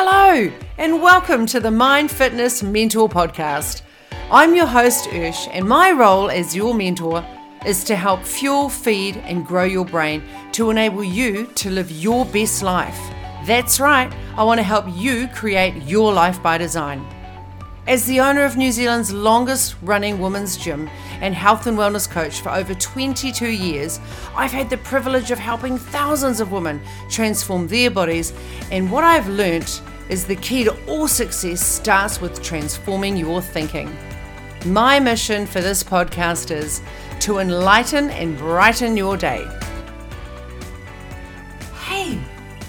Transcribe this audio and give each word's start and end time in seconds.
Hello, 0.00 0.48
and 0.78 1.02
welcome 1.02 1.44
to 1.46 1.58
the 1.58 1.72
Mind 1.72 2.08
Fitness 2.08 2.62
Mentor 2.62 3.08
Podcast. 3.08 3.82
I'm 4.30 4.54
your 4.54 4.66
host, 4.66 5.08
Ursh, 5.08 5.48
and 5.50 5.66
my 5.66 5.90
role 5.90 6.30
as 6.30 6.54
your 6.54 6.72
mentor 6.72 7.26
is 7.66 7.82
to 7.82 7.96
help 7.96 8.22
fuel, 8.22 8.68
feed, 8.68 9.16
and 9.16 9.44
grow 9.44 9.64
your 9.64 9.84
brain 9.84 10.22
to 10.52 10.70
enable 10.70 11.02
you 11.02 11.46
to 11.56 11.70
live 11.70 11.90
your 11.90 12.24
best 12.26 12.62
life. 12.62 12.96
That's 13.44 13.80
right, 13.80 14.14
I 14.36 14.44
want 14.44 14.58
to 14.58 14.62
help 14.62 14.84
you 14.88 15.26
create 15.34 15.74
your 15.82 16.12
life 16.12 16.40
by 16.40 16.58
design. 16.58 17.04
As 17.88 18.04
the 18.04 18.20
owner 18.20 18.44
of 18.44 18.56
New 18.56 18.70
Zealand's 18.70 19.12
longest 19.12 19.74
running 19.82 20.20
women's 20.20 20.58
gym 20.58 20.88
and 21.22 21.34
health 21.34 21.66
and 21.66 21.76
wellness 21.76 22.08
coach 22.08 22.40
for 22.40 22.50
over 22.50 22.74
22 22.74 23.48
years, 23.48 23.98
I've 24.36 24.52
had 24.52 24.70
the 24.70 24.76
privilege 24.76 25.32
of 25.32 25.38
helping 25.40 25.76
thousands 25.76 26.38
of 26.38 26.52
women 26.52 26.82
transform 27.10 27.66
their 27.66 27.90
bodies. 27.90 28.34
And 28.70 28.92
what 28.92 29.04
I've 29.04 29.26
learnt 29.26 29.80
is 30.08 30.24
the 30.24 30.36
key 30.36 30.64
to 30.64 30.76
all 30.86 31.06
success 31.06 31.60
starts 31.60 32.20
with 32.20 32.42
transforming 32.42 33.16
your 33.16 33.42
thinking. 33.42 33.94
My 34.66 34.98
mission 34.98 35.46
for 35.46 35.60
this 35.60 35.82
podcast 35.82 36.50
is 36.50 36.80
to 37.20 37.38
enlighten 37.38 38.10
and 38.10 38.36
brighten 38.36 38.96
your 38.96 39.16
day. 39.16 39.46
Hey, 41.84 42.18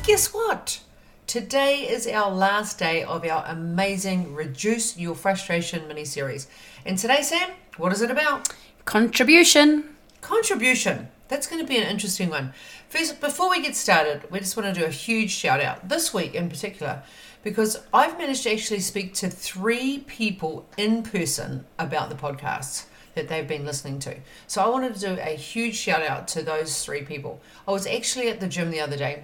guess 0.04 0.34
what? 0.34 0.82
Today 1.28 1.88
is 1.88 2.08
our 2.08 2.32
last 2.32 2.78
day 2.78 3.04
of 3.04 3.24
our 3.24 3.46
amazing 3.48 4.34
Reduce 4.34 4.98
Your 4.98 5.16
Frustration 5.16 5.88
mini 5.88 6.04
series. 6.04 6.48
And 6.86 6.98
today, 6.98 7.22
Sam, 7.22 7.52
what 7.78 7.94
is 7.94 8.02
it 8.02 8.12
about? 8.12 8.50
Contribution. 8.86 9.96
Contribution. 10.22 11.08
That's 11.28 11.46
going 11.46 11.62
to 11.62 11.68
be 11.68 11.78
an 11.78 11.88
interesting 11.88 12.30
one. 12.30 12.54
First, 12.90 13.22
before 13.22 13.52
we 13.52 13.62
get 13.62 13.76
started, 13.76 14.30
we 14.32 14.40
just 14.40 14.58
want 14.58 14.74
to 14.74 14.80
do 14.80 14.86
a 14.86 14.90
huge 14.90 15.30
shout 15.30 15.62
out 15.62 15.88
this 15.88 16.12
week 16.12 16.34
in 16.34 16.50
particular 16.50 17.04
because 17.44 17.82
I've 17.94 18.18
managed 18.18 18.44
to 18.44 18.52
actually 18.52 18.82
speak 18.82 19.14
to 19.16 19.30
three 19.30 20.00
people 20.00 20.68
in 20.78 21.04
person 21.04 21.66
about 21.78 22.10
the 22.10 22.16
podcasts 22.16 22.86
that 23.16 23.28
they've 23.28 23.48
been 23.48 23.66
listening 23.66 24.00
to. 24.00 24.18
So 24.48 24.62
I 24.64 24.70
wanted 24.70 24.94
to 24.96 25.00
do 25.00 25.22
a 25.22 25.36
huge 25.36 25.76
shout 25.76 26.02
out 26.02 26.28
to 26.30 26.44
those 26.44 26.84
three 26.84 27.04
people. 27.04 27.42
I 27.68 27.72
was 27.72 27.88
actually 27.88 28.30
at 28.30 28.40
the 28.40 28.48
gym 28.48 28.72
the 28.72 28.82
other 28.82 28.98
day 28.98 29.24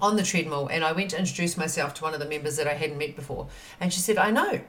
on 0.00 0.16
the 0.16 0.22
treadmill 0.22 0.68
and 0.68 0.84
I 0.84 0.92
went 0.92 1.10
to 1.10 1.18
introduce 1.18 1.56
myself 1.56 1.94
to 1.94 2.04
one 2.04 2.14
of 2.14 2.20
the 2.20 2.28
members 2.28 2.56
that 2.56 2.66
I 2.66 2.74
hadn't 2.74 2.98
met 2.98 3.16
before. 3.16 3.48
And 3.80 3.92
she 3.92 4.00
said, 4.00 4.18
I 4.18 4.30
know. 4.30 4.60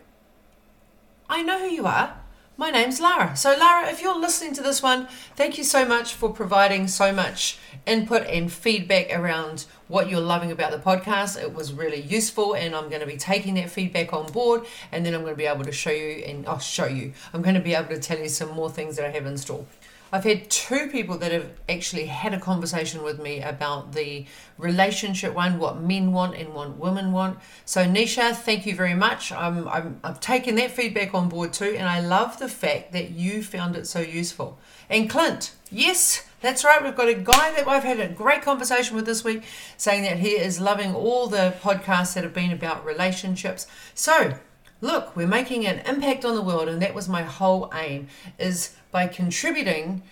I 1.30 1.44
know 1.44 1.60
who 1.60 1.74
you 1.74 1.86
are. 1.86 2.18
My 2.60 2.72
name's 2.72 3.00
Lara. 3.00 3.38
So, 3.38 3.56
Lara, 3.56 3.88
if 3.88 4.02
you're 4.02 4.20
listening 4.20 4.56
to 4.56 4.64
this 4.64 4.82
one, 4.82 5.08
thank 5.36 5.60
you 5.60 5.64
so 5.64 5.86
much 5.86 6.16
for 6.16 6.32
providing 6.32 6.88
so 6.88 7.14
much 7.14 7.60
input 7.86 8.26
and 8.26 8.52
feedback 8.52 9.16
around 9.16 9.66
what 9.88 10.10
you're 10.10 10.20
loving 10.20 10.52
about 10.52 10.72
the 10.72 10.80
podcast. 10.80 11.40
It 11.40 11.54
was 11.54 11.72
really 11.72 12.02
useful, 12.02 12.56
and 12.56 12.74
I'm 12.74 12.90
going 12.90 13.02
to 13.02 13.06
be 13.06 13.16
taking 13.16 13.54
that 13.56 13.70
feedback 13.70 14.12
on 14.12 14.32
board, 14.32 14.66
and 14.92 15.06
then 15.06 15.14
I'm 15.14 15.22
going 15.22 15.34
to 15.34 15.38
be 15.38 15.46
able 15.46 15.66
to 15.66 15.72
show 15.72 15.92
you 15.92 16.24
and 16.26 16.48
I'll 16.48 16.56
oh, 16.56 16.58
show 16.58 16.88
you. 16.88 17.14
I'm 17.32 17.44
going 17.44 17.54
to 17.54 17.62
be 17.62 17.76
able 17.76 17.90
to 17.90 18.00
tell 18.00 18.18
you 18.18 18.28
some 18.28 18.50
more 18.54 18.72
things 18.72 18.96
that 18.96 19.06
I 19.06 19.12
have 19.12 19.28
in 19.28 19.38
store. 19.38 19.68
I've 20.12 20.24
had 20.24 20.50
two 20.50 20.88
people 20.88 21.18
that 21.18 21.32
have 21.32 21.50
actually 21.68 22.06
had 22.06 22.34
a 22.34 22.40
conversation 22.40 23.04
with 23.04 23.20
me 23.20 23.42
about 23.42 23.94
the 23.94 24.26
relationship 24.58 25.34
one, 25.34 25.60
what 25.60 25.82
men 25.82 26.12
want 26.12 26.36
and 26.36 26.54
what 26.54 26.78
women 26.78 27.12
want. 27.12 27.40
So, 27.66 27.86
Nisha, 27.86 28.36
thank 28.36 28.66
you 28.66 28.76
very 28.76 28.94
much. 28.94 29.32
I'm, 29.32 29.68
I'm, 29.68 30.00
I've 30.04 30.20
taken 30.20 30.56
that 30.56 30.72
feedback 30.72 31.14
on 31.14 31.30
board 31.30 31.54
too, 31.54 31.76
and 31.78 31.88
I 31.88 32.00
love 32.00 32.40
the 32.40 32.50
fact 32.50 32.94
that 32.94 33.12
you 33.12 33.44
found 33.44 33.76
it 33.76 33.88
so 33.88 34.00
useful. 34.00 34.60
And 34.90 35.10
Clint, 35.10 35.54
yes, 35.70 36.26
that's 36.42 36.64
right. 36.64 36.84
We've 36.84 36.96
got 36.96 37.10
a 37.10 37.14
guy 37.14 37.52
that 37.56 37.68
I've 37.68 37.84
had 37.84 38.00
a 38.00 38.08
great 38.08 38.42
conversation 38.42 38.96
with 38.96 39.06
this 39.06 39.24
week 39.24 39.44
saying 39.76 40.04
that 40.04 40.20
he 40.20 40.30
is 40.30 40.60
loving 40.60 40.94
all 40.94 41.28
the 41.28 41.56
podcasts 41.62 42.14
that 42.14 42.24
have 42.24 42.34
been 42.34 42.52
about 42.52 42.86
relationships. 42.86 43.68
So, 43.94 44.36
look, 44.80 45.16
we're 45.16 45.28
making 45.28 45.66
an 45.66 45.80
impact 45.80 46.24
on 46.24 46.36
the 46.36 46.42
world, 46.42 46.70
and 46.70 46.82
that 46.82 46.94
was 46.94 47.10
my 47.10 47.24
whole 47.24 47.72
aim 47.74 48.08
is 48.38 48.77
by 48.92 49.08
contributing 49.08 50.04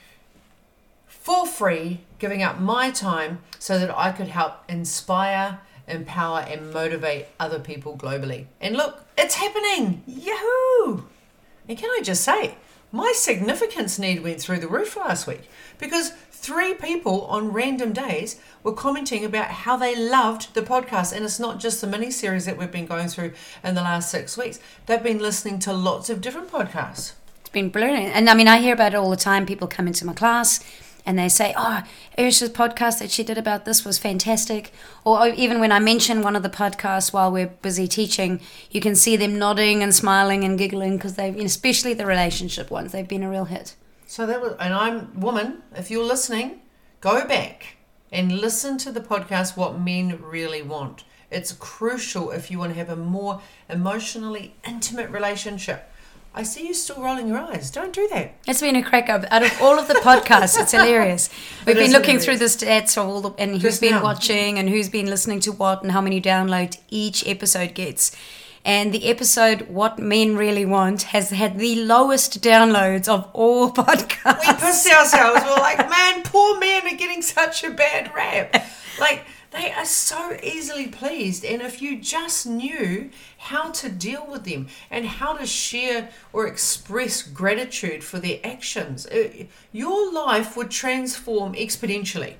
for 1.07 1.45
free, 1.47 2.01
giving 2.19 2.43
up 2.43 2.59
my 2.59 2.91
time 2.91 3.39
so 3.57 3.79
that 3.79 3.95
I 3.97 4.11
could 4.11 4.27
help 4.27 4.63
inspire, 4.69 5.59
empower, 5.87 6.41
and 6.41 6.71
motivate 6.71 7.27
other 7.39 7.59
people 7.59 7.97
globally. 7.97 8.45
And 8.61 8.75
look, 8.75 9.05
it's 9.17 9.35
happening! 9.35 10.03
Yahoo! 10.05 11.03
And 11.67 11.77
can 11.77 11.89
I 11.89 12.01
just 12.03 12.23
say, 12.23 12.55
my 12.91 13.11
significance 13.15 13.97
need 13.97 14.23
went 14.23 14.39
through 14.39 14.59
the 14.59 14.67
roof 14.67 14.95
last 14.95 15.27
week 15.27 15.49
because 15.79 16.11
three 16.45 16.75
people 16.75 17.23
on 17.25 17.51
random 17.51 17.91
days 17.91 18.39
were 18.61 18.71
commenting 18.71 19.25
about 19.25 19.47
how 19.47 19.75
they 19.75 19.95
loved 19.95 20.53
the 20.53 20.61
podcast. 20.61 21.11
And 21.11 21.25
it's 21.25 21.39
not 21.39 21.59
just 21.59 21.81
the 21.81 21.87
mini 21.87 22.11
series 22.11 22.45
that 22.45 22.57
we've 22.57 22.71
been 22.71 22.85
going 22.85 23.07
through 23.07 23.33
in 23.63 23.73
the 23.73 23.81
last 23.81 24.11
six 24.11 24.37
weeks, 24.37 24.59
they've 24.85 25.01
been 25.01 25.19
listening 25.19 25.57
to 25.59 25.73
lots 25.73 26.09
of 26.09 26.21
different 26.21 26.51
podcasts. 26.51 27.13
Been 27.55 27.69
brilliant. 27.69 28.13
And 28.13 28.29
I 28.29 28.33
mean, 28.33 28.49
I 28.49 28.57
hear 28.57 28.73
about 28.73 28.93
it 28.93 28.97
all 28.97 29.09
the 29.09 29.15
time. 29.15 29.45
People 29.45 29.69
come 29.69 29.87
into 29.87 30.05
my 30.05 30.11
class 30.11 30.59
and 31.05 31.17
they 31.17 31.29
say, 31.29 31.53
"Oh, 31.55 31.83
Ursha's 32.17 32.49
podcast 32.49 32.99
that 32.99 33.09
she 33.09 33.23
did 33.23 33.37
about 33.37 33.63
this 33.63 33.85
was 33.85 33.97
fantastic." 33.97 34.73
Or 35.05 35.21
oh, 35.21 35.33
even 35.37 35.61
when 35.61 35.71
I 35.71 35.79
mention 35.79 36.21
one 36.21 36.35
of 36.35 36.43
the 36.43 36.49
podcasts 36.49 37.13
while 37.13 37.31
we're 37.31 37.47
busy 37.47 37.87
teaching, 37.87 38.41
you 38.71 38.81
can 38.81 38.93
see 38.93 39.15
them 39.15 39.39
nodding 39.39 39.81
and 39.81 39.95
smiling 39.95 40.43
and 40.43 40.57
giggling 40.57 40.97
because 40.97 41.15
they've, 41.15 41.33
especially 41.37 41.93
the 41.93 42.05
relationship 42.05 42.69
ones, 42.69 42.91
they've 42.91 43.07
been 43.07 43.23
a 43.23 43.29
real 43.29 43.45
hit. 43.45 43.77
So 44.05 44.25
that 44.25 44.41
was, 44.41 44.57
and 44.59 44.73
I'm 44.73 45.17
woman. 45.17 45.63
If 45.73 45.89
you're 45.89 46.03
listening, 46.03 46.59
go 46.99 47.25
back 47.25 47.77
and 48.11 48.33
listen 48.33 48.77
to 48.79 48.91
the 48.91 48.99
podcast. 48.99 49.55
What 49.55 49.79
men 49.79 50.21
really 50.21 50.61
want. 50.61 51.05
It's 51.31 51.53
crucial 51.53 52.31
if 52.31 52.51
you 52.51 52.59
want 52.59 52.73
to 52.73 52.77
have 52.79 52.89
a 52.89 52.97
more 52.97 53.39
emotionally 53.69 54.55
intimate 54.67 55.09
relationship. 55.09 55.89
I 56.37 56.43
see 56.43 56.67
you 56.67 56.73
still 56.73 57.01
rolling 57.01 57.27
your 57.29 57.37
eyes. 57.37 57.71
Don't 57.71 57.93
do 57.93 58.07
that. 58.09 58.33
It's 58.45 58.59
been 58.61 58.75
a 58.75 58.83
crack 58.83 59.09
up. 59.09 59.23
Out 59.31 59.41
of 59.43 59.61
all 59.61 59.79
of 59.79 59.87
the 59.87 59.93
podcasts, 59.95 60.59
it's 60.59 60.71
hilarious. 60.77 61.29
We've 61.65 61.77
it 61.77 61.79
been 61.79 61.91
looking 61.93 62.19
hilarious. 62.19 62.25
through 62.25 62.37
the 62.37 62.45
stats 62.45 62.97
of 62.97 63.07
all 63.07 63.21
the 63.21 63.31
and 63.41 63.61
who's 63.61 63.79
been 63.79 63.91
now. 63.91 64.03
watching 64.03 64.59
and 64.59 64.69
who's 64.69 64.89
been 64.89 65.05
listening 65.07 65.39
to 65.41 65.51
what 65.53 65.81
and 65.81 65.91
how 65.93 66.01
many 66.01 66.19
downloads 66.21 66.77
each 66.89 67.25
episode 67.27 67.73
gets. 67.73 68.15
And 68.65 68.91
the 68.93 69.07
episode 69.09 69.69
"What 69.69 69.99
Men 69.99 70.35
Really 70.35 70.65
Want" 70.65 71.03
has 71.13 71.29
had 71.29 71.59
the 71.59 71.75
lowest 71.85 72.41
downloads 72.41 73.07
of 73.07 73.29
all 73.31 73.71
podcasts. 73.83 74.47
We 74.47 74.53
pissed 74.55 74.91
ourselves. 74.91 75.41
We're 75.45 75.61
like, 75.61 75.77
man, 75.89 76.23
poor 76.23 76.59
men 76.59 76.85
are 76.87 76.97
getting 76.97 77.21
such 77.21 77.63
a 77.63 77.69
bad 77.69 78.11
rap. 78.15 78.65
Like 78.99 79.23
they 79.55 79.71
are 79.71 79.85
so 79.85 80.37
easily 80.43 80.87
pleased. 80.87 81.45
And 81.45 81.61
if 81.61 81.81
you 81.81 81.97
just 81.99 82.45
knew 82.45 83.09
how 83.37 83.71
to 83.71 83.89
deal 83.89 84.27
with 84.29 84.43
them 84.43 84.67
and 84.91 85.05
how 85.05 85.33
to 85.33 85.45
share 85.45 86.09
or 86.33 86.45
express 86.45 87.21
gratitude 87.21 88.03
for 88.03 88.19
their 88.19 88.39
actions, 88.43 89.05
it, 89.07 89.41
uh, 89.41 89.43
your 89.71 90.11
life 90.11 90.57
would 90.57 90.71
transform 90.71 91.53
exponentially. 91.53 92.35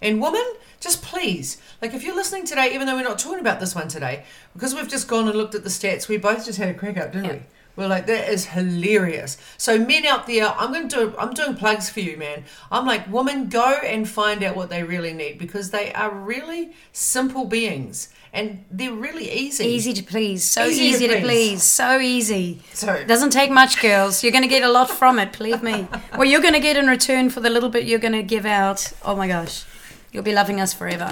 And 0.00 0.20
woman, 0.20 0.44
just 0.80 1.02
please, 1.02 1.58
like 1.82 1.92
if 1.92 2.02
you're 2.02 2.14
listening 2.14 2.46
today, 2.46 2.74
even 2.74 2.86
though 2.86 2.96
we're 2.96 3.02
not 3.02 3.18
talking 3.18 3.40
about 3.40 3.60
this 3.60 3.74
one 3.74 3.88
today, 3.88 4.24
because 4.54 4.74
we've 4.74 4.88
just 4.88 5.08
gone 5.08 5.28
and 5.28 5.36
looked 5.36 5.54
at 5.54 5.64
the 5.64 5.68
stats, 5.68 6.08
we 6.08 6.16
both 6.16 6.46
just 6.46 6.58
had 6.58 6.68
a 6.68 6.74
crack 6.74 6.96
up, 6.96 7.12
didn't 7.12 7.24
yeah. 7.26 7.32
we? 7.32 7.40
We're 7.76 7.88
like, 7.88 8.06
that 8.06 8.28
is 8.28 8.46
hilarious. 8.46 9.38
So 9.56 9.78
men 9.78 10.04
out 10.04 10.26
there, 10.26 10.48
I'm 10.48 10.72
gonna 10.72 10.88
do 10.88 11.14
I'm 11.18 11.32
doing 11.32 11.54
plugs 11.54 11.88
for 11.88 12.00
you, 12.00 12.16
man. 12.16 12.44
I'm 12.70 12.86
like, 12.86 13.10
woman, 13.10 13.48
go 13.48 13.78
and 13.84 14.08
find 14.08 14.42
out 14.42 14.56
what 14.56 14.70
they 14.70 14.82
really 14.82 15.12
need 15.12 15.38
because 15.38 15.70
they 15.70 15.92
are 15.92 16.10
really 16.10 16.72
simple 16.92 17.44
beings 17.44 18.08
and 18.32 18.64
they're 18.70 18.92
really 18.92 19.30
easy. 19.30 19.64
Easy 19.66 19.92
to 19.92 20.02
please. 20.02 20.44
So 20.44 20.66
easy, 20.66 20.82
easy 20.82 21.08
to, 21.08 21.14
please. 21.14 21.20
to, 21.20 21.26
please. 21.26 21.62
So 21.62 21.98
easy. 22.00 22.62
So 22.74 22.92
it 22.92 23.08
doesn't 23.08 23.30
take 23.30 23.50
much, 23.50 23.80
girls. 23.80 24.22
You're 24.22 24.32
gonna 24.32 24.48
get 24.48 24.62
a 24.62 24.70
lot 24.70 24.90
from 24.90 25.18
it, 25.18 25.36
believe 25.36 25.62
me. 25.62 25.88
What 26.14 26.28
you're 26.28 26.42
gonna 26.42 26.60
get 26.60 26.76
in 26.76 26.86
return 26.86 27.30
for 27.30 27.40
the 27.40 27.50
little 27.50 27.70
bit 27.70 27.84
you're 27.84 27.98
gonna 27.98 28.22
give 28.22 28.46
out. 28.46 28.92
Oh 29.04 29.16
my 29.16 29.26
gosh. 29.26 29.64
You'll 30.12 30.24
be 30.24 30.32
loving 30.32 30.60
us 30.60 30.74
forever. 30.74 31.10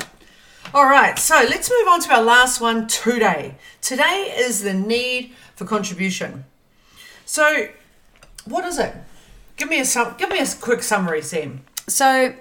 All 0.74 0.84
right, 0.84 1.18
so 1.18 1.34
let's 1.48 1.70
move 1.70 1.88
on 1.88 2.00
to 2.02 2.12
our 2.12 2.22
last 2.22 2.60
one 2.60 2.86
today. 2.88 3.54
Today 3.80 4.34
is 4.36 4.62
the 4.62 4.74
need 4.74 5.34
for 5.58 5.64
contribution. 5.64 6.44
So, 7.26 7.68
what 8.44 8.64
is 8.64 8.78
it? 8.78 8.94
Give 9.56 9.68
me 9.68 9.80
a 9.80 9.84
sum, 9.84 10.14
give 10.16 10.30
me 10.30 10.38
a 10.38 10.46
quick 10.60 10.84
summary, 10.84 11.20
Sam. 11.20 11.62
So, 11.88 12.34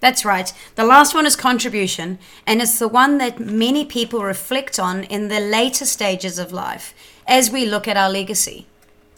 that's 0.00 0.24
right. 0.24 0.52
The 0.74 0.84
last 0.84 1.14
one 1.14 1.24
is 1.24 1.34
contribution, 1.34 2.18
and 2.46 2.60
it's 2.60 2.78
the 2.78 2.86
one 2.86 3.16
that 3.18 3.40
many 3.40 3.86
people 3.86 4.22
reflect 4.22 4.78
on 4.78 5.04
in 5.04 5.28
the 5.28 5.40
later 5.40 5.86
stages 5.86 6.38
of 6.38 6.52
life 6.52 6.94
as 7.26 7.50
we 7.50 7.64
look 7.64 7.88
at 7.88 7.96
our 7.96 8.10
legacy. 8.10 8.66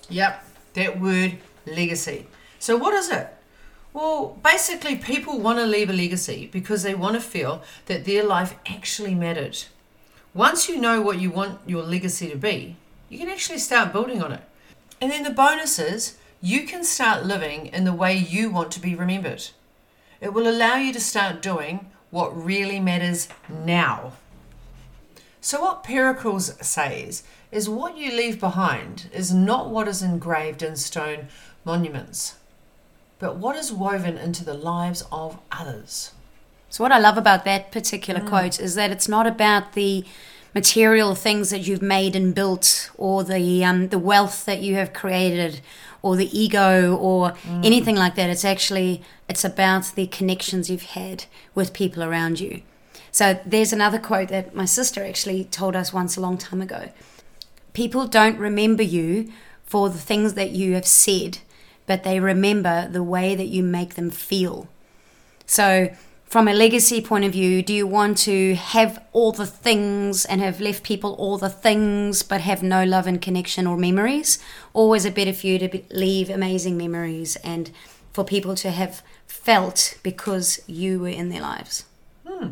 Yep, 0.08 0.44
that 0.74 1.00
word 1.00 1.38
legacy. 1.66 2.26
So, 2.60 2.76
what 2.76 2.94
is 2.94 3.10
it? 3.10 3.28
Well, 3.92 4.38
basically, 4.44 4.94
people 4.94 5.40
want 5.40 5.58
to 5.58 5.66
leave 5.66 5.90
a 5.90 5.92
legacy 5.92 6.48
because 6.52 6.84
they 6.84 6.94
want 6.94 7.16
to 7.16 7.20
feel 7.20 7.64
that 7.86 8.04
their 8.04 8.22
life 8.22 8.54
actually 8.66 9.16
mattered. 9.16 9.64
Once 10.32 10.68
you 10.68 10.80
know 10.80 11.02
what 11.02 11.18
you 11.18 11.32
want 11.32 11.58
your 11.66 11.82
legacy 11.82 12.30
to 12.30 12.36
be, 12.36 12.76
you 13.10 13.18
can 13.18 13.28
actually 13.28 13.58
start 13.58 13.92
building 13.92 14.22
on 14.22 14.32
it. 14.32 14.40
And 15.00 15.10
then 15.10 15.24
the 15.24 15.30
bonus 15.30 15.78
is 15.78 16.16
you 16.40 16.66
can 16.66 16.84
start 16.84 17.26
living 17.26 17.66
in 17.66 17.84
the 17.84 17.92
way 17.92 18.16
you 18.16 18.50
want 18.50 18.70
to 18.72 18.80
be 18.80 18.94
remembered. 18.94 19.48
It 20.20 20.32
will 20.32 20.48
allow 20.48 20.76
you 20.76 20.92
to 20.92 21.00
start 21.00 21.42
doing 21.42 21.90
what 22.10 22.44
really 22.44 22.80
matters 22.80 23.28
now. 23.48 24.12
So, 25.40 25.62
what 25.62 25.82
Pericles 25.82 26.54
says 26.66 27.22
is 27.50 27.68
what 27.68 27.96
you 27.96 28.12
leave 28.12 28.38
behind 28.38 29.08
is 29.12 29.32
not 29.32 29.70
what 29.70 29.88
is 29.88 30.02
engraved 30.02 30.62
in 30.62 30.76
stone 30.76 31.28
monuments, 31.64 32.36
but 33.18 33.36
what 33.36 33.56
is 33.56 33.72
woven 33.72 34.18
into 34.18 34.44
the 34.44 34.54
lives 34.54 35.02
of 35.10 35.38
others. 35.50 36.12
So, 36.68 36.84
what 36.84 36.92
I 36.92 36.98
love 36.98 37.16
about 37.16 37.44
that 37.46 37.72
particular 37.72 38.20
mm. 38.20 38.28
quote 38.28 38.60
is 38.60 38.74
that 38.74 38.90
it's 38.90 39.08
not 39.08 39.26
about 39.26 39.72
the 39.72 40.04
material 40.54 41.14
things 41.14 41.50
that 41.50 41.66
you've 41.66 41.82
made 41.82 42.16
and 42.16 42.34
built, 42.34 42.90
or 42.96 43.24
the 43.24 43.64
um, 43.64 43.88
the 43.88 43.98
wealth 43.98 44.44
that 44.46 44.62
you 44.62 44.74
have 44.74 44.92
created, 44.92 45.60
or 46.02 46.16
the 46.16 46.38
ego, 46.38 46.96
or 46.96 47.34
anything 47.62 47.96
like 47.96 48.14
that. 48.16 48.30
It's 48.30 48.44
actually 48.44 49.02
it's 49.28 49.44
about 49.44 49.94
the 49.94 50.06
connections 50.06 50.68
you've 50.70 50.82
had 50.82 51.24
with 51.54 51.72
people 51.72 52.02
around 52.02 52.40
you. 52.40 52.62
So, 53.12 53.40
there's 53.44 53.72
another 53.72 53.98
quote 53.98 54.28
that 54.28 54.54
my 54.54 54.64
sister 54.64 55.04
actually 55.04 55.44
told 55.44 55.74
us 55.74 55.92
once 55.92 56.16
a 56.16 56.20
long 56.20 56.38
time 56.38 56.62
ago. 56.62 56.90
People 57.72 58.06
don't 58.06 58.38
remember 58.38 58.82
you 58.82 59.32
for 59.64 59.88
the 59.88 59.98
things 59.98 60.34
that 60.34 60.50
you 60.50 60.74
have 60.74 60.86
said, 60.86 61.38
but 61.86 62.02
they 62.02 62.20
remember 62.20 62.88
the 62.88 63.02
way 63.02 63.34
that 63.34 63.46
you 63.46 63.62
make 63.62 63.94
them 63.94 64.10
feel. 64.10 64.68
So, 65.46 65.90
from 66.30 66.46
a 66.46 66.54
legacy 66.54 67.00
point 67.00 67.24
of 67.24 67.32
view, 67.32 67.60
do 67.60 67.74
you 67.74 67.88
want 67.88 68.16
to 68.16 68.54
have 68.54 69.04
all 69.12 69.32
the 69.32 69.44
things 69.44 70.24
and 70.24 70.40
have 70.40 70.60
left 70.60 70.84
people 70.84 71.14
all 71.14 71.36
the 71.36 71.50
things 71.50 72.22
but 72.22 72.40
have 72.40 72.62
no 72.62 72.84
love 72.84 73.08
and 73.08 73.20
connection 73.20 73.66
or 73.66 73.76
memories? 73.76 74.38
Or 74.72 74.94
is 74.94 75.04
it 75.04 75.16
better 75.16 75.32
for 75.32 75.48
you 75.48 75.58
to 75.58 75.68
be, 75.68 75.84
leave 75.90 76.30
amazing 76.30 76.76
memories 76.76 77.34
and 77.42 77.72
for 78.12 78.22
people 78.22 78.54
to 78.54 78.70
have 78.70 79.02
felt 79.26 79.98
because 80.04 80.60
you 80.68 81.00
were 81.00 81.08
in 81.08 81.30
their 81.30 81.42
lives? 81.42 81.84
Hmm. 82.24 82.50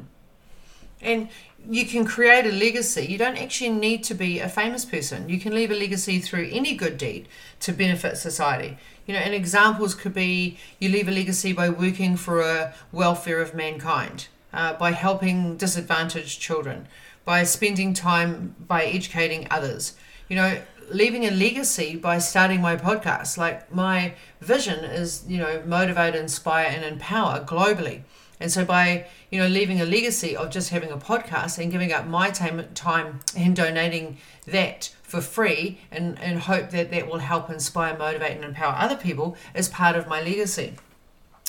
And 1.01 1.29
you 1.67 1.87
can 1.87 2.05
create 2.05 2.47
a 2.47 2.53
legacy. 2.53 3.07
You 3.07 3.19
don't 3.19 3.37
actually 3.37 3.71
need 3.71 4.05
to 4.05 4.15
be 4.15 4.39
a 4.39 4.49
famous 4.49 4.85
person. 4.85 5.29
You 5.29 5.39
can 5.41 5.55
leave 5.55 5.71
a 5.71 5.75
legacy 5.75 6.19
through 6.19 6.49
any 6.51 6.75
good 6.75 6.97
deed 6.97 7.29
to 7.61 7.73
benefit 7.73 8.17
society. 8.17 8.79
You 9.07 9.15
know, 9.15 9.21
and 9.21 9.35
examples 9.35 9.95
could 9.95 10.15
be 10.15 10.59
you 10.79 10.89
leave 10.89 11.09
a 11.09 11.13
legacy 11.13 11.53
by 11.53 11.69
working 11.69 12.17
for 12.17 12.41
a 12.41 12.75
welfare 12.93 13.41
of 13.41 13.55
mankind, 13.55 14.29
uh, 14.53 14.75
by 14.75 14.93
helping 14.93 15.57
disadvantaged 15.57 16.41
children, 16.41 16.87
by 17.25 17.43
spending 17.45 17.93
time 17.93 18.55
by 18.67 18.85
educating 18.85 19.47
others. 19.51 19.95
You 20.29 20.37
know, 20.37 20.61
leaving 20.91 21.25
a 21.27 21.31
legacy 21.31 21.97
by 21.97 22.19
starting 22.19 22.61
my 22.61 22.77
podcast. 22.77 23.37
Like 23.37 23.73
my 23.75 24.15
vision 24.41 24.85
is, 24.85 25.25
you 25.27 25.39
know, 25.39 25.63
motivate, 25.67 26.15
inspire, 26.15 26.67
and 26.67 26.85
empower 26.85 27.41
globally. 27.45 28.03
And 28.41 28.51
so 28.53 28.65
by 28.65 29.07
you 29.31 29.41
know 29.41 29.49
leaving 29.49 29.81
a 29.81 29.85
legacy 29.85 30.37
of 30.37 30.51
just 30.51 30.71
having 30.71 30.91
a 30.91 30.97
podcast 30.97 31.59
and 31.59 31.73
giving 31.73 31.93
up 31.93 32.07
my 32.07 32.31
time 32.31 32.63
time 32.75 33.21
and 33.37 33.55
donating 33.57 34.19
that 34.47 34.95
for 35.03 35.21
free 35.21 35.81
and, 35.91 36.19
and 36.21 36.41
hope 36.41 36.71
that 36.71 36.91
that 36.91 37.09
will 37.09 37.19
help 37.19 37.51
inspire, 37.51 37.97
motivate, 37.97 38.37
and 38.37 38.45
empower 38.45 38.75
other 38.77 38.97
people 38.97 39.37
as 39.55 39.69
part 39.69 39.97
of 39.97 40.07
my 40.07 40.21
legacy. 40.21 40.75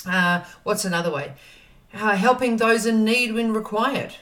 Uh, 0.06 0.42
what's 0.62 0.84
another 0.84 1.12
way? 1.12 1.34
Uh, 1.92 2.16
helping 2.16 2.56
those 2.56 2.86
in 2.86 3.04
need 3.04 3.32
when 3.32 3.52
required. 3.52 4.14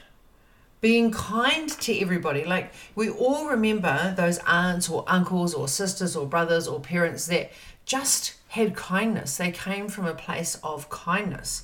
Being 0.81 1.11
kind 1.11 1.69
to 1.69 1.99
everybody. 1.99 2.43
Like 2.43 2.73
we 2.95 3.09
all 3.09 3.47
remember 3.47 4.13
those 4.15 4.39
aunts 4.39 4.89
or 4.89 5.05
uncles 5.07 5.53
or 5.53 5.67
sisters 5.67 6.15
or 6.15 6.25
brothers 6.25 6.67
or 6.67 6.79
parents 6.79 7.27
that 7.27 7.51
just 7.85 8.35
had 8.49 8.75
kindness. 8.75 9.37
They 9.37 9.51
came 9.51 9.87
from 9.87 10.05
a 10.05 10.13
place 10.13 10.57
of 10.63 10.89
kindness. 10.89 11.63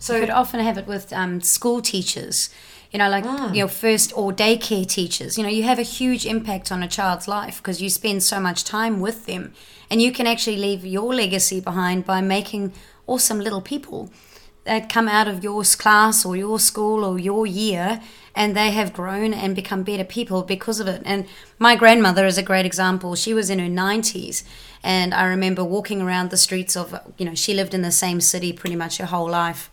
So 0.00 0.14
You 0.14 0.20
could 0.20 0.30
often 0.30 0.60
have 0.60 0.78
it 0.78 0.86
with 0.86 1.12
um, 1.12 1.40
school 1.42 1.82
teachers, 1.82 2.48
you 2.90 2.98
know, 2.98 3.08
like 3.10 3.24
you 3.54 3.60
know, 3.62 3.68
first 3.68 4.12
or 4.16 4.32
daycare 4.32 4.86
teachers. 4.86 5.36
You 5.36 5.44
know, 5.44 5.50
you 5.50 5.62
have 5.64 5.78
a 5.78 5.82
huge 5.82 6.26
impact 6.26 6.72
on 6.72 6.82
a 6.82 6.88
child's 6.88 7.28
life 7.28 7.58
because 7.58 7.80
you 7.82 7.90
spend 7.90 8.22
so 8.22 8.40
much 8.40 8.64
time 8.64 9.00
with 9.00 9.26
them, 9.26 9.52
and 9.90 10.00
you 10.00 10.10
can 10.10 10.26
actually 10.26 10.56
leave 10.56 10.84
your 10.84 11.14
legacy 11.14 11.60
behind 11.60 12.04
by 12.06 12.20
making 12.20 12.72
awesome 13.06 13.40
little 13.40 13.60
people 13.60 14.10
that 14.64 14.88
come 14.88 15.08
out 15.08 15.26
of 15.26 15.42
your 15.42 15.62
class 15.64 16.24
or 16.24 16.36
your 16.36 16.58
school 16.58 17.04
or 17.04 17.18
your 17.18 17.46
year 17.46 18.00
and 18.34 18.56
they 18.56 18.70
have 18.70 18.92
grown 18.92 19.34
and 19.34 19.56
become 19.56 19.82
better 19.82 20.04
people 20.04 20.42
because 20.42 20.80
of 20.80 20.86
it. 20.86 21.02
And 21.04 21.26
my 21.58 21.76
grandmother 21.76 22.26
is 22.26 22.38
a 22.38 22.42
great 22.42 22.66
example. 22.66 23.14
She 23.14 23.34
was 23.34 23.50
in 23.50 23.58
her 23.58 23.66
90s 23.66 24.44
and 24.82 25.12
I 25.12 25.24
remember 25.24 25.64
walking 25.64 26.00
around 26.00 26.30
the 26.30 26.36
streets 26.36 26.76
of, 26.76 26.98
you 27.18 27.24
know, 27.24 27.34
she 27.34 27.54
lived 27.54 27.74
in 27.74 27.82
the 27.82 27.90
same 27.90 28.20
city 28.20 28.52
pretty 28.52 28.76
much 28.76 28.98
her 28.98 29.06
whole 29.06 29.28
life. 29.28 29.70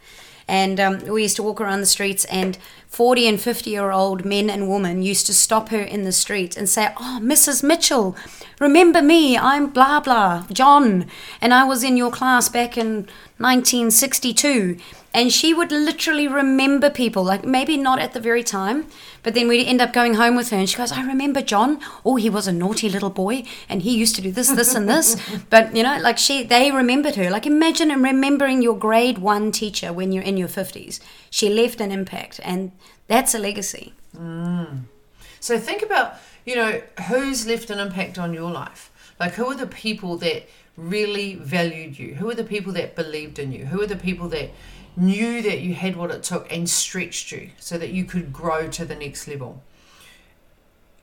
And 0.48 0.80
um, 0.80 1.00
we 1.08 1.24
used 1.24 1.36
to 1.38 1.44
walk 1.44 1.60
around 1.60 1.82
the 1.82 1.86
streets, 1.86 2.26
and 2.26 2.58
40 2.88 3.28
and 3.28 3.40
50 3.40 3.70
year 3.70 3.92
old 3.92 4.26
men 4.26 4.50
and 4.50 4.70
women 4.70 5.04
used 5.04 5.26
to 5.28 5.34
stop 5.34 5.70
her 5.70 5.82
in 5.82 6.04
the 6.04 6.12
street 6.12 6.56
and 6.56 6.70
say, 6.70 6.90
Oh, 6.98 7.20
Mrs. 7.22 7.64
Mitchell, 7.64 8.16
remember 8.60 9.02
me? 9.02 9.38
I'm 9.38 9.68
blah 9.68 10.00
blah, 10.00 10.46
John, 10.52 11.08
and 11.42 11.54
I 11.54 11.64
was 11.66 11.84
in 11.84 11.98
your 11.98 12.12
class 12.12 12.50
back 12.50 12.78
in 12.78 13.08
1962. 13.40 14.78
And 15.18 15.34
she 15.34 15.52
would 15.52 15.72
literally 15.72 16.28
remember 16.28 16.92
people, 16.92 17.24
like 17.24 17.44
maybe 17.44 17.75
not 17.75 17.98
at 17.98 18.14
the 18.14 18.19
very 18.19 18.44
time, 18.44 18.86
but 19.24 19.34
then 19.34 19.48
we'd 19.48 19.66
end 19.66 19.81
up 19.81 19.92
going 19.92 20.14
home 20.14 20.36
with 20.36 20.52
her, 20.52 20.58
and 20.58 20.69
she 20.69 20.78
goes, 20.78 20.92
I 20.92 21.02
remember 21.02 21.42
John. 21.42 21.80
Oh, 22.06 22.18
he 22.18 22.30
was 22.30 22.46
a 22.46 22.52
naughty 22.52 22.88
little 22.88 23.10
boy, 23.10 23.44
and 23.68 23.81
he 23.81 23.98
used 23.98 24.16
to 24.18 24.22
do 24.22 24.31
this, 24.31 24.52
this, 24.52 24.75
and 24.75 24.88
this. 24.88 25.19
but, 25.50 25.75
you 25.75 25.81
know, 25.81 25.98
like 26.02 26.19
she, 26.19 26.44
they 26.44 26.72
remembered 26.72 27.16
her. 27.16 27.31
Like 27.31 27.48
imagine 27.48 27.90
remembering 27.90 28.62
your 28.62 28.78
grade 28.78 29.18
one 29.18 29.52
teacher 29.52 29.92
when 29.92 30.12
you're 30.12 30.24
in 30.24 30.38
your 30.38 30.48
50s. 30.48 31.00
She 31.31 31.50
left 31.50 31.81
an 31.81 31.92
impact, 31.92 32.40
and 32.44 32.72
that's 33.08 33.34
a 33.34 33.40
legacy. 33.40 33.94
Mm. 34.16 34.81
So 35.40 35.58
think 35.58 35.81
about, 35.81 36.18
you 36.46 36.56
know, 36.56 36.84
who's 37.08 37.48
left 37.48 37.72
an 37.72 37.80
impact 37.80 38.19
on 38.19 38.36
your 38.36 38.52
life? 38.52 38.92
Like 39.19 39.34
who 39.34 39.48
are 39.48 39.56
the 39.56 39.66
people 39.66 40.18
that 40.18 40.48
really 40.78 41.34
valued 41.34 41.98
you? 41.98 42.14
Who 42.14 42.30
are 42.30 42.36
the 42.36 42.44
people 42.44 42.72
that 42.74 42.96
believed 42.96 43.40
in 43.40 43.52
you? 43.52 43.66
Who 43.66 43.81
are 43.81 43.88
the 43.88 43.96
people 43.96 44.30
that 44.30 44.52
knew 44.98 45.42
that 45.42 45.62
you 45.62 45.74
had 45.76 45.96
what 45.96 46.12
it 46.12 46.24
took 46.24 46.52
and 46.52 46.70
stretched 46.70 47.32
you 47.32 47.52
so 47.60 47.78
that 47.78 47.92
you 47.92 48.04
could 48.04 48.34
grow 48.34 48.68
to 48.68 48.84
the 48.84 48.96
next 48.96 49.28
level? 49.28 49.64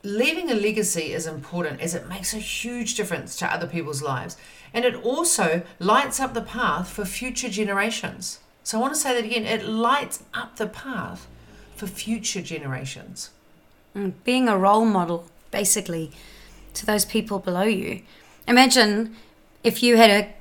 Leaving 0.02 0.50
a 0.50 0.55
legacy 0.55 1.12
is 1.14 1.26
important 1.26 1.81
as 1.81 1.94
it 1.94 2.08
makes 2.08 2.35
a 2.35 2.38
huge 2.38 2.94
difference 2.94 3.37
to 3.37 3.50
other 3.50 3.67
people's 3.67 4.02
lives 4.02 4.37
and 4.75 4.85
it 4.85 4.94
also 4.96 5.62
lights 5.79 6.20
up 6.20 6.35
the 6.35 6.43
path 6.43 6.88
for 6.88 7.05
future 7.05 7.49
generations. 7.49 8.41
So 8.64 8.76
I 8.76 8.81
want 8.81 8.93
to 8.93 9.00
say 9.00 9.14
that 9.14 9.25
again 9.25 9.46
it 9.46 9.64
lights 9.64 10.25
up 10.35 10.56
the 10.56 10.67
path 10.67 11.26
for 11.76 11.87
future 11.87 12.43
generations. 12.43 13.30
Mm, 13.95 14.12
being 14.25 14.49
a 14.49 14.59
role 14.59 14.85
model, 14.85 15.26
basically, 15.50 16.11
to 16.75 16.85
those 16.85 17.04
people 17.04 17.38
below 17.38 17.62
you. 17.62 18.02
Imagine 18.49 19.16
if 19.62 19.83
you 19.83 19.97
had 19.97 20.11
a, 20.11 20.35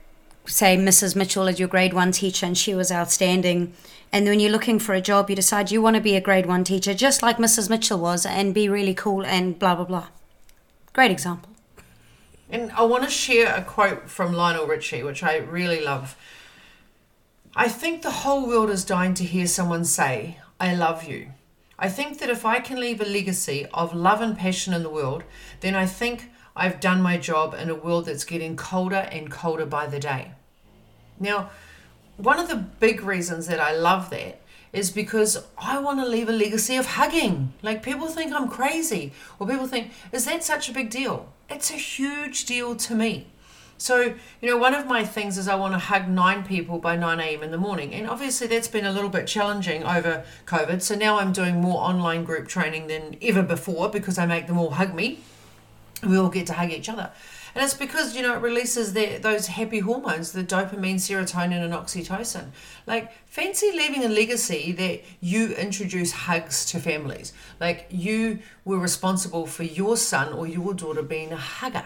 say, 0.46 0.78
Mrs. 0.78 1.16
Mitchell 1.16 1.48
as 1.48 1.60
your 1.60 1.68
grade 1.68 1.94
one 1.94 2.12
teacher 2.12 2.46
and 2.46 2.58
she 2.58 2.76
was 2.76 2.92
outstanding, 2.92 3.74
and 4.12 4.26
when 4.26 4.40
you're 4.40 4.52
looking 4.52 4.80
for 4.80 4.94
a 4.94 5.02
job, 5.02 5.30
you 5.30 5.36
decide 5.36 5.72
you 5.72 5.82
want 5.82 5.96
to 5.96 6.02
be 6.02 6.16
a 6.16 6.22
grade 6.22 6.46
one 6.46 6.64
teacher, 6.64 6.94
just 6.94 7.24
like 7.24 7.38
Mrs. 7.38 7.70
Mitchell 7.70 8.00
was, 8.00 8.26
and 8.26 8.54
be 8.54 8.70
really 8.70 8.94
cool 8.94 9.26
and 9.26 9.58
blah, 9.58 9.76
blah, 9.76 9.86
blah. 9.86 10.08
Great 10.94 11.12
example. 11.12 11.50
And 12.50 12.72
I 12.74 12.84
want 12.84 13.04
to 13.04 13.10
share 13.10 13.56
a 13.56 13.64
quote 13.64 14.10
from 14.10 14.34
Lionel 14.34 14.68
Richie, 14.68 15.02
which 15.02 15.24
I 15.24 15.38
really 15.38 15.84
love. 15.84 16.16
I 17.56 17.68
think 17.68 18.02
the 18.02 18.12
whole 18.12 18.48
world 18.48 18.70
is 18.70 18.86
dying 18.86 19.16
to 19.16 19.24
hear 19.24 19.48
someone 19.48 19.86
say, 19.86 20.40
I 20.60 20.76
love 20.76 21.06
you. 21.06 21.30
I 21.80 21.90
think 21.90 22.20
that 22.20 22.30
if 22.30 22.46
I 22.46 22.60
can 22.60 22.80
leave 22.80 23.02
a 23.02 23.06
legacy 23.06 23.66
of 23.74 23.96
love 23.96 24.22
and 24.22 24.38
passion 24.38 24.74
in 24.74 24.84
the 24.84 24.90
world, 24.90 25.24
then 25.62 25.74
I 25.74 25.88
think 25.88 26.30
I've 26.56 26.80
done 26.80 27.02
my 27.02 27.18
job 27.18 27.54
in 27.54 27.70
a 27.70 27.76
world 27.76 28.06
that's 28.06 28.24
getting 28.24 28.56
colder 28.56 29.08
and 29.12 29.32
colder 29.32 29.66
by 29.66 29.88
the 29.88 30.00
day. 30.00 30.32
Now, 31.20 31.50
one 32.18 32.40
of 32.40 32.48
the 32.48 32.56
big 32.56 33.02
reasons 33.02 33.48
that 33.48 33.60
I 33.60 33.74
love 33.76 34.10
that 34.12 34.40
is 34.72 34.92
because 34.92 35.46
I 35.58 35.80
want 35.80 36.00
to 36.00 36.08
leave 36.08 36.30
a 36.30 36.34
legacy 36.34 36.76
of 36.76 36.86
hugging. 36.86 37.54
Like 37.62 37.84
people 37.84 38.08
think 38.08 38.34
I'm 38.34 38.50
crazy, 38.50 39.14
or 39.40 39.48
people 39.48 39.68
think, 39.68 39.92
is 40.12 40.26
that 40.26 40.44
such 40.44 40.70
a 40.70 40.74
big 40.74 40.90
deal? 40.90 41.32
It's 41.50 41.72
a 41.72 41.76
huge 41.76 42.46
deal 42.46 42.76
to 42.76 42.96
me. 42.96 43.28
So, 43.78 44.16
you 44.42 44.50
know, 44.50 44.58
one 44.58 44.74
of 44.74 44.88
my 44.88 45.04
things 45.04 45.38
is 45.38 45.48
I 45.48 45.56
want 45.56 45.74
to 45.74 45.80
hug 45.80 46.08
nine 46.08 46.46
people 46.46 46.80
by 46.80 46.96
9 46.96 47.20
a.m. 47.20 47.44
in 47.44 47.52
the 47.52 47.58
morning. 47.58 47.94
And 47.94 48.10
obviously, 48.10 48.48
that's 48.48 48.68
been 48.68 48.86
a 48.86 48.92
little 48.92 49.10
bit 49.10 49.28
challenging 49.28 49.84
over 49.84 50.24
COVID. 50.46 50.82
So 50.82 50.96
now 50.96 51.20
I'm 51.20 51.34
doing 51.34 51.60
more 51.60 51.82
online 51.82 52.24
group 52.24 52.48
training 52.48 52.88
than 52.88 53.18
ever 53.22 53.44
before 53.44 53.90
because 53.90 54.18
I 54.18 54.26
make 54.26 54.48
them 54.48 54.58
all 54.58 54.72
hug 54.72 54.94
me. 54.94 55.20
We 56.08 56.18
all 56.18 56.30
get 56.30 56.48
to 56.48 56.54
hug 56.54 56.72
each 56.72 56.90
other. 56.90 57.12
And 57.56 57.64
it's 57.64 57.76
because, 57.76 58.16
you 58.16 58.24
know, 58.24 58.34
it 58.34 58.42
releases 58.42 58.94
the, 58.94 59.18
those 59.18 59.46
happy 59.46 59.80
hormones, 59.80 60.32
the 60.32 60.44
dopamine, 60.44 60.96
serotonin, 60.96 61.64
and 61.64 61.72
oxytocin. 61.72 62.48
Like, 62.88 63.12
fancy 63.28 63.72
leaving 63.72 64.04
a 64.04 64.10
legacy 64.10 64.72
that 64.72 65.02
you 65.22 65.50
introduce 65.50 66.12
hugs 66.12 66.66
to 66.72 66.80
families. 66.80 67.32
Like, 67.60 67.86
you 67.92 68.40
were 68.66 68.80
responsible 68.80 69.46
for 69.46 69.64
your 69.64 69.98
son 69.98 70.34
or 70.34 70.48
your 70.48 70.74
daughter 70.74 71.04
being 71.04 71.32
a 71.32 71.38
hugger. 71.38 71.86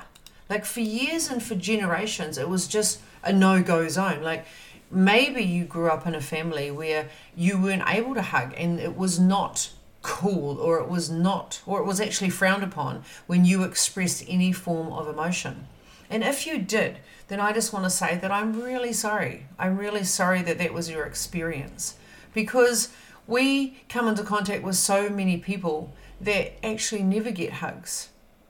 Like 0.50 0.66
for 0.66 0.80
years 0.80 1.30
and 1.30 1.44
for 1.44 1.56
generations, 1.56 2.38
it 2.38 2.50
was 2.50 2.68
just 2.68 3.00
a 3.24 3.34
no 3.34 3.62
go 3.62 3.88
zone. 3.88 4.22
Like 4.24 4.46
maybe 4.90 5.44
you 5.44 5.66
grew 5.66 5.90
up 5.90 6.08
in 6.08 6.16
a 6.16 6.22
family 6.22 6.72
where 6.72 7.10
you 7.36 7.62
weren't 7.62 7.84
able 7.88 8.16
to 8.16 8.22
hug 8.22 8.54
and 8.58 8.80
it 8.80 8.96
was 8.96 9.20
not 9.20 9.70
cool 10.08 10.58
or 10.58 10.80
it 10.80 10.88
was 10.88 11.10
not, 11.10 11.62
or 11.66 11.82
it 11.82 11.86
was 11.86 12.00
actually 12.00 12.30
frowned 12.30 12.64
upon 12.64 13.04
when 13.28 13.44
you 13.44 13.64
expressed 13.64 14.24
any 14.28 14.54
form 14.54 14.88
of 14.94 15.08
emotion. 15.08 15.68
And 16.10 16.24
if 16.24 16.48
you 16.48 16.60
did, 16.60 17.00
then 17.28 17.42
I 17.42 17.52
just 17.52 17.74
want 17.74 17.84
to 17.84 17.90
say 17.90 18.18
that 18.18 18.32
I'm 18.32 18.62
really 18.62 18.94
sorry. 18.94 19.48
I'm 19.60 19.78
really 19.78 20.06
sorry 20.06 20.42
that 20.44 20.58
that 20.60 20.74
was 20.74 20.90
your 20.90 21.04
experience 21.04 21.98
because 22.34 22.88
we 23.28 23.84
come 23.90 24.08
into 24.08 24.24
contact 24.24 24.64
with 24.64 24.78
so 24.78 25.10
many 25.10 25.36
people 25.38 25.94
that 26.22 26.66
actually 26.66 27.04
never 27.04 27.30
get 27.30 27.54
hugs. 27.54 28.08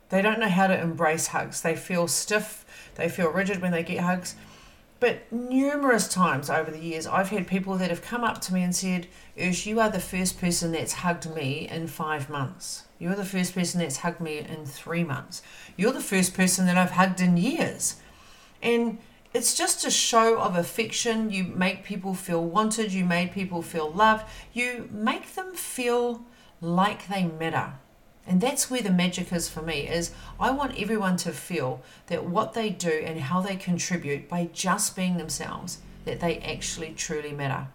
They 0.09 0.21
don't 0.21 0.39
know 0.39 0.49
how 0.49 0.67
to 0.67 0.79
embrace 0.79 1.27
hugs. 1.27 1.63
They 1.63 1.75
feel 1.75 2.07
stiff, 2.07 2.65
they 2.95 3.09
feel 3.09 3.31
rigid 3.31 3.63
when 3.63 3.71
they 3.71 3.83
get 3.83 4.01
hugs. 4.01 4.35
But 4.99 5.31
numerous 5.31 6.07
times 6.07 6.49
over 6.49 6.71
the 6.71 6.79
years, 6.79 7.05
I've 7.05 7.29
had 7.29 7.47
people 7.47 7.77
that 7.77 7.89
have 7.89 8.01
come 8.01 8.23
up 8.23 8.41
to 8.41 8.53
me 8.53 8.63
and 8.63 8.75
said, 8.75 9.07
Ursh, 9.37 9.65
you 9.65 9.79
are 9.79 9.89
the 9.89 9.99
first 9.99 10.39
person 10.41 10.71
that's 10.71 10.93
hugged 10.93 11.33
me 11.35 11.67
in 11.69 11.87
five 11.87 12.29
months. 12.29 12.83
You're 12.97 13.15
the 13.15 13.25
first 13.25 13.53
person 13.53 13.79
that's 13.79 13.97
hugged 13.97 14.21
me 14.21 14.39
in 14.39 14.65
three 14.65 15.03
months. 15.03 15.43
You're 15.75 15.91
the 15.91 16.01
first 16.01 16.33
person 16.33 16.65
that 16.65 16.77
I've 16.77 16.91
hugged 16.91 17.21
in 17.21 17.37
years. 17.37 17.97
And 18.63 18.97
it's 19.33 19.55
just 19.55 19.85
a 19.85 19.91
show 19.91 20.39
of 20.39 20.55
affection. 20.55 21.29
You 21.29 21.43
make 21.43 21.83
people 21.83 22.15
feel 22.15 22.43
wanted, 22.43 22.91
you 22.91 23.05
make 23.05 23.33
people 23.33 23.61
feel 23.61 23.91
loved, 23.91 24.25
you 24.51 24.89
make 24.91 25.35
them 25.35 25.53
feel 25.53 26.25
like 26.59 27.07
they 27.07 27.25
matter. 27.25 27.73
And 28.27 28.41
that's 28.41 28.69
where 28.69 28.81
the 28.81 28.91
magic 28.91 29.31
is 29.31 29.47
for 29.47 29.61
me 29.61 29.87
is 29.87 30.11
I 30.37 30.51
want 30.51 30.77
everyone 30.77 31.15
to 31.17 31.31
feel 31.31 31.81
that 32.07 32.25
what 32.25 32.53
they 32.53 32.69
do 32.69 32.89
and 32.89 33.19
how 33.21 33.39
they 33.39 33.55
contribute 33.55 34.27
by 34.27 34.49
just 34.51 34.95
being 34.95 35.17
themselves, 35.17 35.77
that 36.03 36.19
they 36.19 36.39
actually 36.39 36.93
truly 36.93 37.31
matter. 37.31 37.67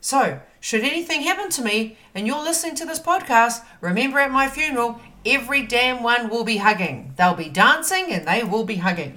So, 0.00 0.40
should 0.58 0.82
anything 0.82 1.22
happen 1.22 1.48
to 1.50 1.62
me 1.62 1.96
and 2.12 2.26
you're 2.26 2.42
listening 2.42 2.74
to 2.76 2.84
this 2.84 2.98
podcast, 2.98 3.64
remember 3.80 4.18
at 4.18 4.32
my 4.32 4.48
funeral, 4.48 5.00
every 5.24 5.64
damn 5.64 6.02
one 6.02 6.28
will 6.28 6.42
be 6.42 6.56
hugging. 6.56 7.14
They'll 7.16 7.34
be 7.34 7.48
dancing 7.48 8.10
and 8.10 8.26
they 8.26 8.42
will 8.42 8.64
be 8.64 8.76
hugging. 8.76 9.14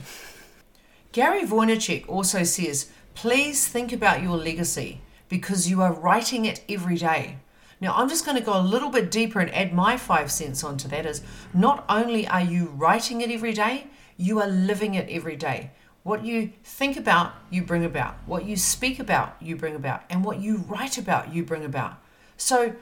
Gary 1.11 1.41
Vaynerchuk 1.41 2.07
also 2.07 2.43
says, 2.43 2.91
please 3.15 3.67
think 3.67 3.91
about 3.91 4.21
your 4.21 4.37
legacy 4.37 5.01
because 5.29 5.67
you 5.67 5.81
are 5.81 5.93
writing 5.93 6.45
it 6.45 6.63
every 6.69 6.97
day. 6.97 7.37
Now, 7.81 7.93
I'm 7.95 8.09
just 8.09 8.25
going 8.25 8.37
to 8.37 8.43
go 8.43 8.57
a 8.57 8.61
little 8.61 8.89
bit 8.89 9.11
deeper 9.11 9.39
and 9.39 9.53
add 9.53 9.73
my 9.73 9.97
five 9.97 10.31
cents 10.31 10.63
onto 10.63 10.87
that 10.87 11.05
is 11.05 11.21
not 11.53 11.83
only 11.89 12.27
are 12.27 12.41
you 12.41 12.67
writing 12.67 13.21
it 13.21 13.29
every 13.29 13.53
day, 13.53 13.87
you 14.17 14.39
are 14.39 14.47
living 14.47 14.93
it 14.95 15.09
every 15.09 15.35
day. 15.35 15.71
What 16.03 16.23
you 16.23 16.51
think 16.63 16.97
about, 16.97 17.33
you 17.49 17.63
bring 17.63 17.83
about. 17.83 18.15
What 18.25 18.45
you 18.45 18.55
speak 18.55 18.99
about, 18.99 19.35
you 19.41 19.55
bring 19.55 19.75
about. 19.75 20.03
And 20.09 20.23
what 20.23 20.39
you 20.39 20.57
write 20.57 20.97
about, 20.97 21.33
you 21.33 21.43
bring 21.43 21.65
about. 21.65 21.99
So 22.37 22.75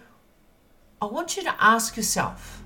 I 1.02 1.06
want 1.06 1.38
you 1.38 1.44
to 1.44 1.56
ask 1.64 1.98
yourself 1.98 2.64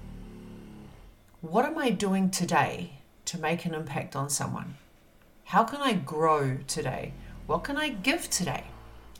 what 1.42 1.66
am 1.66 1.78
I 1.78 1.92
doing 1.92 2.30
today 2.30 3.00
to 3.26 3.40
make 3.40 3.66
an 3.66 3.76
impact 3.76 4.16
on 4.16 4.30
someone? 4.30 4.76
How 5.46 5.64
can 5.64 5.80
I 5.82 5.94
grow 5.94 6.58
today? 6.68 7.14
What 7.46 7.64
can 7.64 7.78
I 7.78 7.90
give 7.90 8.30
today? 8.30 8.66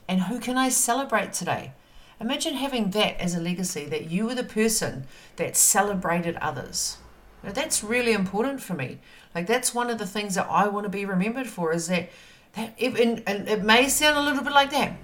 And 0.08 0.22
who 0.22 0.40
can 0.40 0.58
I 0.58 0.68
celebrate 0.68 1.32
today? 1.32 1.72
Imagine 2.20 2.54
having 2.54 2.90
that 2.90 3.20
as 3.20 3.34
a 3.34 3.40
legacy 3.40 3.84
that 3.86 4.10
you 4.10 4.26
were 4.26 4.34
the 4.34 4.42
person 4.42 5.06
that 5.36 5.56
celebrated 5.56 6.36
others. 6.36 6.98
Now, 7.42 7.52
that's 7.52 7.84
really 7.84 8.12
important 8.12 8.60
for 8.60 8.74
me. 8.74 8.98
Like 9.34 9.46
that's 9.46 9.74
one 9.74 9.88
of 9.88 9.98
the 9.98 10.06
things 10.06 10.34
that 10.34 10.48
I 10.50 10.66
want 10.66 10.84
to 10.84 10.90
be 10.90 11.04
remembered 11.04 11.46
for 11.46 11.72
is 11.72 11.86
that 11.86 12.10
that 12.54 12.74
and, 12.80 13.22
and 13.26 13.48
it 13.48 13.62
may 13.62 13.88
sound 13.88 14.16
a 14.16 14.22
little 14.22 14.42
bit 14.42 14.52
like 14.52 14.70
that. 14.70 14.96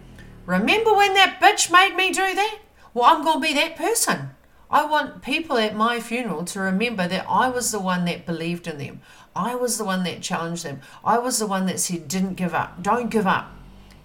Remember 0.44 0.92
when 0.92 1.14
that 1.14 1.40
bitch 1.40 1.70
made 1.70 1.94
me 1.94 2.10
do 2.10 2.34
that? 2.34 2.58
Well, 2.92 3.04
I'm 3.04 3.22
going 3.22 3.40
to 3.40 3.48
be 3.48 3.54
that 3.54 3.76
person. 3.76 4.30
I 4.70 4.84
want 4.84 5.22
people 5.22 5.56
at 5.56 5.76
my 5.76 6.00
funeral 6.00 6.44
to 6.46 6.60
remember 6.60 7.06
that 7.06 7.26
I 7.28 7.48
was 7.48 7.70
the 7.70 7.78
one 7.78 8.04
that 8.06 8.26
believed 8.26 8.66
in 8.66 8.78
them. 8.78 9.00
I 9.36 9.54
was 9.54 9.78
the 9.78 9.84
one 9.84 10.02
that 10.04 10.20
challenged 10.20 10.64
them. 10.64 10.80
I 11.04 11.18
was 11.18 11.38
the 11.38 11.46
one 11.46 11.66
that 11.66 11.78
said, 11.78 12.08
"Didn't 12.08 12.34
give 12.34 12.54
up. 12.54 12.82
Don't 12.82 13.08
give 13.08 13.26
up." 13.26 13.53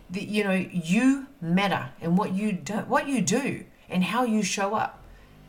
The, 0.10 0.24
you 0.24 0.44
know, 0.44 0.54
you 0.54 1.28
matter, 1.42 1.90
and 2.02 2.18
what 2.18 2.34
you 2.34 2.52
do, 2.52 2.74
what 2.74 3.08
you 3.08 3.22
do, 3.22 3.66
and 3.90 4.04
how 4.04 4.24
you 4.24 4.42
show 4.44 4.74
up, 4.74 5.04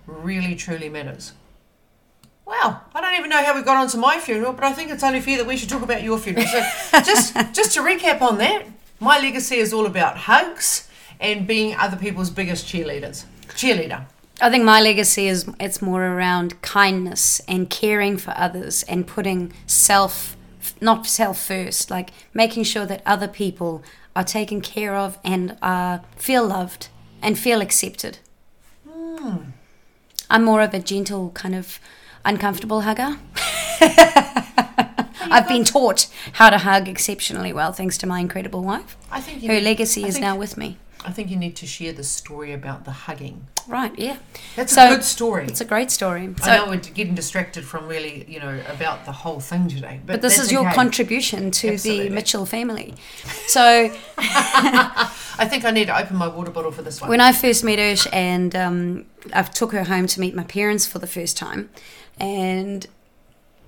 really 0.07 0.55
truly 0.55 0.89
matters. 0.89 1.33
Well, 2.45 2.85
I 2.95 3.01
don't 3.01 3.17
even 3.17 3.31
know 3.31 3.43
how 3.45 3.55
we 3.55 3.63
got 3.63 3.77
onto 3.77 3.97
my 3.97 4.19
funeral, 4.19 4.53
but 4.53 4.65
I 4.65 4.73
think 4.73 4.91
it's 4.91 5.05
only 5.05 5.21
fair 5.21 5.39
that 5.39 5.47
we 5.47 5.57
should 5.57 5.69
talk 5.69 5.83
about 5.83 6.03
your 6.03 6.19
funeral. 6.19 6.47
So, 6.47 6.61
just 7.05 7.35
just 7.55 7.75
to 7.75 7.81
recap 7.81 8.21
on 8.21 8.39
that, 8.39 8.67
my 8.99 9.19
legacy 9.19 9.57
is 9.57 9.73
all 9.73 9.87
about 9.87 10.17
hugs 10.17 10.89
and 11.21 11.47
being 11.47 11.77
other 11.77 11.97
people's 11.97 12.29
biggest 12.29 12.67
cheerleaders. 12.67 13.25
Cheerleader. 13.49 14.05
I 14.43 14.51
think 14.51 14.65
my 14.65 14.81
legacy 14.81 15.29
is 15.29 15.49
it's 15.61 15.81
more 15.83 16.05
around 16.05 16.61
kindness 16.63 17.41
and 17.47 17.69
caring 17.69 18.17
for 18.17 18.33
others 18.37 18.83
and 18.85 19.07
putting 19.07 19.53
self 19.67 20.37
not 20.81 21.07
self 21.07 21.41
first, 21.41 21.91
like 21.91 22.11
making 22.35 22.65
sure 22.65 22.87
that 22.87 23.03
other 23.07 23.29
people 23.29 23.83
are 24.15 24.25
taken 24.25 24.61
care 24.61 24.97
of 24.97 25.19
and 25.25 25.57
uh, 25.63 25.99
feel 26.17 26.47
loved 26.47 26.89
and 27.23 27.39
feel 27.39 27.61
accepted. 27.61 28.19
Hmm. 28.89 29.37
I'm 30.29 30.45
more 30.45 30.63
of 30.63 30.75
a 30.75 30.79
gentle 30.79 31.31
kind 31.31 31.55
of 31.55 31.81
uncomfortable 32.25 32.83
hugger. 32.83 33.19
I've 35.33 35.47
been 35.47 35.65
taught 35.65 36.09
how 36.35 36.51
to 36.51 36.59
hug 36.59 36.89
exceptionally 36.89 37.53
well 37.53 37.73
thanks 37.73 37.97
to 37.99 38.07
my 38.07 38.21
incredible 38.21 38.63
wife. 38.63 38.97
I 39.11 39.21
think 39.21 39.43
you 39.43 39.53
Her 39.53 39.61
legacy 39.61 40.05
I 40.05 40.09
is 40.09 40.19
now 40.19 40.37
with 40.37 40.57
me. 40.57 40.79
I 41.05 41.13
think 41.13 41.31
you 41.31 41.37
need 41.37 41.57
to 41.57 41.67
share 41.67 41.93
the 41.93 42.05
story 42.05 42.53
about 42.53 42.85
the 42.85 42.91
hugging. 42.91 43.47
Right, 43.67 43.97
yeah. 43.99 44.19
That's 44.57 44.75
So, 44.75 44.87
a 44.87 44.91
good 44.91 45.05
story. 45.05 45.47
It's 45.47 45.61
a 45.61 45.65
great 45.65 45.91
story. 45.91 46.35
I 46.43 46.57
know 46.59 46.69
we're 46.69 46.77
getting 46.77 47.15
distracted 47.15 47.65
from 47.65 47.87
really, 47.89 48.25
you 48.29 48.41
know, 48.41 48.61
about 48.69 49.05
the 49.05 49.13
whole 49.13 49.41
thing 49.41 49.69
today. 49.69 50.01
But, 50.05 50.15
but 50.15 50.23
this 50.23 50.39
is 50.39 50.51
your 50.51 50.67
okay. 50.67 50.75
contribution 50.75 51.51
to 51.53 51.73
Absolutely. 51.73 52.09
the 52.09 52.15
Mitchell 52.15 52.47
family. 52.47 52.95
So, 53.47 53.91
I 54.19 55.47
think 55.49 55.65
I 55.65 55.73
need 55.73 55.87
to 55.87 55.99
open 55.99 56.17
my 56.17 56.29
water 56.29 56.53
bottle 56.53 56.71
for 56.71 56.83
this 56.83 57.01
one. 57.01 57.11
when 57.11 57.21
I 57.21 57.33
first 57.33 57.65
met 57.65 57.79
Ursh 57.81 58.07
and 58.13 58.55
um, 58.55 59.07
I 59.33 59.43
took 59.43 59.73
her 59.73 59.85
home 59.85 60.07
to 60.07 60.21
meet 60.21 60.35
my 60.37 60.45
parents 60.45 60.87
for 60.87 61.01
the 61.01 61.07
first 61.09 61.37
time, 61.37 61.69
and 62.19 62.87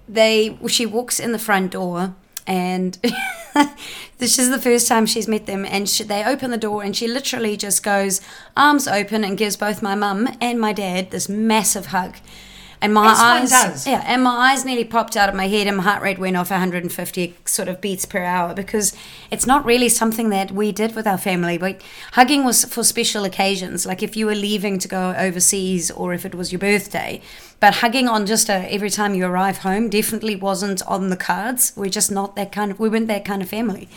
they 0.08 0.56
she 0.68 0.86
walks 0.86 1.18
in 1.18 1.32
the 1.32 1.38
front 1.38 1.72
door 1.72 2.14
and 2.46 2.98
this 4.18 4.38
is 4.38 4.50
the 4.50 4.61
first 4.61 4.88
time 4.88 5.06
she's 5.06 5.28
met 5.28 5.47
them 5.47 5.64
and 5.64 5.88
she, 5.88 6.04
they 6.04 6.25
open 6.25 6.50
the 6.50 6.56
door 6.56 6.82
and 6.82 6.97
she 6.97 7.06
literally 7.06 7.56
just 7.56 7.82
goes 7.82 8.21
arms 8.56 8.88
open 8.88 9.25
and 9.25 9.38
gives 9.38 9.56
both 9.56 9.82
my 9.82 9.94
mum 9.94 10.28
and 10.40 10.61
my 10.61 10.73
dad 10.73 11.11
this 11.11 11.28
massive 11.28 11.87
hug 11.87 12.16
and 12.82 12.92
my 12.92 13.12
As 13.12 13.18
eyes 13.20 13.50
does. 13.50 13.86
yeah 13.86 14.02
and 14.06 14.22
my 14.22 14.50
eyes 14.50 14.64
nearly 14.64 14.84
popped 14.84 15.16
out 15.16 15.28
of 15.28 15.34
my 15.34 15.48
head 15.48 15.66
and 15.66 15.76
my 15.78 15.82
heart 15.82 16.02
rate 16.02 16.18
went 16.18 16.36
off 16.36 16.50
150 16.50 17.34
sort 17.46 17.68
of 17.68 17.80
beats 17.80 18.04
per 18.04 18.22
hour 18.22 18.52
because 18.54 18.94
it's 19.30 19.46
not 19.46 19.64
really 19.64 19.88
something 19.88 20.28
that 20.30 20.50
we 20.50 20.72
did 20.72 20.94
with 20.94 21.06
our 21.06 21.16
family. 21.18 21.56
But 21.56 21.80
hugging 22.12 22.44
was 22.44 22.64
for 22.64 22.82
special 22.84 23.24
occasions. 23.24 23.86
Like 23.86 24.02
if 24.02 24.16
you 24.16 24.26
were 24.26 24.34
leaving 24.34 24.78
to 24.80 24.88
go 24.88 25.14
overseas 25.16 25.90
or 25.90 26.12
if 26.12 26.26
it 26.26 26.34
was 26.34 26.52
your 26.52 26.58
birthday 26.58 27.22
but 27.60 27.74
hugging 27.76 28.08
on 28.08 28.26
just 28.26 28.48
a, 28.48 28.54
every 28.74 28.90
time 28.90 29.14
you 29.14 29.24
arrive 29.24 29.58
home 29.58 29.88
definitely 29.88 30.34
wasn't 30.34 30.82
on 30.88 31.10
the 31.10 31.16
cards. 31.16 31.72
We're 31.76 31.88
just 31.90 32.10
not 32.10 32.34
that 32.34 32.50
kind 32.50 32.72
of 32.72 32.80
we 32.80 32.88
weren't 32.88 33.06
that 33.06 33.24
kind 33.24 33.40
of 33.40 33.48
family 33.48 33.88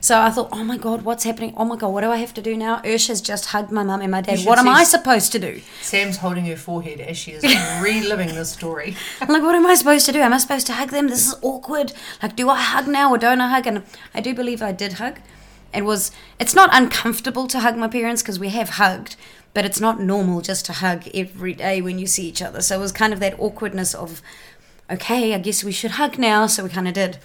so 0.00 0.18
I 0.18 0.30
thought, 0.30 0.48
oh 0.50 0.64
my 0.64 0.78
God, 0.78 1.02
what's 1.02 1.24
happening? 1.24 1.52
Oh 1.56 1.64
my 1.64 1.76
God, 1.76 1.88
what 1.88 2.00
do 2.00 2.10
I 2.10 2.16
have 2.16 2.32
to 2.34 2.42
do 2.42 2.56
now? 2.56 2.80
Ursh 2.80 3.08
has 3.08 3.20
just 3.20 3.46
hugged 3.46 3.70
my 3.70 3.82
mum 3.82 4.00
and 4.00 4.10
my 4.10 4.22
dad. 4.22 4.40
What 4.46 4.58
am 4.58 4.68
I 4.68 4.82
supposed 4.84 5.30
to 5.32 5.38
do? 5.38 5.60
Sam's 5.82 6.16
holding 6.16 6.46
her 6.46 6.56
forehead 6.56 7.00
as 7.00 7.18
she 7.18 7.32
is 7.32 7.42
reliving 7.82 8.34
the 8.34 8.46
story. 8.46 8.96
I'm 9.20 9.28
like, 9.28 9.42
what 9.42 9.54
am 9.54 9.66
I 9.66 9.74
supposed 9.74 10.06
to 10.06 10.12
do? 10.12 10.20
Am 10.20 10.32
I 10.32 10.38
supposed 10.38 10.66
to 10.68 10.72
hug 10.72 10.90
them? 10.90 11.08
This 11.08 11.26
is 11.26 11.34
awkward. 11.42 11.92
Like, 12.22 12.34
do 12.34 12.48
I 12.48 12.60
hug 12.60 12.88
now 12.88 13.10
or 13.10 13.18
don't 13.18 13.40
I 13.40 13.48
hug? 13.48 13.66
And 13.66 13.82
I 14.14 14.20
do 14.20 14.34
believe 14.34 14.62
I 14.62 14.72
did 14.72 14.94
hug. 14.94 15.20
It 15.74 15.84
was, 15.84 16.10
it's 16.38 16.54
not 16.54 16.70
uncomfortable 16.72 17.46
to 17.48 17.60
hug 17.60 17.76
my 17.76 17.86
parents 17.86 18.22
because 18.22 18.40
we 18.40 18.48
have 18.48 18.70
hugged, 18.70 19.16
but 19.54 19.64
it's 19.64 19.80
not 19.80 20.00
normal 20.00 20.40
just 20.40 20.64
to 20.66 20.72
hug 20.72 21.06
every 21.14 21.54
day 21.54 21.80
when 21.82 21.98
you 21.98 22.06
see 22.06 22.26
each 22.26 22.42
other. 22.42 22.62
So 22.62 22.76
it 22.76 22.80
was 22.80 22.90
kind 22.90 23.12
of 23.12 23.20
that 23.20 23.38
awkwardness 23.38 23.94
of, 23.94 24.22
okay, 24.90 25.34
I 25.34 25.38
guess 25.38 25.62
we 25.62 25.72
should 25.72 25.92
hug 25.92 26.18
now. 26.18 26.46
So 26.46 26.64
we 26.64 26.70
kind 26.70 26.88
of 26.88 26.94
did. 26.94 27.18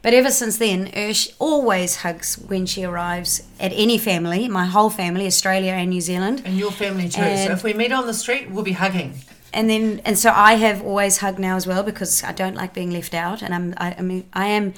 But 0.00 0.14
ever 0.14 0.30
since 0.30 0.56
then, 0.58 0.90
Ursh 0.92 1.32
always 1.38 1.96
hugs 1.96 2.36
when 2.36 2.66
she 2.66 2.84
arrives 2.84 3.42
at 3.60 3.72
any 3.74 3.98
family, 3.98 4.48
my 4.48 4.64
whole 4.64 4.90
family, 4.90 5.26
Australia 5.26 5.72
and 5.72 5.90
New 5.90 6.00
Zealand. 6.00 6.42
And 6.44 6.56
your 6.58 6.72
family 6.72 7.08
too. 7.08 7.20
so 7.20 7.52
if 7.52 7.62
we 7.62 7.74
meet 7.74 7.92
on 7.92 8.06
the 8.06 8.14
street, 8.14 8.50
we'll 8.50 8.64
be 8.64 8.72
hugging. 8.72 9.14
and 9.52 9.68
then 9.68 10.00
and 10.04 10.18
so 10.18 10.30
I 10.30 10.54
have 10.54 10.82
always 10.82 11.18
hugged 11.18 11.38
now 11.38 11.56
as 11.56 11.66
well 11.66 11.82
because 11.82 12.24
I 12.24 12.32
don't 12.32 12.54
like 12.54 12.72
being 12.74 12.90
left 12.90 13.14
out, 13.14 13.42
and 13.42 13.54
I'm 13.54 13.74
I, 13.76 13.96
I 13.98 14.02
mean 14.02 14.24
I 14.32 14.46
am 14.46 14.72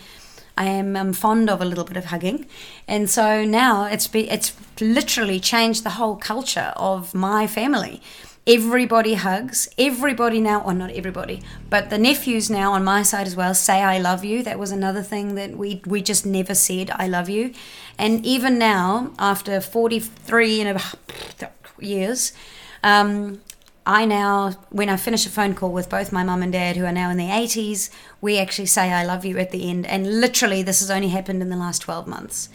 I 0.56 0.66
am 0.66 0.97
um, 0.97 1.12
fond 1.12 1.50
of 1.50 1.61
a 1.61 1.64
little 1.64 1.85
bit 1.85 1.97
of 1.97 2.06
hugging, 2.06 2.47
and 2.87 3.09
so 3.09 3.44
now 3.44 3.85
it's 3.87 4.06
be 4.09 4.28
it's 4.30 4.52
literally 4.80 5.40
changed 5.40 5.85
the 5.85 5.90
whole 5.90 6.16
culture 6.16 6.73
of 6.76 7.14
my 7.14 7.47
family. 7.47 8.02
Everybody 8.46 9.14
hugs. 9.14 9.68
Everybody 9.78 10.38
now, 10.38 10.60
or 10.60 10.74
not 10.74 10.90
everybody, 10.90 11.42
but 11.70 11.88
the 11.88 11.96
nephews 11.96 12.50
now 12.50 12.72
on 12.72 12.84
my 12.84 13.02
side 13.02 13.26
as 13.26 13.34
well 13.34 13.54
say 13.54 13.82
"I 13.82 13.98
love 13.98 14.22
you." 14.22 14.42
That 14.42 14.58
was 14.58 14.70
another 14.70 15.02
thing 15.02 15.34
that 15.36 15.56
we 15.56 15.80
we 15.86 16.02
just 16.02 16.26
never 16.26 16.54
said 16.54 16.90
"I 16.90 17.06
love 17.06 17.30
you," 17.30 17.54
and 17.98 18.24
even 18.26 18.58
now 18.58 19.12
after 19.18 19.62
forty 19.62 19.98
three 19.98 20.60
and 20.60 20.78
a 20.78 21.50
years. 21.78 22.34
Um, 22.82 23.40
I 23.86 24.06
now, 24.06 24.52
when 24.70 24.88
I 24.88 24.96
finish 24.96 25.26
a 25.26 25.30
phone 25.30 25.54
call 25.54 25.70
with 25.70 25.90
both 25.90 26.10
my 26.12 26.22
mum 26.24 26.42
and 26.42 26.52
dad, 26.52 26.76
who 26.76 26.86
are 26.86 26.92
now 26.92 27.10
in 27.10 27.18
their 27.18 27.30
80s, 27.30 27.90
we 28.22 28.38
actually 28.38 28.66
say 28.66 28.90
I 28.90 29.04
love 29.04 29.26
you 29.26 29.36
at 29.38 29.50
the 29.50 29.68
end. 29.68 29.84
And 29.86 30.20
literally, 30.22 30.62
this 30.62 30.80
has 30.80 30.90
only 30.90 31.08
happened 31.08 31.42
in 31.42 31.50
the 31.50 31.56
last 31.56 31.80
12 31.82 32.06
months. 32.06 32.48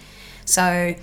So, 0.44 0.96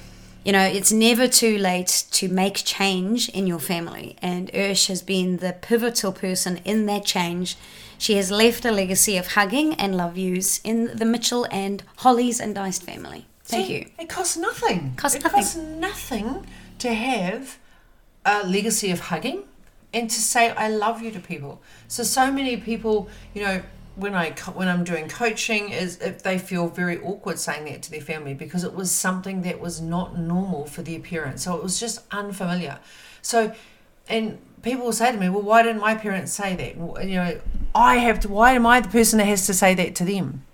you 0.47 0.53
know, 0.53 0.63
it's 0.63 0.93
never 0.93 1.27
too 1.27 1.59
late 1.59 2.05
to 2.13 2.29
make 2.29 2.63
change 2.65 3.29
in 3.31 3.49
your 3.49 3.59
family. 3.59 4.17
And 4.23 4.49
Ursh 4.53 4.87
has 4.87 5.03
been 5.03 5.39
the 5.39 5.57
pivotal 5.61 6.13
person 6.13 6.59
in 6.65 6.87
that 6.87 7.05
change. 7.05 7.57
She 7.99 8.15
has 8.15 8.31
left 8.31 8.65
a 8.65 8.71
legacy 8.71 9.17
of 9.17 9.33
hugging 9.33 9.75
and 9.75 9.97
love 9.97 10.17
yous 10.17 10.61
in 10.63 10.97
the 10.97 11.05
Mitchell 11.05 11.49
and 11.51 11.83
Hollies 11.97 12.39
and 12.39 12.55
Diced 12.55 12.85
family. 12.85 13.27
Thank 13.43 13.67
See, 13.67 13.75
you. 13.75 13.91
It 13.99 14.09
costs 14.09 14.37
nothing. 14.37 14.95
Costs 14.95 15.17
it 15.17 15.25
nothing. 15.25 15.41
costs 15.41 15.57
nothing 15.57 16.47
to 16.79 16.95
have 16.95 17.59
a 18.25 18.47
legacy 18.47 18.93
of 18.93 19.01
hugging 19.01 19.43
and 19.93 20.09
to 20.09 20.21
say 20.21 20.51
I 20.51 20.69
love 20.69 21.03
you 21.03 21.11
to 21.11 21.19
people. 21.19 21.61
So 21.89 22.05
so 22.05 22.31
many 22.31 22.57
people, 22.57 23.09
you 23.35 23.43
know, 23.43 23.63
when 23.97 24.15
I 24.15 24.31
when 24.55 24.69
I'm 24.69 24.85
doing 24.85 25.09
coaching, 25.09 25.71
is 25.71 25.99
if 26.01 26.23
they 26.23 26.39
feel 26.39 26.69
very 26.69 26.99
awkward 27.01 27.39
saying 27.39 27.65
that 27.65 27.83
to 27.83 27.91
their 27.91 28.01
family 28.01 28.35
because 28.35 28.63
it 28.63 28.75
was 28.75 28.91
something 28.91 29.43
that 29.43 29.59
was 29.59 29.81
not 29.81 30.19
normal 30.19 30.67
for 30.67 30.83
the 30.83 30.95
appearance. 30.95 31.45
So 31.45 31.57
it 31.57 31.63
was 31.63 31.81
just 31.81 32.03
unfamiliar. 32.11 32.79
So, 33.23 33.55
and 34.09 34.39
people 34.63 34.85
will 34.85 34.93
say 34.93 35.13
to 35.13 35.19
me, 35.19 35.31
"Well, 35.31 35.43
why 35.43 35.63
didn't 35.63 35.81
my 35.81 35.95
parents 35.95 36.33
say 36.33 36.55
that?" 36.55 36.77
Well, 36.77 37.03
You 37.03 37.17
know, 37.17 37.41
I 37.75 37.97
have 37.97 38.21
to. 38.21 38.29
Why 38.29 38.53
am 38.53 38.67
I 38.67 38.81
the 38.81 38.89
person 38.89 39.19
that 39.19 39.27
has 39.27 39.47
to 39.47 39.55
say 39.55 39.75
that 39.75 39.95
to 39.97 40.05
them? 40.05 40.45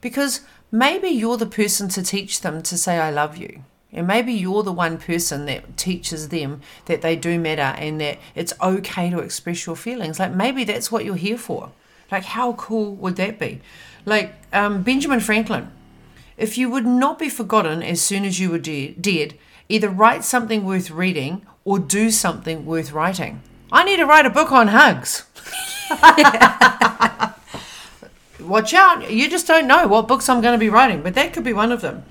Because 0.00 0.40
maybe 0.70 1.08
you're 1.08 1.36
the 1.36 1.46
person 1.46 1.88
to 1.88 2.02
teach 2.02 2.40
them 2.42 2.62
to 2.62 2.78
say 2.78 2.98
I 2.98 3.10
love 3.10 3.36
you. 3.36 3.64
And 3.92 4.08
maybe 4.08 4.32
you're 4.32 4.64
the 4.64 4.72
one 4.72 4.98
person 4.98 5.46
that 5.46 5.76
teaches 5.76 6.28
them 6.30 6.60
that 6.86 7.00
they 7.00 7.14
do 7.14 7.38
matter 7.38 7.76
and 7.78 8.00
that 8.00 8.18
it's 8.34 8.52
okay 8.60 9.08
to 9.10 9.20
express 9.20 9.66
your 9.66 9.76
feelings. 9.76 10.18
Like 10.18 10.32
maybe 10.32 10.64
that's 10.64 10.90
what 10.90 11.04
you're 11.04 11.14
here 11.14 11.38
for. 11.38 11.70
Like 12.14 12.26
how 12.26 12.52
cool 12.52 12.94
would 12.94 13.16
that 13.16 13.40
be? 13.40 13.60
Like 14.06 14.34
um, 14.52 14.84
Benjamin 14.84 15.18
Franklin. 15.18 15.72
If 16.36 16.56
you 16.56 16.70
would 16.70 16.86
not 16.86 17.18
be 17.18 17.28
forgotten 17.28 17.82
as 17.82 18.00
soon 18.00 18.24
as 18.24 18.38
you 18.38 18.50
were 18.50 18.58
de- 18.58 18.92
dead, 18.92 19.34
either 19.68 19.88
write 19.88 20.22
something 20.22 20.64
worth 20.64 20.92
reading 20.92 21.44
or 21.64 21.80
do 21.80 22.12
something 22.12 22.66
worth 22.66 22.92
writing. 22.92 23.42
I 23.72 23.82
need 23.82 23.96
to 23.96 24.06
write 24.06 24.26
a 24.26 24.30
book 24.30 24.52
on 24.52 24.68
hugs. 24.68 25.24
watch 28.40 28.72
out. 28.72 29.10
You 29.10 29.28
just 29.28 29.48
don't 29.48 29.66
know 29.66 29.88
what 29.88 30.06
books 30.06 30.28
I'm 30.28 30.40
going 30.40 30.54
to 30.54 30.66
be 30.66 30.70
writing, 30.70 31.02
but 31.02 31.14
that 31.14 31.32
could 31.32 31.42
be 31.42 31.52
one 31.52 31.72
of 31.72 31.80
them. 31.80 32.04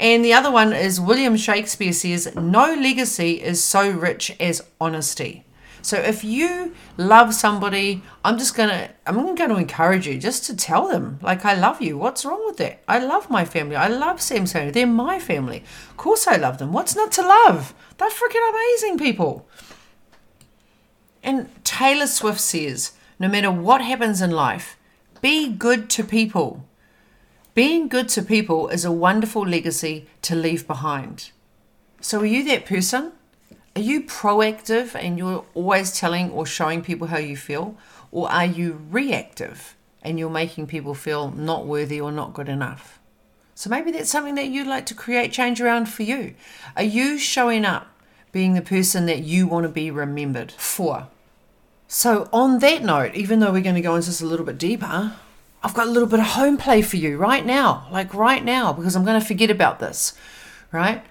And 0.00 0.24
the 0.24 0.32
other 0.32 0.50
one 0.50 0.72
is 0.72 1.00
William 1.00 1.36
Shakespeare 1.36 1.92
says, 1.92 2.34
No 2.34 2.74
legacy 2.74 3.40
is 3.40 3.62
so 3.62 3.88
rich 3.88 4.34
as 4.40 4.64
honesty. 4.80 5.43
So 5.84 5.98
if 5.98 6.24
you 6.24 6.74
love 6.96 7.34
somebody, 7.34 8.02
I'm 8.24 8.38
just 8.38 8.54
gonna 8.56 8.88
I'm 9.06 9.16
going 9.16 9.36
to 9.36 9.56
encourage 9.56 10.06
you 10.06 10.18
just 10.18 10.46
to 10.46 10.56
tell 10.56 10.88
them 10.88 11.18
like 11.20 11.44
I 11.44 11.52
love 11.52 11.82
you. 11.82 11.98
What's 11.98 12.24
wrong 12.24 12.42
with 12.46 12.56
that? 12.56 12.82
I 12.88 12.98
love 13.00 13.28
my 13.28 13.44
family. 13.44 13.76
I 13.76 13.88
love 13.88 14.22
Sam's 14.22 14.54
family. 14.54 14.70
They're 14.70 14.86
my 14.86 15.18
family. 15.20 15.62
Of 15.90 15.98
course 15.98 16.26
I 16.26 16.36
love 16.36 16.56
them. 16.56 16.72
What's 16.72 16.96
not 16.96 17.12
to 17.12 17.22
love? 17.22 17.74
They're 17.98 18.08
freaking 18.08 18.48
amazing 18.48 18.96
people. 18.96 19.46
And 21.22 21.50
Taylor 21.64 22.06
Swift 22.06 22.40
says, 22.40 22.92
no 23.18 23.28
matter 23.28 23.50
what 23.50 23.82
happens 23.82 24.22
in 24.22 24.30
life, 24.30 24.78
be 25.20 25.50
good 25.52 25.90
to 25.90 26.02
people. 26.04 26.66
Being 27.52 27.88
good 27.88 28.08
to 28.10 28.22
people 28.22 28.68
is 28.68 28.86
a 28.86 28.92
wonderful 28.92 29.46
legacy 29.46 30.06
to 30.22 30.34
leave 30.34 30.66
behind. 30.66 31.30
So, 32.00 32.20
are 32.20 32.26
you 32.26 32.42
that 32.44 32.66
person? 32.66 33.12
Are 33.76 33.80
you 33.80 34.02
proactive 34.02 34.94
and 34.94 35.18
you're 35.18 35.44
always 35.54 35.98
telling 35.98 36.30
or 36.30 36.46
showing 36.46 36.82
people 36.82 37.08
how 37.08 37.18
you 37.18 37.36
feel? 37.36 37.76
Or 38.12 38.30
are 38.30 38.46
you 38.46 38.80
reactive 38.90 39.76
and 40.02 40.18
you're 40.18 40.30
making 40.30 40.68
people 40.68 40.94
feel 40.94 41.30
not 41.32 41.66
worthy 41.66 42.00
or 42.00 42.12
not 42.12 42.34
good 42.34 42.48
enough? 42.48 43.00
So, 43.56 43.70
maybe 43.70 43.90
that's 43.92 44.10
something 44.10 44.34
that 44.36 44.48
you'd 44.48 44.66
like 44.66 44.86
to 44.86 44.94
create 44.94 45.32
change 45.32 45.60
around 45.60 45.88
for 45.88 46.02
you. 46.02 46.34
Are 46.76 46.82
you 46.82 47.18
showing 47.18 47.64
up 47.64 47.86
being 48.32 48.54
the 48.54 48.62
person 48.62 49.06
that 49.06 49.20
you 49.20 49.46
want 49.46 49.62
to 49.64 49.68
be 49.68 49.90
remembered 49.90 50.52
for? 50.52 51.08
So, 51.86 52.28
on 52.32 52.58
that 52.58 52.82
note, 52.82 53.14
even 53.14 53.38
though 53.38 53.52
we're 53.52 53.62
going 53.62 53.76
to 53.76 53.80
go 53.80 53.94
into 53.94 54.08
this 54.08 54.20
a 54.20 54.26
little 54.26 54.46
bit 54.46 54.58
deeper, 54.58 55.14
I've 55.62 55.74
got 55.74 55.86
a 55.86 55.90
little 55.90 56.08
bit 56.08 56.20
of 56.20 56.26
home 56.26 56.56
play 56.56 56.82
for 56.82 56.96
you 56.96 57.16
right 57.16 57.46
now, 57.46 57.86
like 57.90 58.12
right 58.12 58.44
now, 58.44 58.72
because 58.72 58.96
I'm 58.96 59.04
going 59.04 59.20
to 59.20 59.26
forget 59.26 59.50
about 59.50 59.78
this, 59.78 60.14
right? 60.72 61.04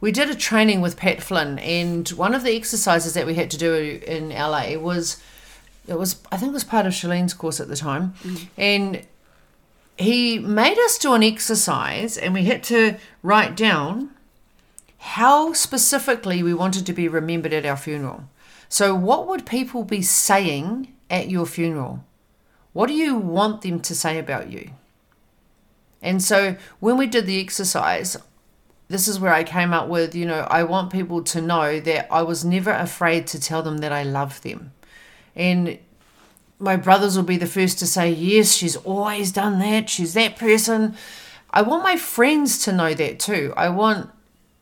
We 0.00 0.12
did 0.12 0.28
a 0.28 0.34
training 0.34 0.80
with 0.80 0.96
Pat 0.96 1.22
Flynn, 1.22 1.58
and 1.58 2.08
one 2.10 2.34
of 2.34 2.42
the 2.42 2.54
exercises 2.54 3.14
that 3.14 3.26
we 3.26 3.34
had 3.34 3.50
to 3.52 3.58
do 3.58 4.00
in 4.06 4.28
LA 4.28 4.76
was 4.76 5.22
it 5.88 5.98
was 5.98 6.20
I 6.30 6.36
think 6.36 6.50
it 6.50 6.54
was 6.54 6.64
part 6.64 6.86
of 6.86 6.92
Chalene's 6.92 7.34
course 7.34 7.60
at 7.60 7.68
the 7.68 7.76
time, 7.76 8.14
mm-hmm. 8.22 8.44
and 8.56 9.06
he 9.96 10.38
made 10.38 10.78
us 10.78 10.98
do 10.98 11.14
an 11.14 11.22
exercise, 11.22 12.18
and 12.18 12.34
we 12.34 12.44
had 12.44 12.62
to 12.64 12.96
write 13.22 13.56
down 13.56 14.10
how 14.98 15.52
specifically 15.52 16.42
we 16.42 16.52
wanted 16.52 16.84
to 16.86 16.92
be 16.92 17.08
remembered 17.08 17.52
at 17.52 17.64
our 17.64 17.76
funeral. 17.76 18.24
So, 18.68 18.94
what 18.94 19.26
would 19.26 19.46
people 19.46 19.84
be 19.84 20.02
saying 20.02 20.92
at 21.08 21.30
your 21.30 21.46
funeral? 21.46 22.04
What 22.72 22.88
do 22.88 22.94
you 22.94 23.16
want 23.16 23.62
them 23.62 23.80
to 23.80 23.94
say 23.94 24.18
about 24.18 24.50
you? 24.50 24.72
And 26.02 26.22
so, 26.22 26.56
when 26.80 26.96
we 26.96 27.06
did 27.06 27.26
the 27.26 27.40
exercise, 27.40 28.16
this 28.88 29.08
is 29.08 29.18
where 29.18 29.32
I 29.32 29.42
came 29.42 29.72
up 29.72 29.88
with, 29.88 30.14
you 30.14 30.26
know, 30.26 30.46
I 30.48 30.62
want 30.62 30.92
people 30.92 31.22
to 31.24 31.40
know 31.40 31.80
that 31.80 32.12
I 32.12 32.22
was 32.22 32.44
never 32.44 32.70
afraid 32.70 33.26
to 33.28 33.40
tell 33.40 33.62
them 33.62 33.78
that 33.78 33.92
I 33.92 34.04
love 34.04 34.40
them. 34.42 34.72
And 35.34 35.78
my 36.58 36.76
brothers 36.76 37.16
will 37.16 37.24
be 37.24 37.36
the 37.36 37.46
first 37.46 37.78
to 37.80 37.86
say, 37.86 38.10
yes, 38.10 38.54
she's 38.54 38.76
always 38.76 39.32
done 39.32 39.58
that. 39.58 39.90
She's 39.90 40.14
that 40.14 40.36
person. 40.36 40.94
I 41.50 41.62
want 41.62 41.82
my 41.82 41.96
friends 41.96 42.58
to 42.64 42.72
know 42.72 42.94
that 42.94 43.18
too. 43.18 43.52
I 43.56 43.68
want 43.70 44.10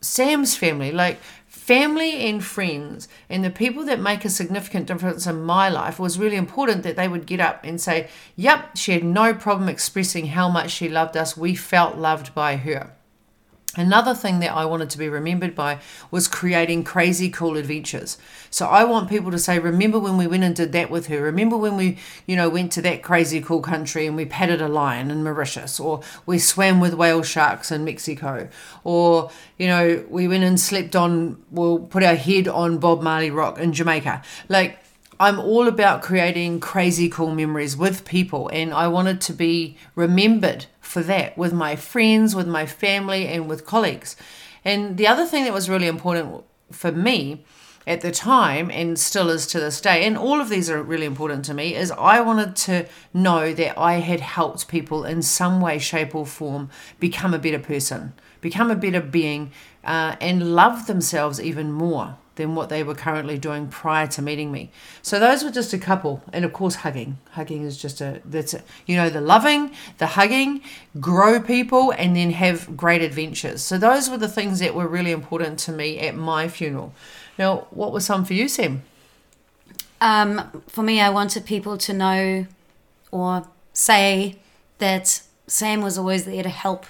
Sam's 0.01 0.55
family, 0.55 0.91
like 0.91 1.19
family 1.47 2.27
and 2.27 2.43
friends, 2.43 3.07
and 3.29 3.43
the 3.43 3.49
people 3.49 3.85
that 3.85 3.99
make 3.99 4.23
a 4.23 4.29
significant 4.29 4.85
difference 4.87 5.25
in 5.25 5.41
my 5.41 5.67
life 5.67 5.99
was 5.99 6.19
really 6.19 6.35
important 6.35 6.83
that 6.83 6.95
they 6.95 7.07
would 7.07 7.25
get 7.25 7.39
up 7.39 7.61
and 7.63 7.81
say, 7.81 8.07
Yep, 8.35 8.77
she 8.77 8.91
had 8.91 9.03
no 9.03 9.33
problem 9.33 9.67
expressing 9.67 10.27
how 10.27 10.47
much 10.47 10.71
she 10.71 10.89
loved 10.89 11.17
us. 11.17 11.35
We 11.35 11.55
felt 11.55 11.97
loved 11.97 12.35
by 12.35 12.57
her. 12.57 12.91
Another 13.77 14.13
thing 14.13 14.39
that 14.39 14.53
I 14.53 14.63
wanted 14.65 14.89
to 14.91 14.97
be 14.97 15.09
remembered 15.09 15.53
by 15.53 15.79
was 16.09 16.29
creating 16.29 16.85
crazy 16.85 17.29
cool 17.29 17.57
adventures. 17.57 18.17
So 18.49 18.67
I 18.67 18.85
want 18.85 19.09
people 19.09 19.31
to 19.31 19.39
say, 19.39 19.59
remember 19.59 19.99
when 19.99 20.15
we 20.17 20.27
went 20.27 20.43
and 20.43 20.55
did 20.55 20.71
that 20.71 20.89
with 20.89 21.07
her? 21.07 21.21
Remember 21.21 21.57
when 21.57 21.75
we, 21.75 21.97
you 22.25 22.37
know, 22.37 22.47
went 22.47 22.71
to 22.73 22.81
that 22.83 23.03
crazy 23.03 23.41
cool 23.41 23.61
country 23.61 24.07
and 24.07 24.15
we 24.15 24.25
patted 24.25 24.61
a 24.61 24.69
lion 24.69 25.11
in 25.11 25.23
Mauritius 25.23 25.77
or 25.77 26.01
we 26.25 26.39
swam 26.39 26.79
with 26.79 26.93
whale 26.93 27.21
sharks 27.21 27.69
in 27.69 27.83
Mexico 27.83 28.47
or, 28.85 29.29
you 29.57 29.67
know, 29.67 30.05
we 30.09 30.27
went 30.27 30.45
and 30.45 30.59
slept 30.59 30.95
on, 30.95 31.43
we'll 31.51 31.79
put 31.79 32.03
our 32.03 32.15
head 32.15 32.47
on 32.47 32.77
Bob 32.77 33.01
Marley 33.01 33.31
Rock 33.31 33.59
in 33.59 33.73
Jamaica. 33.73 34.21
Like, 34.47 34.79
I'm 35.17 35.39
all 35.39 35.67
about 35.67 36.01
creating 36.01 36.59
crazy 36.59 37.07
cool 37.07 37.33
memories 37.33 37.77
with 37.77 38.03
people, 38.03 38.49
and 38.49 38.73
I 38.73 38.89
wanted 38.89 39.21
to 39.21 39.33
be 39.33 39.77
remembered 39.95 40.65
for 40.81 41.01
that 41.03 41.37
with 41.37 41.53
my 41.53 41.77
friends, 41.77 42.35
with 42.35 42.47
my 42.47 42.65
family, 42.65 43.27
and 43.27 43.47
with 43.47 43.65
colleagues. 43.65 44.17
And 44.65 44.97
the 44.97 45.07
other 45.07 45.25
thing 45.25 45.45
that 45.45 45.53
was 45.53 45.69
really 45.69 45.87
important 45.87 46.43
for 46.69 46.91
me 46.91 47.45
at 47.87 48.01
the 48.01 48.11
time, 48.11 48.69
and 48.71 48.99
still 48.99 49.29
is 49.29 49.47
to 49.47 49.59
this 49.59 49.79
day, 49.79 50.03
and 50.03 50.17
all 50.17 50.41
of 50.41 50.49
these 50.49 50.69
are 50.69 50.83
really 50.83 51.05
important 51.05 51.45
to 51.45 51.53
me, 51.53 51.75
is 51.75 51.91
I 51.91 52.19
wanted 52.19 52.57
to 52.57 52.85
know 53.13 53.53
that 53.53 53.79
I 53.79 53.95
had 53.95 54.19
helped 54.19 54.67
people 54.67 55.05
in 55.05 55.21
some 55.21 55.61
way, 55.61 55.79
shape, 55.79 56.13
or 56.13 56.25
form 56.25 56.69
become 56.99 57.33
a 57.33 57.39
better 57.39 57.59
person, 57.59 58.11
become 58.41 58.69
a 58.69 58.75
better 58.75 59.01
being, 59.01 59.53
uh, 59.85 60.17
and 60.19 60.55
love 60.55 60.87
themselves 60.87 61.39
even 61.39 61.71
more 61.71 62.17
than 62.35 62.55
what 62.55 62.69
they 62.69 62.83
were 62.83 62.95
currently 62.95 63.37
doing 63.37 63.67
prior 63.67 64.07
to 64.07 64.21
meeting 64.21 64.51
me. 64.51 64.69
So 65.01 65.19
those 65.19 65.43
were 65.43 65.51
just 65.51 65.73
a 65.73 65.77
couple, 65.77 66.21
and 66.33 66.45
of 66.45 66.53
course 66.53 66.75
hugging. 66.75 67.17
Hugging 67.31 67.63
is 67.63 67.77
just 67.77 68.01
a 68.01 68.21
that's 68.25 68.53
a, 68.53 68.61
you 68.85 68.95
know 68.95 69.09
the 69.09 69.21
loving, 69.21 69.71
the 69.97 70.07
hugging, 70.07 70.61
grow 70.99 71.41
people, 71.41 71.91
and 71.91 72.15
then 72.15 72.31
have 72.31 72.75
great 72.75 73.01
adventures. 73.01 73.61
So 73.61 73.77
those 73.77 74.09
were 74.09 74.17
the 74.17 74.27
things 74.27 74.59
that 74.59 74.75
were 74.75 74.87
really 74.87 75.11
important 75.11 75.59
to 75.59 75.71
me 75.71 75.99
at 75.99 76.15
my 76.15 76.47
funeral. 76.47 76.93
Now, 77.37 77.67
what 77.71 77.91
were 77.91 77.99
some 77.99 78.25
for 78.25 78.33
you, 78.33 78.47
Sam? 78.47 78.83
Um, 80.01 80.63
for 80.67 80.83
me, 80.83 81.01
I 81.01 81.09
wanted 81.09 81.45
people 81.45 81.77
to 81.77 81.93
know 81.93 82.45
or 83.11 83.47
say 83.73 84.37
that 84.77 85.21
Sam 85.47 85.81
was 85.81 85.97
always 85.97 86.25
there 86.25 86.43
to 86.43 86.49
help 86.49 86.85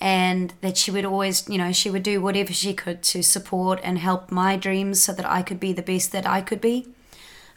and 0.00 0.52
that 0.60 0.76
she 0.76 0.90
would 0.90 1.04
always, 1.04 1.48
you 1.48 1.58
know, 1.58 1.72
she 1.72 1.90
would 1.90 2.02
do 2.02 2.20
whatever 2.20 2.52
she 2.52 2.74
could 2.74 3.02
to 3.02 3.22
support 3.22 3.80
and 3.82 3.98
help 3.98 4.30
my 4.30 4.56
dreams 4.56 5.02
so 5.02 5.12
that 5.12 5.24
I 5.24 5.42
could 5.42 5.58
be 5.58 5.72
the 5.72 5.82
best 5.82 6.12
that 6.12 6.26
I 6.26 6.40
could 6.40 6.60
be. 6.60 6.86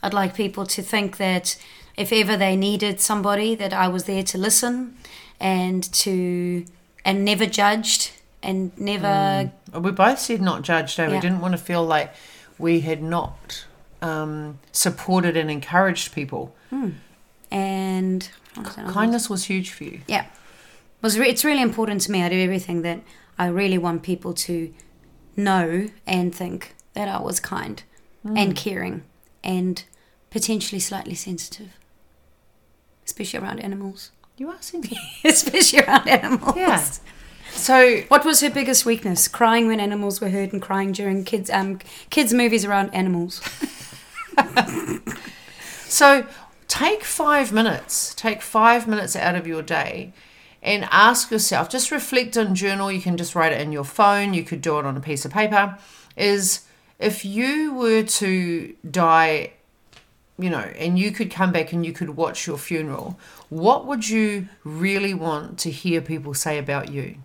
I'd 0.02 0.13
like 0.13 0.34
people 0.34 0.65
to 0.67 0.82
think 0.82 1.17
that 1.17 1.58
if 1.97 2.13
ever 2.13 2.38
they 2.38 2.56
needed 2.56 3.02
somebody, 3.02 3.56
that 3.56 3.73
I 3.73 3.89
was 3.89 4.06
there 4.06 4.23
to 4.23 4.38
listen 4.38 4.95
and 5.39 5.84
to 5.93 6.65
and 7.04 7.25
never 7.25 7.45
judged 7.45 8.12
and 8.41 8.78
never 8.80 9.52
We 9.73 9.91
both 9.91 10.19
said 10.19 10.41
not 10.41 10.62
judged, 10.62 10.99
eh? 10.99 11.10
We 11.10 11.19
didn't 11.19 11.41
want 11.41 11.54
to 11.54 11.58
feel 11.58 11.84
like 11.86 12.13
we 12.58 12.82
had 12.82 13.02
not 13.04 13.65
um, 14.02 14.60
supported 14.71 15.36
and 15.36 15.52
encouraged 15.52 16.13
people. 16.13 16.56
And 17.52 18.30
was 18.56 18.75
Kindness 18.75 19.30
was 19.30 19.45
huge 19.45 19.71
for 19.71 19.84
you. 19.84 20.02
yeah 20.08 20.25
was 21.02 21.18
re- 21.20 21.30
it's 21.30 21.46
really 21.46 21.62
important 21.62 22.02
to 22.02 22.12
me. 22.12 22.24
I 22.24 22.30
do 22.30 22.40
everything 22.40 22.82
that 22.84 23.02
i 23.38 23.48
really 23.48 23.78
want 23.78 24.04
people 24.04 24.34
to 24.34 24.74
know 25.36 25.88
and 26.06 26.36
think 26.36 26.76
that 26.94 27.08
i 27.08 27.20
was 27.22 27.40
kind 27.40 27.84
and 28.36 28.54
caring 28.56 29.04
and 29.44 29.86
potentially 30.30 30.80
slightly 30.80 31.16
sensitive 31.16 31.80
especially 33.10 33.40
around 33.40 33.60
animals. 33.60 34.12
You 34.38 34.50
are 34.50 34.62
sensitive. 34.62 35.00
especially 35.26 35.80
around 35.80 36.08
animals. 36.08 36.56
Yeah. 36.56 36.84
So 37.52 38.02
what 38.10 38.24
was 38.24 38.42
her 38.42 38.52
biggest 38.52 38.86
weakness? 38.86 39.28
Crying 39.28 39.66
when 39.66 39.80
animals 39.80 40.22
were 40.22 40.30
hurt 40.30 40.54
and 40.54 40.62
crying 40.62 40.92
during 40.92 41.24
kids 41.24 41.50
um 41.50 41.80
kids 42.10 42.34
movies 42.34 42.66
around 42.66 42.94
animals. 42.94 43.42
So 45.90 46.28
take 46.68 47.04
five 47.04 47.52
minutes, 47.52 48.14
take 48.14 48.44
five 48.44 48.88
minutes 48.88 49.16
out 49.16 49.34
of 49.34 49.48
your 49.48 49.64
day 49.64 50.14
and 50.62 50.88
ask 50.91 51.32
yourself, 51.32 51.69
just 51.69 51.91
reflect 51.91 52.38
on 52.38 52.56
journal. 52.56 52.91
You 52.91 53.02
can 53.02 53.17
just 53.17 53.36
write 53.36 53.54
it 53.54 53.62
in 53.62 53.72
your 53.72 53.84
phone, 53.84 54.34
you 54.34 54.43
could 54.43 54.62
do 54.62 54.80
it 54.80 54.86
on 54.86 54.98
a 54.98 55.02
piece 55.02 55.26
of 55.26 55.32
paper. 55.32 55.78
Is 56.17 56.62
if 57.00 57.24
you 57.24 57.74
were 57.74 58.04
to 58.04 58.76
die, 58.89 59.54
you 60.38 60.50
know, 60.50 60.60
and 60.60 61.00
you 61.00 61.12
could 61.12 61.32
come 61.32 61.52
back 61.52 61.72
and 61.72 61.86
you 61.86 61.93
could 61.93 62.12
watch 62.12 62.45
your 62.45 62.58
funeral, 62.58 63.17
what 63.50 63.86
would 63.86 64.10
you 64.10 64.50
really 64.63 65.13
want 65.13 65.58
to 65.60 65.72
hear 65.72 66.02
people 66.02 66.34
say 66.34 66.58
about 66.58 66.91
you? 66.91 67.15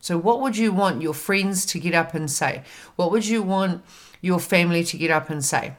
So, 0.00 0.16
what 0.16 0.40
would 0.40 0.56
you 0.56 0.72
want 0.72 1.02
your 1.02 1.14
friends 1.14 1.66
to 1.66 1.80
get 1.80 1.94
up 1.94 2.14
and 2.14 2.30
say? 2.30 2.62
What 2.96 3.10
would 3.10 3.26
you 3.26 3.42
want 3.42 3.82
your 4.20 4.38
family 4.38 4.84
to 4.84 4.96
get 4.96 5.10
up 5.10 5.28
and 5.28 5.44
say? 5.44 5.74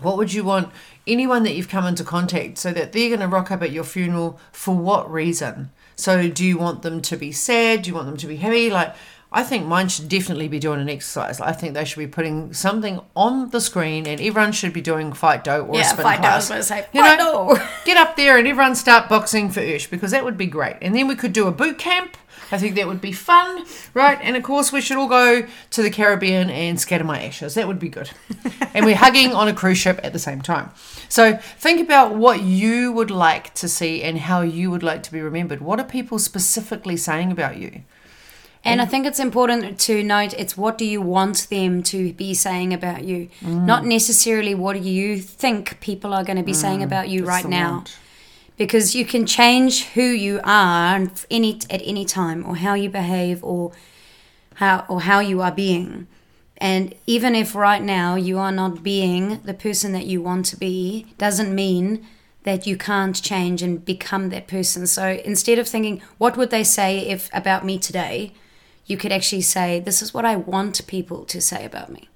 What 0.00 0.16
would 0.16 0.32
you 0.32 0.42
want 0.44 0.70
anyone 1.06 1.44
that 1.44 1.54
you've 1.54 1.68
come 1.68 1.86
into 1.86 2.02
contact 2.04 2.58
so 2.58 2.72
that 2.72 2.92
they're 2.92 3.08
going 3.10 3.20
to 3.20 3.28
rock 3.28 3.50
up 3.50 3.62
at 3.62 3.70
your 3.70 3.84
funeral 3.84 4.40
for 4.50 4.74
what 4.74 5.10
reason? 5.10 5.70
So, 5.96 6.28
do 6.28 6.44
you 6.44 6.58
want 6.58 6.82
them 6.82 7.00
to 7.02 7.16
be 7.16 7.30
sad? 7.30 7.82
Do 7.82 7.90
you 7.90 7.94
want 7.94 8.06
them 8.08 8.16
to 8.16 8.26
be 8.26 8.36
happy? 8.36 8.68
Like, 8.68 8.96
I 9.34 9.42
think 9.42 9.66
mine 9.66 9.88
should 9.88 10.08
definitely 10.08 10.46
be 10.46 10.60
doing 10.60 10.80
an 10.80 10.88
exercise. 10.88 11.40
I 11.40 11.50
think 11.50 11.74
they 11.74 11.84
should 11.84 11.98
be 11.98 12.06
putting 12.06 12.52
something 12.52 13.00
on 13.16 13.50
the 13.50 13.60
screen 13.60 14.06
and 14.06 14.20
everyone 14.20 14.52
should 14.52 14.72
be 14.72 14.80
doing 14.80 15.12
fight 15.12 15.42
dough 15.42 15.64
or 15.66 15.74
a 15.74 15.78
Yeah, 15.78 15.88
spin 15.88 16.04
fight 16.04 16.22
dough, 16.22 16.28
I 16.28 16.36
was 16.36 16.48
gonna 16.48 16.62
say, 16.62 16.86
You 16.92 17.02
know, 17.02 17.58
get 17.84 17.96
up 17.96 18.14
there 18.14 18.38
and 18.38 18.46
everyone 18.46 18.76
start 18.76 19.08
boxing 19.08 19.50
for 19.50 19.60
Ursh 19.60 19.90
because 19.90 20.12
that 20.12 20.24
would 20.24 20.36
be 20.36 20.46
great. 20.46 20.76
And 20.80 20.94
then 20.94 21.08
we 21.08 21.16
could 21.16 21.32
do 21.32 21.48
a 21.48 21.52
boot 21.52 21.78
camp. 21.78 22.16
I 22.54 22.58
think 22.58 22.74
that 22.76 22.86
would 22.86 23.00
be 23.00 23.12
fun, 23.12 23.64
right? 23.92 24.18
And 24.22 24.36
of 24.36 24.42
course, 24.42 24.72
we 24.72 24.80
should 24.80 24.96
all 24.96 25.08
go 25.08 25.46
to 25.70 25.82
the 25.82 25.90
Caribbean 25.90 26.48
and 26.50 26.80
scatter 26.80 27.04
my 27.04 27.20
ashes. 27.22 27.54
That 27.54 27.66
would 27.68 27.78
be 27.78 27.88
good. 27.88 28.10
and 28.74 28.84
we're 28.86 28.96
hugging 28.96 29.32
on 29.32 29.48
a 29.48 29.52
cruise 29.52 29.78
ship 29.78 30.00
at 30.02 30.12
the 30.12 30.18
same 30.18 30.40
time. 30.40 30.70
So 31.08 31.36
think 31.58 31.80
about 31.80 32.14
what 32.14 32.42
you 32.42 32.92
would 32.92 33.10
like 33.10 33.52
to 33.54 33.68
see 33.68 34.02
and 34.02 34.18
how 34.18 34.40
you 34.42 34.70
would 34.70 34.82
like 34.82 35.02
to 35.04 35.12
be 35.12 35.20
remembered. 35.20 35.60
What 35.60 35.78
are 35.80 35.84
people 35.84 36.18
specifically 36.18 36.96
saying 36.96 37.30
about 37.32 37.56
you? 37.58 37.82
And 38.66 38.80
I 38.80 38.86
think 38.86 39.04
it's 39.04 39.20
important 39.20 39.78
to 39.80 40.02
note 40.02 40.32
it's 40.32 40.56
what 40.56 40.78
do 40.78 40.86
you 40.86 41.02
want 41.02 41.48
them 41.50 41.82
to 41.82 42.14
be 42.14 42.32
saying 42.32 42.72
about 42.72 43.04
you, 43.04 43.28
Mm. 43.42 43.66
not 43.66 43.84
necessarily 43.84 44.54
what 44.54 44.72
do 44.72 44.78
you 44.88 45.18
think 45.18 45.78
people 45.80 46.14
are 46.14 46.24
going 46.24 46.38
to 46.38 46.42
be 46.42 46.54
saying 46.54 46.82
about 46.82 47.10
you 47.10 47.20
Mm, 47.22 47.26
That's 47.26 47.44
right 47.44 47.50
now. 47.50 47.70
want. 47.72 47.96
Because 48.56 48.94
you 48.94 49.04
can 49.04 49.26
change 49.26 49.84
who 49.88 50.02
you 50.02 50.40
are 50.44 51.08
any 51.30 51.58
at 51.68 51.82
any 51.84 52.04
time, 52.04 52.46
or 52.46 52.56
how 52.56 52.74
you 52.74 52.88
behave, 52.88 53.42
or 53.42 53.72
how 54.56 54.84
or 54.88 55.02
how 55.02 55.18
you 55.20 55.40
are 55.40 55.52
being. 55.52 56.06
And 56.56 56.94
even 57.06 57.34
if 57.34 57.54
right 57.54 57.82
now 57.82 58.14
you 58.14 58.38
are 58.38 58.52
not 58.52 58.82
being 58.82 59.40
the 59.44 59.54
person 59.54 59.92
that 59.92 60.06
you 60.06 60.22
want 60.22 60.46
to 60.46 60.56
be, 60.56 61.06
doesn't 61.18 61.54
mean 61.54 62.06
that 62.44 62.66
you 62.66 62.76
can't 62.76 63.20
change 63.20 63.60
and 63.62 63.84
become 63.84 64.28
that 64.28 64.46
person. 64.46 64.86
So 64.86 65.20
instead 65.24 65.58
of 65.58 65.66
thinking, 65.66 66.00
what 66.18 66.36
would 66.36 66.50
they 66.50 66.62
say 66.62 67.00
if 67.00 67.28
about 67.32 67.64
me 67.64 67.78
today, 67.78 68.32
you 68.86 68.96
could 68.96 69.12
actually 69.12 69.40
say, 69.40 69.80
this 69.80 70.00
is 70.00 70.14
what 70.14 70.24
I 70.24 70.36
want 70.36 70.86
people 70.86 71.24
to 71.24 71.40
say 71.40 71.64
about 71.64 71.90
me. 71.90 72.08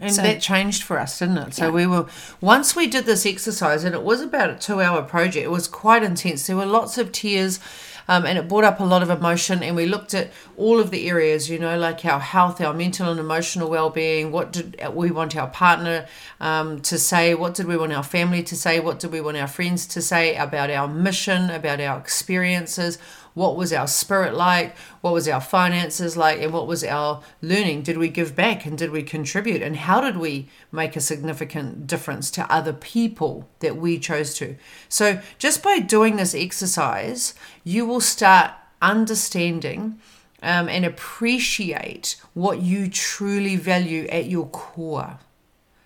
And 0.00 0.12
So- 0.14 0.22
that 0.22 0.40
changed 0.40 0.82
for 0.82 0.98
us, 0.98 1.18
didn't 1.18 1.38
it? 1.38 1.54
So 1.54 1.66
Yeah. 1.66 1.70
we 1.70 1.86
were 1.86 2.06
once 2.40 2.74
we 2.74 2.86
did 2.88 3.06
this 3.06 3.24
exercise, 3.24 3.84
and 3.84 3.94
it 3.94 4.02
was 4.02 4.20
about 4.20 4.50
a 4.50 4.54
two-hour 4.54 5.02
project. 5.02 5.44
It 5.44 5.50
was 5.50 5.68
quite 5.68 6.02
intense. 6.02 6.46
There 6.46 6.56
were 6.56 6.66
lots 6.66 6.98
of 6.98 7.12
tears, 7.12 7.60
um, 8.08 8.26
and 8.26 8.36
it 8.36 8.48
brought 8.48 8.64
up 8.64 8.80
a 8.80 8.84
lot 8.84 9.02
of 9.02 9.08
emotion. 9.08 9.62
And 9.62 9.76
we 9.76 9.86
looked 9.86 10.12
at 10.12 10.30
all 10.58 10.80
of 10.80 10.90
the 10.90 11.08
areas, 11.08 11.48
you 11.48 11.58
know, 11.60 11.78
like 11.78 12.04
our 12.04 12.18
health, 12.20 12.60
our 12.60 12.74
mental 12.74 13.08
and 13.08 13.20
emotional 13.20 13.70
well-being. 13.70 14.32
What 14.32 14.52
did 14.52 14.76
we 14.92 15.10
want 15.12 15.36
our 15.36 15.46
partner 15.46 16.06
um, 16.40 16.80
to 16.80 16.98
say? 16.98 17.34
What 17.34 17.54
did 17.54 17.66
we 17.66 17.76
want 17.76 17.92
our 17.92 18.02
family 18.02 18.42
to 18.42 18.56
say? 18.56 18.80
What 18.80 18.98
did 18.98 19.12
we 19.12 19.20
want 19.20 19.36
our 19.36 19.46
friends 19.46 19.86
to 19.86 20.02
say 20.02 20.34
about 20.34 20.70
our 20.70 20.88
mission, 20.88 21.50
about 21.50 21.80
our 21.80 21.98
experiences? 21.98 22.98
What 23.34 23.56
was 23.56 23.72
our 23.72 23.88
spirit 23.88 24.34
like? 24.34 24.76
What 25.00 25.12
was 25.12 25.28
our 25.28 25.40
finances 25.40 26.16
like? 26.16 26.40
And 26.40 26.52
what 26.52 26.66
was 26.66 26.84
our 26.84 27.22
learning? 27.42 27.82
Did 27.82 27.98
we 27.98 28.08
give 28.08 28.34
back 28.36 28.64
and 28.64 28.78
did 28.78 28.90
we 28.90 29.02
contribute? 29.02 29.60
And 29.60 29.76
how 29.76 30.00
did 30.00 30.16
we 30.16 30.48
make 30.72 30.96
a 30.96 31.00
significant 31.00 31.86
difference 31.86 32.30
to 32.32 32.50
other 32.50 32.72
people 32.72 33.48
that 33.58 33.76
we 33.76 33.98
chose 33.98 34.34
to? 34.34 34.56
So 34.88 35.20
just 35.38 35.62
by 35.62 35.80
doing 35.80 36.16
this 36.16 36.34
exercise 36.34 37.34
you 37.64 37.86
will 37.86 38.00
start 38.00 38.52
understanding 38.80 39.98
um, 40.42 40.68
and 40.68 40.84
appreciate 40.84 42.16
what 42.34 42.60
you 42.60 42.88
truly 42.88 43.56
value 43.56 44.06
at 44.08 44.26
your 44.26 44.46
core. 44.48 45.18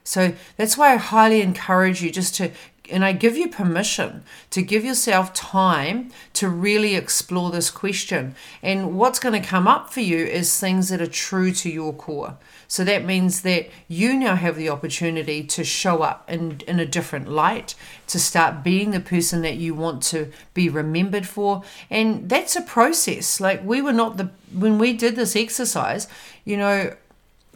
So 0.03 0.35
that's 0.57 0.77
why 0.77 0.95
I 0.95 0.97
highly 0.97 1.43
encourage 1.43 2.03
you 2.03 2.11
just 2.11 2.35
to, 2.37 2.51
and 2.91 3.05
I 3.05 3.13
give 3.13 3.37
you 3.37 3.49
permission 3.49 4.23
to 4.51 4.63
give 4.63 4.85
yourself 4.85 5.33
time 5.33 6.11
to 6.35 6.49
really 6.49 6.95
explore 6.95 7.51
this 7.51 7.71
question. 7.71 8.35
And 8.63 8.99
what's 8.99 9.19
going 9.19 9.41
to 9.41 9.47
come 9.47 9.69
up 9.69 9.93
for 9.93 10.01
you 10.01 10.19
is 10.19 10.59
things 10.59 10.89
that 10.89 11.01
are 11.01 11.07
true 11.07 11.53
to 11.53 11.71
your 11.71 11.93
core. 11.93 12.37
So 12.67 12.85
that 12.85 13.05
means 13.05 13.43
that 13.43 13.69
you 13.89 14.15
now 14.15 14.37
have 14.37 14.57
the 14.57 14.69
opportunity 14.69 15.43
to 15.45 15.65
show 15.65 16.03
up 16.03 16.29
in, 16.31 16.61
in 16.67 16.79
a 16.79 16.87
different 16.87 17.29
light, 17.29 17.75
to 18.09 18.19
start 18.19 18.63
being 18.63 18.91
the 18.91 19.01
person 19.01 19.43
that 19.43 19.57
you 19.57 19.75
want 19.75 20.03
to 20.05 20.31
be 20.53 20.69
remembered 20.69 21.27
for. 21.27 21.63
And 21.89 22.29
that's 22.29 22.57
a 22.57 22.63
process. 22.63 23.41
Like 23.41 23.65
we 23.65 23.81
were 23.81 23.93
not 23.93 24.19
the, 24.19 24.31
when 24.53 24.79
we 24.79 24.93
did 24.93 25.17
this 25.17 25.35
exercise, 25.35 26.09
you 26.45 26.57
know, 26.57 26.95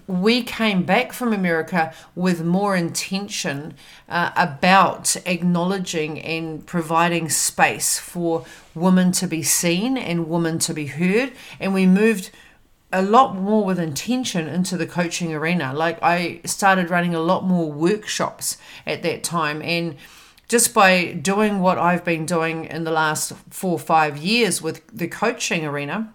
we 0.07 0.43
came 0.43 0.83
back 0.83 1.13
from 1.13 1.33
America 1.33 1.93
with 2.15 2.45
more 2.45 2.77
intention 2.77 3.75
uh, 4.09 4.31
about 4.37 5.17
acknowledging 5.27 6.21
and 6.21 6.67
providing 6.67 7.29
space 7.29 7.99
for 7.99 8.45
women 8.75 9.13
to 9.13 9.27
be 9.27 9.43
seen 9.43 9.97
and 9.97 10.29
women 10.29 10.59
to 10.59 10.75
be 10.75 10.87
heard. 10.87 11.33
And 11.61 11.73
we 11.73 11.87
moved 11.87 12.31
a 12.93 13.03
lot 13.03 13.35
more 13.35 13.65
with 13.65 13.79
intention 13.79 14.49
into 14.49 14.77
the 14.77 14.87
coaching 14.87 15.33
arena. 15.33 15.73
Like 15.73 15.99
I 16.03 16.41
started 16.45 16.91
running 16.91 17.15
a 17.15 17.21
lot 17.21 17.45
more 17.45 17.73
workshops 17.73 18.59
at 18.87 19.03
that 19.03 19.25
time. 19.25 19.63
And 19.63 19.97
just 20.49 20.75
by 20.75 21.13
doing 21.13 21.61
what 21.61 21.79
I've 21.79 22.05
been 22.05 22.27
doing 22.27 22.67
in 22.67 22.85
the 22.85 22.91
last 22.91 23.33
four 23.49 23.73
or 23.73 23.79
five 23.79 24.19
years 24.19 24.61
with 24.61 24.87
the 24.89 25.09
coaching 25.09 25.65
arena, 25.65 26.13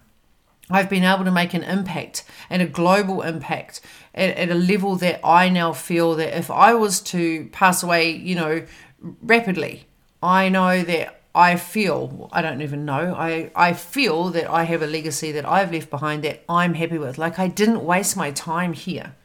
I've 0.70 0.90
been 0.90 1.04
able 1.04 1.24
to 1.24 1.32
make 1.32 1.54
an 1.54 1.64
impact 1.64 2.24
and 2.50 2.62
a 2.62 2.68
global 2.68 3.22
impact 3.22 3.82
at, 4.14 4.36
at 4.38 4.50
a 4.50 4.56
level 4.56 4.96
that 4.98 5.26
I 5.26 5.50
now 5.50 5.74
feel 5.74 6.16
that 6.16 6.38
if 6.38 6.52
I 6.52 6.74
was 6.74 7.00
to 7.02 7.48
pass 7.52 7.84
away, 7.84 8.12
you 8.12 8.36
know, 8.36 8.66
rapidly, 9.22 9.86
I 10.22 10.50
know 10.50 10.84
that 10.84 11.22
I 11.34 11.56
feel, 11.56 12.30
I 12.34 12.42
don't 12.42 12.62
even 12.62 12.84
know, 12.84 13.14
I, 13.16 13.52
I 13.56 13.74
feel 13.74 14.30
that 14.32 14.50
I 14.50 14.64
have 14.64 14.82
a 14.82 14.88
legacy 14.88 15.32
that 15.34 15.46
I've 15.46 15.72
left 15.72 15.90
behind 15.90 16.24
that 16.24 16.44
I'm 16.50 16.74
happy 16.74 16.98
with. 16.98 17.18
Like 17.18 17.40
I 17.40 17.48
didn't 17.48 17.86
waste 17.86 18.18
my 18.18 18.32
time 18.32 18.74
here. 18.74 19.16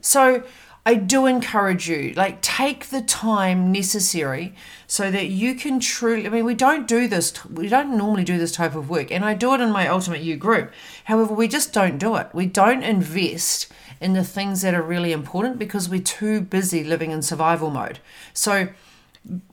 So 0.00 0.42
I 0.86 0.94
do 0.94 1.26
encourage 1.26 1.88
you, 1.88 2.14
like, 2.16 2.40
take 2.40 2.86
the 2.86 3.02
time 3.02 3.70
necessary 3.70 4.54
so 4.86 5.10
that 5.10 5.26
you 5.26 5.54
can 5.54 5.78
truly. 5.78 6.26
I 6.26 6.30
mean, 6.30 6.44
we 6.44 6.54
don't 6.54 6.88
do 6.88 7.06
this, 7.06 7.44
we 7.44 7.68
don't 7.68 7.96
normally 7.96 8.24
do 8.24 8.38
this 8.38 8.52
type 8.52 8.74
of 8.74 8.88
work, 8.88 9.10
and 9.10 9.24
I 9.24 9.34
do 9.34 9.54
it 9.54 9.60
in 9.60 9.70
my 9.70 9.86
Ultimate 9.86 10.22
You 10.22 10.36
group. 10.36 10.72
However, 11.04 11.34
we 11.34 11.48
just 11.48 11.74
don't 11.74 11.98
do 11.98 12.16
it. 12.16 12.28
We 12.32 12.46
don't 12.46 12.82
invest 12.82 13.70
in 14.00 14.14
the 14.14 14.24
things 14.24 14.62
that 14.62 14.74
are 14.74 14.82
really 14.82 15.12
important 15.12 15.58
because 15.58 15.88
we're 15.88 16.00
too 16.00 16.40
busy 16.40 16.82
living 16.82 17.10
in 17.10 17.20
survival 17.20 17.70
mode. 17.70 17.98
So, 18.32 18.68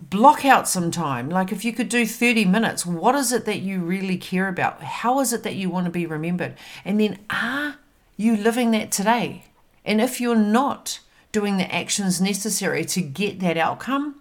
block 0.09 0.45
out 0.45 0.67
some 0.69 0.91
time. 0.91 1.29
Like, 1.29 1.51
if 1.51 1.65
you 1.65 1.73
could 1.73 1.89
do 1.89 2.05
30 2.05 2.45
minutes, 2.45 2.85
what 2.85 3.15
is 3.15 3.33
it 3.33 3.43
that 3.43 3.59
you 3.59 3.81
really 3.81 4.17
care 4.17 4.47
about? 4.47 4.81
How 4.81 5.19
is 5.19 5.33
it 5.33 5.43
that 5.43 5.55
you 5.55 5.69
want 5.69 5.85
to 5.85 5.91
be 5.91 6.05
remembered? 6.05 6.55
And 6.85 7.01
then, 7.01 7.19
are 7.29 7.75
you 8.15 8.37
living 8.37 8.71
that 8.71 8.91
today? 8.93 9.43
And 9.83 9.99
if 9.99 10.21
you're 10.21 10.35
not 10.35 10.99
doing 11.38 11.58
the 11.58 11.76
actions 11.82 12.19
necessary 12.19 12.84
to 12.84 13.00
get 13.00 13.39
that 13.39 13.58
outcome, 13.58 14.15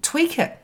tweak 0.00 0.38
it. 0.38 0.56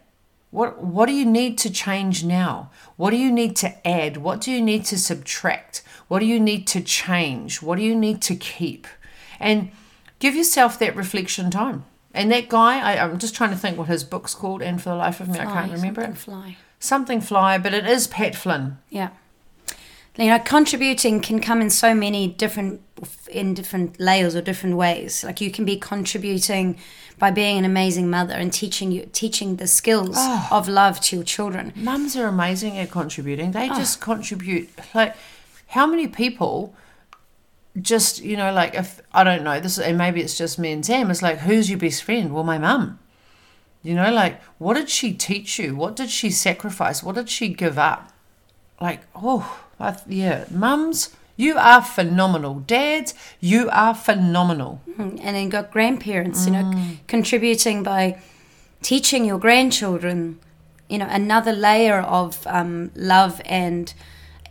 What 0.53 0.81
what 0.81 1.07
do 1.07 1.13
you 1.13 1.27
need 1.27 1.59
to 1.59 1.71
change 1.71 2.23
now? 2.25 2.71
What 2.97 3.11
do 3.11 3.17
you 3.17 3.33
need 3.33 3.57
to 3.57 3.71
add? 3.85 4.17
What 4.17 4.41
do 4.41 4.53
you 4.53 4.61
need 4.61 4.85
to 4.87 4.97
subtract? 4.97 5.83
What 6.07 6.21
do 6.21 6.27
you 6.27 6.39
need 6.39 6.69
to 6.69 6.81
change? 6.81 7.63
What 7.63 7.79
do 7.79 7.83
you 7.83 7.97
need 7.97 8.23
to 8.23 8.37
keep? 8.37 8.87
And 9.41 9.73
give 10.21 10.37
yourself 10.37 10.79
that 10.79 10.95
reflection 10.95 11.51
time. 11.51 11.85
And 12.15 12.31
that 12.31 12.49
guy, 12.49 12.79
I, 12.79 13.05
I'm 13.05 13.19
just 13.19 13.35
trying 13.35 13.51
to 13.51 13.57
think 13.57 13.77
what 13.77 13.89
his 13.89 14.05
book's 14.05 14.35
called, 14.35 14.63
and 14.63 14.81
for 14.81 14.91
the 14.91 14.97
life 14.97 15.19
of 15.21 15.29
me, 15.29 15.39
I 15.41 15.47
can't 15.47 15.67
Fly, 15.67 15.77
remember 15.77 16.03
something 16.03 16.15
it. 16.15 16.19
Fly. 16.19 16.57
Something 16.79 17.21
fly, 17.21 17.59
but 17.59 17.75
it 17.75 17.87
is 17.87 18.07
Pat 18.07 18.37
Flynn. 18.37 18.79
Yeah. 18.89 19.11
You 20.17 20.27
know, 20.27 20.39
contributing 20.39 21.21
can 21.21 21.41
come 21.41 21.61
in 21.61 21.71
so 21.71 21.95
many 21.95 22.29
different 22.29 22.83
in 23.31 23.55
different 23.55 23.99
layers 24.01 24.35
or 24.37 24.43
different 24.43 24.77
ways. 24.77 25.25
Like 25.25 25.41
you 25.41 25.51
can 25.51 25.65
be 25.65 25.77
contributing 25.77 26.79
by 27.19 27.31
being 27.31 27.59
an 27.59 27.65
amazing 27.65 28.09
mother 28.11 28.35
and 28.35 28.53
teaching 28.53 28.91
you 28.93 29.09
teaching 29.13 29.57
the 29.57 29.67
skills 29.67 30.17
Oh. 30.19 30.49
of 30.51 30.69
love 30.69 31.01
to 31.03 31.17
your 31.17 31.25
children. 31.25 31.73
Mums 31.77 32.17
are 32.17 32.27
amazing 32.27 32.79
at 32.79 32.91
contributing. 32.91 33.53
They 33.53 33.69
ah. 33.69 33.77
just 33.77 34.01
contribute. 34.01 34.71
Like, 34.95 35.15
how 35.69 35.87
many 35.87 36.09
people 36.09 36.75
just, 37.81 38.21
you 38.23 38.37
know, 38.37 38.53
like, 38.53 38.75
if 38.75 39.01
I 39.13 39.23
don't 39.23 39.45
know, 39.45 39.61
this, 39.61 39.79
and 39.79 39.97
maybe 39.97 40.21
it's 40.21 40.37
just 40.37 40.59
me 40.59 40.73
and 40.73 40.85
Sam, 40.85 41.11
it's 41.11 41.23
like, 41.23 41.39
who's 41.39 41.71
your 41.71 41.79
best 41.79 42.03
friend? 42.03 42.35
Well, 42.35 42.45
my 42.45 42.59
mum. 42.59 42.99
You 43.83 43.95
know, 43.95 44.13
like, 44.13 44.43
what 44.59 44.75
did 44.75 44.91
she 44.91 45.13
teach 45.15 45.59
you? 45.59 45.75
What 45.75 45.97
did 45.97 46.11
she 46.11 46.31
sacrifice? 46.31 47.03
What 47.03 47.15
did 47.15 47.31
she 47.31 47.49
give 47.49 47.79
up? 47.79 48.13
Like, 48.81 49.01
oh, 49.15 49.63
I, 49.79 49.97
yeah, 50.07 50.45
mums, 50.51 51.15
you 51.41 51.53
are 51.59 51.83
phenomenal. 51.83 52.55
Dads, 52.77 53.15
you 53.53 53.69
are 53.85 53.95
phenomenal. 53.95 54.73
And 54.99 55.19
then 55.19 55.43
you've 55.43 55.53
got 55.61 55.71
grandparents, 55.77 56.41
you 56.47 56.53
know, 56.53 56.65
Mm. 56.65 56.99
contributing 57.15 57.83
by 57.83 58.03
teaching 58.83 59.23
your 59.31 59.39
grandchildren, 59.39 60.19
you 60.93 60.99
know, 60.99 61.09
another 61.11 61.53
layer 61.69 62.01
of 62.21 62.47
um, 62.47 62.91
love 62.95 63.35
and 63.63 63.85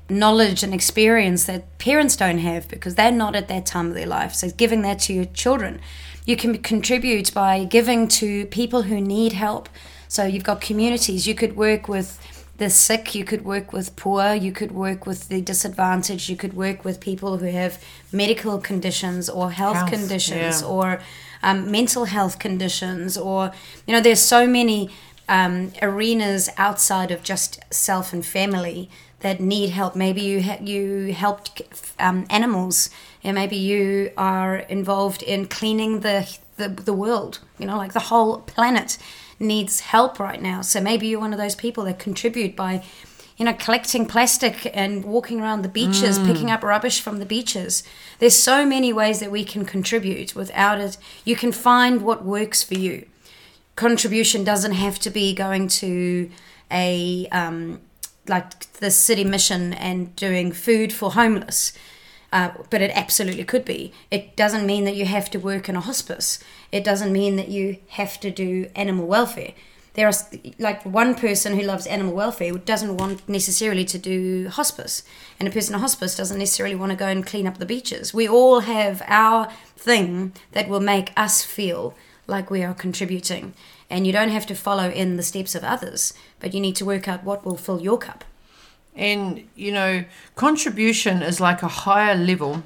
knowledge 0.10 0.64
and 0.64 0.74
experience 0.74 1.42
that 1.46 1.62
parents 1.78 2.16
don't 2.16 2.40
have 2.40 2.68
because 2.68 2.96
they're 2.96 3.12
not 3.26 3.36
at 3.36 3.48
that 3.48 3.66
time 3.66 3.88
of 3.90 3.94
their 3.94 4.08
life. 4.20 4.34
So 4.34 4.50
giving 4.64 4.82
that 4.82 5.00
to 5.06 5.14
your 5.14 5.26
children. 5.44 5.80
You 6.26 6.36
can 6.36 6.58
contribute 6.74 7.34
by 7.34 7.64
giving 7.66 8.08
to 8.20 8.46
people 8.48 8.82
who 8.84 9.00
need 9.02 9.34
help. 9.34 9.70
So 10.08 10.26
you've 10.26 10.44
got 10.52 10.62
communities. 10.62 11.28
You 11.28 11.36
could 11.36 11.56
work 11.56 11.88
with 11.88 12.18
the 12.60 12.70
sick, 12.70 13.16
you 13.16 13.26
could 13.26 13.44
work 13.44 13.74
with 13.74 13.96
poor, 13.96 14.34
you 14.34 14.52
could 14.52 14.72
work 14.72 15.06
with 15.08 15.30
the 15.30 15.42
disadvantaged, 15.42 16.30
you 16.30 16.38
could 16.38 16.54
work 16.54 16.86
with 16.86 17.00
people 17.00 17.38
who 17.38 17.48
have 17.48 17.84
medical 18.12 18.60
conditions 18.60 19.30
or 19.30 19.52
health, 19.52 19.78
Health, 19.78 19.90
conditions 19.90 20.62
yeah. 20.62 20.68
or 20.68 21.02
um, 21.42 21.72
mental 21.72 22.06
health 22.06 22.38
conditions 22.38 23.18
or 23.18 23.52
you 23.88 23.94
know 23.94 24.02
there's 24.02 24.20
so 24.20 24.46
many 24.46 24.90
um, 25.30 25.72
arenas 25.82 26.50
outside 26.58 27.12
of 27.12 27.24
just 27.24 27.60
self 27.72 28.14
and 28.14 28.26
family 28.26 28.90
that 29.22 29.40
need 29.40 29.70
help. 29.70 29.96
Maybe 29.96 30.22
you 30.22 30.42
ha- 30.44 30.60
you 30.62 31.14
helped 31.14 31.62
um, 32.00 32.26
animals. 32.30 32.90
And 33.24 33.36
maybe 33.36 33.58
you 33.58 34.12
are 34.16 34.56
involved 34.70 35.22
in 35.24 35.48
cleaning 35.48 36.00
the, 36.02 36.38
the 36.56 36.70
the 36.70 36.94
world 36.94 37.40
you 37.60 37.66
know 37.68 37.78
like 37.78 37.94
the 37.94 38.00
whole 38.12 38.40
planet 38.54 38.98
needs 39.40 39.80
help 39.82 40.20
right 40.20 40.42
now 40.42 40.62
so 40.62 40.82
maybe 40.82 41.08
you're 41.08 41.20
one 41.20 41.34
of 41.34 41.40
those 41.40 41.56
people 41.56 41.84
that 41.86 42.00
contribute 42.00 42.56
by 42.56 42.84
you 43.40 43.46
know, 43.46 43.54
collecting 43.54 44.06
plastic 44.06 44.70
and 44.76 45.06
walking 45.06 45.40
around 45.40 45.62
the 45.62 45.70
beaches, 45.70 46.20
picking 46.20 46.52
up 46.52 46.62
rubbish 46.62 47.00
from 47.00 47.20
the 47.20 47.26
beaches. 47.26 47.84
There's 48.20 48.36
so 48.36 48.66
many 48.66 48.92
ways 48.92 49.22
that 49.22 49.32
we 49.32 49.46
can 49.46 49.64
contribute 49.64 50.36
without 50.36 50.82
it. 50.82 50.98
You 51.24 51.38
can 51.38 51.54
find 51.54 52.02
what 52.02 52.26
works 52.26 52.64
for 52.64 52.74
you. 52.74 53.08
Contribution 53.78 54.44
doesn't 54.44 54.74
have 54.74 55.00
to 55.00 55.10
be 55.10 55.34
going 55.34 55.70
to 55.70 56.30
a 56.70 57.28
um, 57.32 57.80
like 58.28 58.74
the 58.74 58.92
city 58.92 59.24
mission 59.24 59.74
and 59.74 60.14
doing 60.18 60.52
food 60.52 60.92
for 60.92 61.14
homeless. 61.14 61.72
Uh, 62.32 62.52
but 62.70 62.82
it 62.82 62.92
absolutely 62.94 63.44
could 63.44 63.66
be. 63.66 63.92
It 64.12 64.36
doesn't 64.36 64.66
mean 64.66 64.86
that 64.86 64.96
you 64.96 65.06
have 65.06 65.32
to 65.32 65.40
work 65.40 65.68
in 65.68 65.76
a 65.76 65.82
hospice. 65.82 66.40
It 66.72 66.84
doesn't 66.84 67.12
mean 67.12 67.38
that 67.38 67.50
you 67.50 67.78
have 67.90 68.20
to 68.20 68.30
do 68.30 68.70
animal 68.76 69.08
welfare. 69.08 69.54
There 69.96 70.08
are 70.08 70.14
like 70.60 70.86
one 70.86 71.16
person 71.16 71.58
who 71.58 71.66
loves 71.66 71.88
animal 71.88 72.14
welfare 72.14 72.54
doesn't 72.54 72.98
want 72.98 73.28
necessarily 73.28 73.84
to 73.86 73.98
do 73.98 74.48
hospice. 74.50 75.04
And 75.40 75.50
a 75.50 75.52
person 75.52 75.74
in 75.74 75.82
hospice 75.82 76.16
doesn't 76.16 76.38
necessarily 76.38 76.76
want 76.76 76.92
to 76.92 76.96
go 76.96 77.08
and 77.08 77.26
clean 77.26 77.48
up 77.48 77.58
the 77.58 77.66
beaches. 77.66 78.14
We 78.14 78.30
all 78.30 78.60
have 78.60 79.02
our 79.08 79.52
thing 79.76 80.34
that 80.52 80.70
will 80.70 80.80
make 80.80 81.12
us 81.18 81.44
feel 81.44 81.96
like 82.28 82.52
we 82.52 82.64
are 82.64 82.76
contributing. 82.76 83.54
And 83.90 84.06
you 84.06 84.14
don't 84.14 84.30
have 84.30 84.46
to 84.46 84.56
follow 84.56 84.92
in 84.92 85.18
the 85.18 85.24
steps 85.24 85.56
of 85.56 85.64
others 85.64 86.14
but 86.40 86.54
you 86.54 86.60
need 86.60 86.76
to 86.78 86.86
work 86.86 87.08
out 87.08 87.24
what 87.24 87.46
will 87.46 87.58
fill 87.58 87.82
your 87.82 87.98
cup 87.98 88.24
And, 89.00 89.48
you 89.56 89.72
know, 89.72 90.04
contribution 90.36 91.24
is 91.24 91.40
like 91.40 91.64
a 91.64 91.70
higher 91.70 92.16
level 92.16 92.64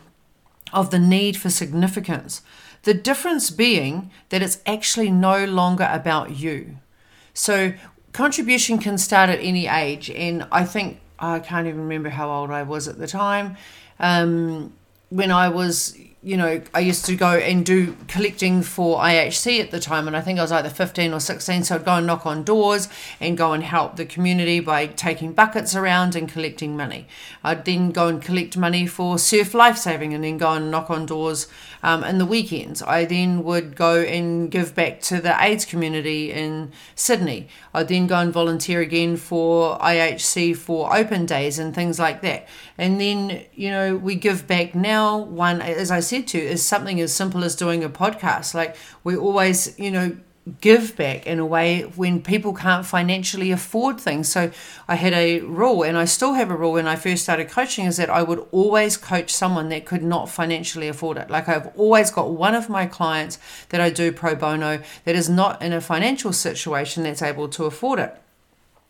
of 0.74 0.90
the 0.90 0.98
need 0.98 1.38
for 1.38 1.52
significance. 1.52 2.42
The 2.82 2.96
difference 2.96 3.52
being 3.52 4.10
that 4.30 4.42
it's 4.42 4.58
actually 4.66 5.12
no 5.12 5.46
longer 5.46 5.88
about 5.92 6.36
you. 6.36 6.78
So, 7.36 7.74
contribution 8.14 8.80
can 8.80 8.98
start 8.98 9.30
at 9.30 9.40
any 9.42 9.68
age. 9.68 10.10
And 10.10 10.48
I 10.52 10.66
think, 10.66 11.00
I 11.20 11.40
can't 11.40 11.68
even 11.68 11.82
remember 11.82 12.10
how 12.10 12.32
old 12.32 12.50
I 12.50 12.64
was 12.64 12.88
at 12.88 12.98
the 12.98 13.08
time. 13.08 13.56
Um, 14.00 14.74
when 15.10 15.30
I 15.30 15.50
was, 15.50 15.96
you 16.24 16.38
know, 16.38 16.62
I 16.74 16.80
used 16.80 17.06
to 17.06 17.18
go 17.18 17.32
and 17.32 17.66
do 17.66 17.98
collecting 18.08 18.64
for 18.64 19.00
IHC 19.00 19.60
at 19.60 19.72
the 19.72 19.80
time, 19.80 20.08
and 20.08 20.16
I 20.16 20.22
think 20.22 20.40
I 20.40 20.44
was 20.44 20.54
either 20.54 20.70
15 20.70 21.14
or 21.14 21.20
16. 21.20 21.66
So 21.66 21.76
I'd 21.76 21.84
go 21.84 21.96
and 21.96 22.08
knock 22.08 22.26
on 22.26 22.44
doors 22.44 22.88
and 23.20 23.38
go 23.38 23.52
and 23.52 23.62
help 23.62 23.98
the 23.98 24.06
community 24.06 24.62
by 24.62 24.88
taking 24.88 25.34
buckets 25.34 25.76
around 25.76 26.16
and 26.16 26.30
collecting 26.30 26.78
money. 26.78 27.08
I'd 27.44 27.66
then 27.66 27.92
go 27.92 28.08
and 28.08 28.22
collect 28.22 28.56
money 28.56 28.88
for 28.88 29.20
surf 29.20 29.54
lifesaving 29.54 30.14
and 30.14 30.24
then 30.24 30.38
go 30.38 30.54
and 30.54 30.72
knock 30.72 30.90
on 30.90 31.06
doors 31.06 31.48
um, 31.84 32.04
in 32.04 32.18
the 32.18 32.26
weekends. 32.26 32.82
I 32.82 33.06
then 33.06 33.44
would 33.44 33.76
go 33.76 34.02
and 34.02 34.50
give 34.50 34.74
back 34.74 35.02
to 35.02 35.22
the 35.22 35.36
AIDS 35.44 35.66
community 35.66 36.32
in 36.32 36.72
Sydney. 36.96 37.50
I'd 37.74 37.90
then 37.90 38.08
go 38.08 38.16
and 38.16 38.34
volunteer 38.34 38.80
again 38.80 39.18
for 39.18 39.78
IHC 39.80 40.56
for 40.56 40.96
open 40.96 41.26
days 41.26 41.60
and 41.60 41.76
things 41.76 42.00
like 42.00 42.22
that. 42.22 42.48
And 42.78 43.00
then, 43.00 43.44
you 43.54 43.70
know, 43.70 43.98
we 43.98 44.16
give 44.16 44.48
back 44.48 44.74
now. 44.74 45.18
One, 45.18 45.62
as 45.62 45.92
I 45.92 46.00
said 46.00 46.28
to 46.30 46.40
is 46.40 46.66
something 46.66 47.00
as 47.02 47.14
simple 47.14 47.44
as 47.44 47.56
doing 47.56 47.84
a 47.84 47.90
podcast. 47.90 48.54
Like 48.54 48.78
we 49.04 49.18
always, 49.18 49.78
you 49.78 49.92
know, 49.92 50.16
give 50.60 50.98
back 50.98 51.26
in 51.26 51.40
a 51.40 51.46
way 51.46 51.82
when 51.82 52.22
people 52.22 52.54
can't 52.54 52.86
financially 52.86 53.52
afford 53.52 54.00
things. 54.00 54.30
So 54.30 54.52
I 54.88 54.96
had 54.96 55.14
a 55.14 55.40
rule, 55.40 55.84
and 55.84 55.98
I 55.98 56.06
still 56.06 56.34
have 56.34 56.52
a 56.52 56.56
rule 56.56 56.74
when 56.74 56.88
I 56.88 56.98
first 56.98 57.24
started 57.24 57.50
coaching, 57.50 57.86
is 57.86 57.98
that 57.98 58.10
I 58.10 58.24
would 58.24 58.46
always 58.52 58.98
coach 58.98 59.34
someone 59.34 59.70
that 59.70 59.86
could 59.86 60.04
not 60.04 60.30
financially 60.30 60.90
afford 60.90 61.18
it. 61.18 61.30
Like 61.30 61.48
I've 61.48 61.68
always 61.78 62.12
got 62.12 62.32
one 62.32 62.56
of 62.56 62.70
my 62.70 62.86
clients 62.86 63.40
that 63.70 63.80
I 63.80 63.90
do 63.90 64.12
pro 64.12 64.36
bono 64.36 64.82
that 65.06 65.16
is 65.16 65.30
not 65.30 65.62
in 65.62 65.72
a 65.72 65.80
financial 65.80 66.34
situation 66.34 67.04
that's 67.04 67.22
able 67.22 67.48
to 67.50 67.64
afford 67.64 68.00
it. 68.00 68.16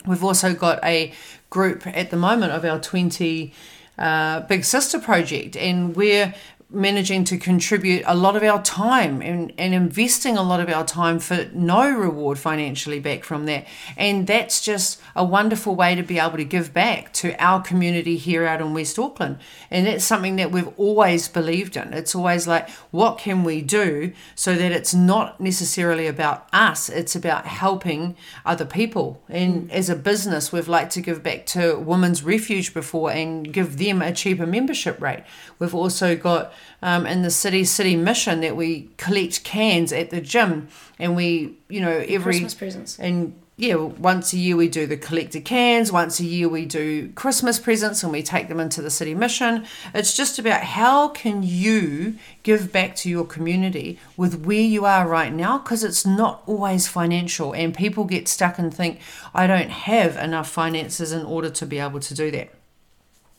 We've 0.07 0.23
also 0.23 0.53
got 0.53 0.83
a 0.83 1.13
group 1.49 1.85
at 1.85 2.09
the 2.09 2.17
moment 2.17 2.51
of 2.51 2.65
our 2.65 2.79
20 2.79 3.53
uh, 3.97 4.39
Big 4.41 4.65
Sister 4.65 4.99
project, 4.99 5.55
and 5.55 5.95
we're 5.95 6.33
managing 6.73 7.23
to 7.25 7.37
contribute 7.37 8.03
a 8.05 8.15
lot 8.15 8.35
of 8.35 8.43
our 8.43 8.61
time 8.63 9.21
and, 9.21 9.53
and 9.57 9.73
investing 9.73 10.37
a 10.37 10.43
lot 10.43 10.59
of 10.59 10.69
our 10.69 10.83
time 10.83 11.19
for 11.19 11.47
no 11.53 11.89
reward 11.91 12.39
financially 12.39 12.99
back 12.99 13.23
from 13.23 13.45
that. 13.45 13.65
And 13.95 14.25
that's 14.27 14.61
just 14.61 14.99
a 15.15 15.23
wonderful 15.23 15.75
way 15.75 15.95
to 15.95 16.03
be 16.03 16.19
able 16.19 16.37
to 16.37 16.43
give 16.43 16.73
back 16.73 17.13
to 17.13 17.35
our 17.43 17.61
community 17.61 18.17
here 18.17 18.45
out 18.45 18.61
in 18.61 18.73
West 18.73 18.97
Auckland. 18.97 19.37
And 19.69 19.85
that's 19.85 20.03
something 20.03 20.35
that 20.37 20.51
we've 20.51 20.71
always 20.77 21.27
believed 21.27 21.77
in. 21.77 21.93
It's 21.93 22.15
always 22.15 22.47
like, 22.47 22.69
what 22.91 23.17
can 23.17 23.43
we 23.43 23.61
do 23.61 24.13
so 24.35 24.55
that 24.55 24.71
it's 24.71 24.93
not 24.93 25.39
necessarily 25.39 26.07
about 26.07 26.47
us, 26.51 26.89
it's 26.89 27.15
about 27.15 27.45
helping 27.45 28.15
other 28.45 28.65
people. 28.65 29.21
And 29.29 29.71
as 29.71 29.89
a 29.89 29.95
business, 29.95 30.51
we've 30.51 30.67
liked 30.67 30.91
to 30.93 31.01
give 31.01 31.21
back 31.21 31.45
to 31.47 31.77
Women's 31.77 32.23
Refuge 32.23 32.73
before 32.73 33.11
and 33.11 33.53
give 33.53 33.77
them 33.77 34.01
a 34.01 34.11
cheaper 34.11 34.47
membership 34.47 35.01
rate. 35.01 35.23
We've 35.59 35.75
also 35.75 36.15
got 36.15 36.53
um, 36.81 37.05
in 37.05 37.21
the 37.21 37.31
city 37.31 37.63
city 37.63 37.95
mission 37.95 38.41
that 38.41 38.55
we 38.55 38.89
collect 38.97 39.43
cans 39.43 39.93
at 39.93 40.09
the 40.09 40.21
gym. 40.21 40.67
And 40.99 41.15
we 41.15 41.57
you 41.69 41.81
know 41.81 42.03
every 42.07 42.33
Christmas 42.33 42.53
presents. 42.53 42.99
and 42.99 43.39
yeah 43.55 43.75
once 43.75 44.33
a 44.33 44.37
year 44.37 44.55
we 44.55 44.67
do 44.67 44.85
the 44.85 44.97
collected 44.97 45.45
cans. 45.45 45.91
Once 45.91 46.19
a 46.19 46.25
year 46.25 46.49
we 46.49 46.65
do 46.65 47.09
christmas 47.09 47.59
presents 47.59 48.03
and 48.03 48.11
we 48.11 48.23
take 48.23 48.47
them 48.47 48.59
into 48.59 48.81
the 48.81 48.89
city 48.89 49.13
mission. 49.13 49.65
It's 49.93 50.15
just 50.15 50.39
about 50.39 50.61
how 50.61 51.09
can 51.09 51.43
you 51.43 52.15
give 52.43 52.71
back 52.71 52.95
to 52.97 53.09
your 53.09 53.25
community 53.25 53.99
with 54.17 54.45
where 54.45 54.61
you 54.61 54.85
are 54.85 55.07
right 55.07 55.33
now? 55.33 55.59
Because 55.59 55.83
it's 55.83 56.05
not 56.05 56.43
always 56.45 56.87
financial 56.87 57.53
and 57.53 57.75
people 57.75 58.05
get 58.05 58.27
stuck 58.27 58.57
and 58.57 58.73
think 58.73 58.99
i 59.33 59.47
don't 59.47 59.69
have 59.69 60.15
enough 60.17 60.49
finances 60.49 61.11
in 61.11 61.25
order 61.25 61.49
to 61.49 61.65
be 61.65 61.79
able 61.79 61.99
to 61.99 62.13
do 62.13 62.31
that 62.31 62.49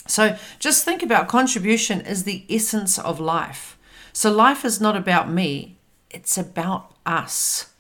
so 0.07 0.37
just 0.59 0.85
think 0.85 1.03
about 1.03 1.29
contribution 1.29 2.01
is 2.01 2.25
the 2.25 2.45
essence 2.49 2.99
of 2.99 3.21
life. 3.21 3.79
So 4.13 4.31
life 4.31 4.65
is 4.65 4.81
not 4.81 4.97
about 4.97 5.31
me, 5.31 5.79
it's 6.11 6.39
about 6.39 6.95
us. 7.05 7.71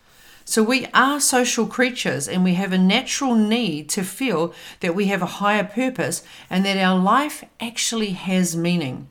So 0.47 0.63
we 0.63 0.87
are 0.93 1.21
social 1.21 1.67
creatures 1.67 2.29
and 2.29 2.45
we 2.45 2.55
have 2.55 2.73
a 2.73 2.79
natural 2.79 3.35
need 3.35 3.89
to 3.91 4.03
feel 4.03 4.53
that 4.81 4.95
we 4.95 5.07
have 5.07 5.23
a 5.23 5.27
higher 5.41 5.65
purpose 5.65 6.23
and 6.51 6.65
that 6.67 6.77
our 6.77 6.99
life 6.99 7.45
actually 7.61 8.11
has 8.11 8.57
meaning. 8.57 9.09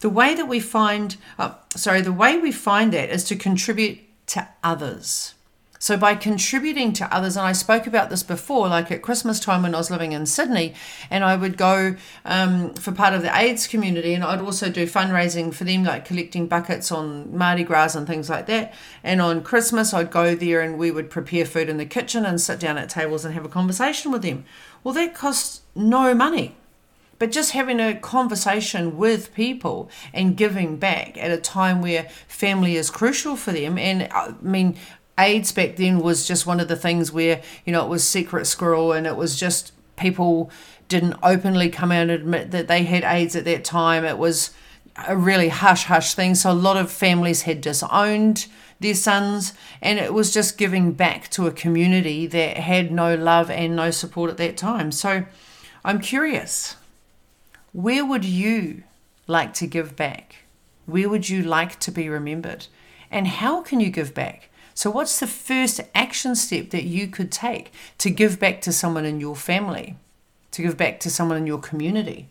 the 0.00 0.10
way 0.10 0.34
that 0.34 0.48
we 0.48 0.58
find, 0.58 1.16
uh, 1.38 1.54
sorry, 1.76 2.00
the 2.00 2.12
way 2.12 2.36
we 2.36 2.50
find 2.50 2.92
that 2.92 3.08
is 3.08 3.22
to 3.22 3.36
contribute 3.36 4.00
to 4.26 4.48
others. 4.64 5.34
So 5.82 5.96
by 5.96 6.14
contributing 6.14 6.92
to 6.92 7.12
others, 7.12 7.36
and 7.36 7.44
I 7.44 7.50
spoke 7.50 7.88
about 7.88 8.08
this 8.08 8.22
before, 8.22 8.68
like 8.68 8.92
at 8.92 9.02
Christmas 9.02 9.40
time 9.40 9.64
when 9.64 9.74
I 9.74 9.78
was 9.78 9.90
living 9.90 10.12
in 10.12 10.26
Sydney, 10.26 10.74
and 11.10 11.24
I 11.24 11.34
would 11.34 11.56
go 11.56 11.96
um, 12.24 12.72
for 12.74 12.92
part 12.92 13.14
of 13.14 13.22
the 13.22 13.36
AIDS 13.36 13.66
community, 13.66 14.14
and 14.14 14.22
I'd 14.22 14.40
also 14.40 14.70
do 14.70 14.86
fundraising 14.86 15.52
for 15.52 15.64
them, 15.64 15.82
like 15.82 16.04
collecting 16.04 16.46
buckets 16.46 16.92
on 16.92 17.36
Mardi 17.36 17.64
Gras 17.64 17.96
and 17.96 18.06
things 18.06 18.30
like 18.30 18.46
that. 18.46 18.72
And 19.02 19.20
on 19.20 19.42
Christmas, 19.42 19.92
I'd 19.92 20.12
go 20.12 20.36
there 20.36 20.60
and 20.60 20.78
we 20.78 20.92
would 20.92 21.10
prepare 21.10 21.44
food 21.44 21.68
in 21.68 21.78
the 21.78 21.84
kitchen 21.84 22.24
and 22.24 22.40
sit 22.40 22.60
down 22.60 22.78
at 22.78 22.88
tables 22.88 23.24
and 23.24 23.34
have 23.34 23.44
a 23.44 23.48
conversation 23.48 24.12
with 24.12 24.22
them. 24.22 24.44
Well, 24.84 24.94
that 24.94 25.16
costs 25.16 25.62
no 25.74 26.14
money 26.14 26.54
but 27.18 27.30
just 27.30 27.52
having 27.52 27.78
a 27.78 27.94
conversation 27.94 28.96
with 28.96 29.32
people 29.32 29.88
and 30.12 30.36
giving 30.36 30.76
back 30.76 31.16
at 31.16 31.30
a 31.30 31.36
time 31.36 31.80
where 31.80 32.08
family 32.26 32.74
is 32.74 32.90
crucial 32.90 33.36
for 33.36 33.52
them 33.52 33.78
and 33.78 34.08
i 34.12 34.34
mean 34.40 34.76
AIDS 35.18 35.52
back 35.52 35.76
then 35.76 36.00
was 36.00 36.26
just 36.26 36.46
one 36.46 36.60
of 36.60 36.68
the 36.68 36.76
things 36.76 37.12
where, 37.12 37.42
you 37.64 37.72
know, 37.72 37.84
it 37.84 37.88
was 37.88 38.06
secret 38.06 38.46
squirrel 38.46 38.92
and 38.92 39.06
it 39.06 39.16
was 39.16 39.38
just 39.38 39.72
people 39.96 40.50
didn't 40.88 41.16
openly 41.22 41.68
come 41.68 41.92
out 41.92 42.02
and 42.02 42.10
admit 42.10 42.50
that 42.50 42.68
they 42.68 42.84
had 42.84 43.04
AIDS 43.04 43.36
at 43.36 43.44
that 43.44 43.64
time. 43.64 44.04
It 44.04 44.18
was 44.18 44.50
a 45.06 45.16
really 45.16 45.48
hush 45.48 45.84
hush 45.84 46.14
thing. 46.14 46.34
So 46.34 46.50
a 46.50 46.54
lot 46.54 46.76
of 46.76 46.90
families 46.90 47.42
had 47.42 47.60
disowned 47.60 48.46
their 48.80 48.94
sons 48.94 49.52
and 49.80 49.98
it 49.98 50.12
was 50.12 50.32
just 50.32 50.58
giving 50.58 50.92
back 50.92 51.28
to 51.30 51.46
a 51.46 51.52
community 51.52 52.26
that 52.26 52.56
had 52.58 52.90
no 52.90 53.14
love 53.14 53.50
and 53.50 53.76
no 53.76 53.90
support 53.90 54.30
at 54.30 54.36
that 54.38 54.56
time. 54.56 54.92
So 54.92 55.24
I'm 55.84 56.00
curious, 56.00 56.76
where 57.72 58.04
would 58.04 58.24
you 58.24 58.82
like 59.26 59.54
to 59.54 59.66
give 59.66 59.96
back? 59.96 60.36
Where 60.86 61.08
would 61.08 61.28
you 61.28 61.42
like 61.42 61.78
to 61.80 61.90
be 61.90 62.08
remembered? 62.08 62.66
And 63.10 63.26
how 63.26 63.62
can 63.62 63.80
you 63.80 63.90
give 63.90 64.14
back? 64.14 64.50
So, 64.74 64.90
what's 64.90 65.20
the 65.20 65.26
first 65.26 65.80
action 65.94 66.34
step 66.34 66.70
that 66.70 66.84
you 66.84 67.08
could 67.08 67.30
take 67.30 67.72
to 67.98 68.10
give 68.10 68.38
back 68.38 68.60
to 68.62 68.72
someone 68.72 69.04
in 69.04 69.20
your 69.20 69.36
family, 69.36 69.96
to 70.52 70.62
give 70.62 70.76
back 70.76 71.00
to 71.00 71.10
someone 71.10 71.38
in 71.38 71.46
your 71.46 71.58
community, 71.58 72.28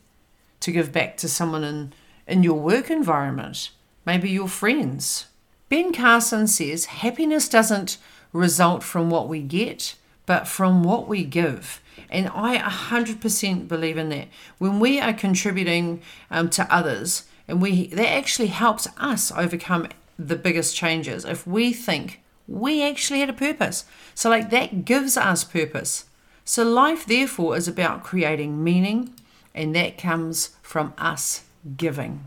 to 0.61 0.71
give 0.71 0.91
back 0.91 1.17
to 1.17 1.29
someone 1.29 1.63
in, 1.63 1.93
in 2.27 2.43
your 2.43 2.59
work 2.59 2.89
environment, 2.89 3.69
maybe 4.05 4.29
your 4.29 4.47
friends? 4.47 5.27
Ben 5.69 5.93
Carson 5.93 6.47
says 6.47 6.85
happiness 6.85 7.47
doesn't 7.47 7.97
result 8.33 8.83
from 8.83 9.09
what 9.09 9.29
we 9.29 9.41
get, 9.41 9.95
but 10.25 10.47
from 10.47 10.83
what 10.83 11.07
we 11.07 11.23
give. 11.23 11.81
And 12.09 12.29
I 12.33 12.57
100% 12.57 13.67
believe 13.67 13.97
in 13.97 14.09
that. 14.09 14.27
When 14.57 14.79
we 14.79 14.99
are 14.99 15.13
contributing 15.13 16.01
um, 16.29 16.49
to 16.51 16.73
others, 16.73 17.23
and 17.47 17.61
we 17.61 17.87
that 17.87 18.09
actually 18.09 18.47
helps 18.47 18.87
us 18.97 19.31
overcome 19.31 19.87
the 20.17 20.35
biggest 20.35 20.75
changes. 20.75 21.25
If 21.25 21.45
we 21.47 21.73
think 21.73 22.20
we 22.51 22.83
actually 22.83 23.21
had 23.21 23.29
a 23.29 23.33
purpose. 23.33 23.85
So, 24.13 24.29
like, 24.29 24.49
that 24.49 24.85
gives 24.85 25.17
us 25.17 25.43
purpose. 25.43 26.05
So, 26.43 26.63
life, 26.63 27.05
therefore, 27.05 27.55
is 27.55 27.67
about 27.67 28.03
creating 28.03 28.63
meaning, 28.63 29.13
and 29.55 29.75
that 29.75 29.97
comes 29.97 30.49
from 30.61 30.93
us 30.97 31.43
giving. 31.77 32.25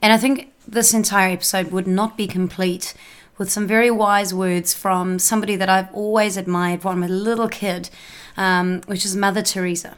And 0.00 0.12
I 0.12 0.18
think 0.18 0.52
this 0.66 0.94
entire 0.94 1.30
episode 1.30 1.70
would 1.72 1.86
not 1.86 2.16
be 2.16 2.26
complete 2.26 2.94
with 3.38 3.50
some 3.50 3.66
very 3.66 3.90
wise 3.90 4.32
words 4.32 4.72
from 4.72 5.18
somebody 5.18 5.56
that 5.56 5.68
I've 5.68 5.92
always 5.92 6.36
admired 6.36 6.82
from 6.82 7.02
a 7.02 7.08
little 7.08 7.48
kid, 7.48 7.90
um, 8.36 8.80
which 8.86 9.04
is 9.04 9.14
Mother 9.14 9.42
Teresa. 9.42 9.96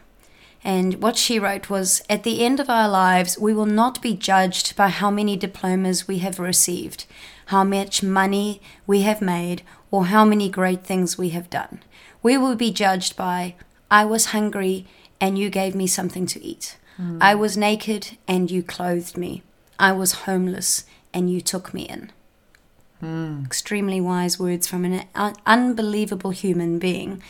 And 0.69 1.01
what 1.01 1.17
she 1.17 1.39
wrote 1.39 1.71
was 1.71 2.03
At 2.11 2.25
the 2.25 2.45
end 2.45 2.61
of 2.61 2.69
our 2.69 2.91
lives, 2.91 3.39
we 3.39 3.55
will 3.55 3.65
not 3.65 4.03
be 4.03 4.13
judged 4.13 4.77
by 4.77 4.89
how 4.89 5.11
many 5.11 5.35
diplomas 5.35 6.07
we 6.07 6.19
have 6.19 6.39
received, 6.39 7.07
how 7.47 7.65
much 7.65 8.03
money 8.03 8.61
we 8.87 9.01
have 9.01 9.23
made, 9.23 9.63
or 9.91 10.07
how 10.07 10.27
many 10.27 10.51
great 10.51 10.85
things 10.85 11.17
we 11.17 11.31
have 11.31 11.49
done. 11.49 11.83
We 12.23 12.37
will 12.37 12.55
be 12.55 12.71
judged 12.71 13.17
by, 13.17 13.55
I 13.91 14.05
was 14.05 14.37
hungry 14.37 14.87
and 15.19 15.39
you 15.39 15.49
gave 15.49 15.75
me 15.75 15.87
something 15.87 16.27
to 16.27 16.45
eat. 16.45 16.77
Mm. 17.01 17.17
I 17.19 17.35
was 17.35 17.57
naked 17.57 18.19
and 18.29 18.51
you 18.51 18.63
clothed 18.63 19.17
me. 19.17 19.43
I 19.79 19.93
was 19.93 20.27
homeless 20.27 20.85
and 21.15 21.31
you 21.33 21.41
took 21.41 21.73
me 21.73 21.85
in. 21.85 22.13
Mm. 23.03 23.47
Extremely 23.47 24.03
wise 24.03 24.39
words 24.39 24.67
from 24.67 24.85
an 24.85 25.07
un- 25.15 25.37
unbelievable 25.47 26.33
human 26.33 26.79
being. 26.79 27.23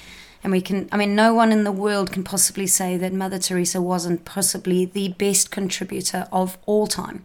And 0.42 0.53
we 0.53 0.61
can, 0.61 0.88
I 0.92 0.96
mean, 0.96 1.14
no 1.14 1.35
one 1.35 1.51
in 1.51 1.64
the 1.64 1.72
world 1.72 2.12
can 2.12 2.22
possibly 2.22 2.66
say 2.66 2.96
that 2.96 3.12
Mother 3.12 3.38
Teresa 3.38 3.83
wasn't 3.83 4.24
possibly 4.24 4.85
the 4.85 5.09
best 5.09 5.51
contributor 5.51 6.29
of 6.31 6.59
all 6.64 6.87
time 6.87 7.24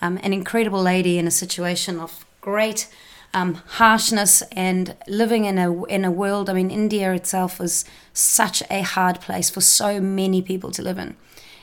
um, 0.00 0.18
an 0.22 0.32
incredible 0.32 0.82
lady 0.82 1.18
in 1.18 1.26
a 1.26 1.30
situation 1.30 1.98
of 1.98 2.24
great 2.40 2.88
um, 3.34 3.54
harshness 3.54 4.42
and 4.52 4.96
living 5.06 5.44
in 5.44 5.58
a 5.58 5.84
in 5.84 6.04
a 6.04 6.10
world. 6.10 6.48
I 6.48 6.54
mean, 6.54 6.70
India 6.70 7.12
itself 7.12 7.58
was 7.58 7.84
such 8.12 8.62
a 8.70 8.82
hard 8.82 9.20
place 9.20 9.50
for 9.50 9.60
so 9.60 10.00
many 10.00 10.40
people 10.40 10.70
to 10.72 10.82
live 10.82 10.98
in, 10.98 11.16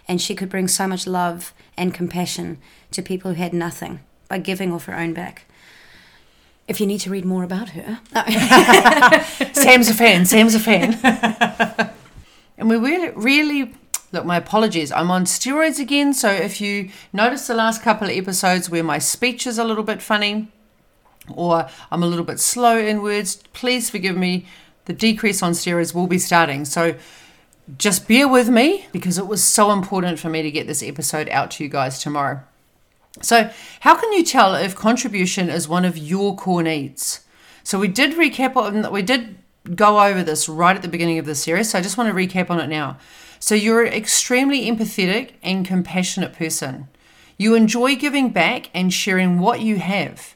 and 0.08 0.22
she 0.22 0.36
could 0.36 0.50
bring 0.50 0.68
so 0.68 0.88
much 0.88 1.08
love 1.08 1.54
and 1.78 1.94
compassion 1.94 2.60
to 2.92 3.02
people 3.02 3.34
who 3.34 3.42
had 3.42 3.54
nothing 3.54 4.00
by 4.28 4.38
giving 4.38 4.72
off 4.72 4.86
her 4.86 4.96
own 4.96 5.14
back. 5.14 5.46
If 6.68 6.80
you 6.82 6.88
need 6.88 7.00
to 7.02 7.10
read 7.10 7.26
more 7.26 7.44
about 7.44 7.70
her, 7.70 8.00
oh. 8.16 9.50
Sam's 9.54 9.88
a 9.88 9.94
fan. 9.94 10.26
Sam's 10.26 10.56
a 10.56 10.60
fan. 10.60 10.94
and 12.58 12.70
we 12.70 12.78
really, 12.78 13.10
really 13.10 13.74
Look, 14.16 14.26
my 14.26 14.38
apologies. 14.38 14.94
I'm 14.94 15.12
on 15.12 15.26
steroids 15.26 15.78
again, 15.78 16.14
so 16.14 16.30
if 16.32 16.62
you 16.62 16.90
notice 17.12 17.48
the 17.48 17.54
last 17.54 17.82
couple 17.82 18.08
of 18.08 18.16
episodes 18.16 18.70
where 18.70 18.82
my 18.82 18.98
speech 18.98 19.46
is 19.46 19.58
a 19.58 19.66
little 19.66 19.84
bit 19.84 20.02
funny 20.02 20.48
or 21.34 21.68
I'm 21.92 22.02
a 22.02 22.06
little 22.08 22.24
bit 22.24 22.40
slow 22.40 22.78
in 22.78 23.02
words, 23.02 23.44
please 23.52 23.90
forgive 23.90 24.16
me. 24.16 24.46
The 24.86 24.94
decrease 24.94 25.44
on 25.44 25.52
steroids 25.52 25.94
will 25.94 26.08
be 26.08 26.18
starting. 26.18 26.64
So 26.64 26.96
just 27.78 28.08
bear 28.08 28.28
with 28.28 28.48
me 28.48 28.86
because 28.94 29.18
it 29.18 29.28
was 29.28 29.44
so 29.44 29.72
important 29.72 30.18
for 30.18 30.30
me 30.30 30.42
to 30.44 30.52
get 30.52 30.66
this 30.66 30.82
episode 30.82 31.28
out 31.30 31.52
to 31.52 31.64
you 31.64 31.70
guys 31.70 32.00
tomorrow. 32.00 32.42
So, 33.22 33.50
how 33.82 33.96
can 33.96 34.12
you 34.14 34.24
tell 34.24 34.56
if 34.56 34.76
contribution 34.76 35.50
is 35.50 35.68
one 35.68 35.86
of 35.86 35.98
your 35.98 36.36
core 36.36 36.64
needs? 36.64 37.22
So, 37.64 37.80
we 37.80 37.88
did 37.88 38.16
recap 38.16 38.56
on 38.56 38.82
that 38.82 38.92
we 38.92 39.02
did 39.02 39.38
go 39.74 40.04
over 40.04 40.22
this 40.22 40.48
right 40.48 40.76
at 40.76 40.82
the 40.82 40.88
beginning 40.88 41.18
of 41.18 41.26
the 41.26 41.36
series. 41.36 41.72
So, 41.72 41.80
I 41.80 41.82
just 41.82 41.98
want 41.98 42.10
to 42.10 42.16
recap 42.16 42.50
on 42.50 42.60
it 42.60 42.68
now. 42.68 42.98
So 43.40 43.54
you're 43.54 43.84
an 43.84 43.94
extremely 43.94 44.66
empathetic 44.66 45.34
and 45.44 45.68
compassionate 45.68 46.34
person. 46.34 46.88
You 47.38 47.54
enjoy 47.54 47.96
giving 47.96 48.30
back 48.30 48.72
and 48.74 48.94
sharing 48.94 49.38
what 49.38 49.60
you 49.60 49.78
have. 49.78 50.36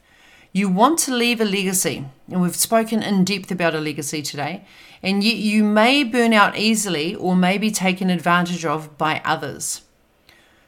You 0.51 0.69
want 0.69 0.99
to 0.99 1.15
leave 1.15 1.41
a 1.41 1.45
legacy, 1.45 2.05
and 2.29 2.39
we've 2.41 2.55
spoken 2.55 3.01
in 3.01 3.23
depth 3.23 3.51
about 3.51 3.75
a 3.75 3.79
legacy 3.79 4.21
today, 4.21 4.63
and 5.01 5.23
yet 5.23 5.37
you 5.37 5.63
may 5.63 6.03
burn 6.03 6.33
out 6.33 6.55
easily 6.55 7.15
or 7.15 7.35
may 7.35 7.57
be 7.57 7.71
taken 7.71 8.11
advantage 8.11 8.63
of 8.63 8.97
by 8.97 9.23
others. 9.25 9.81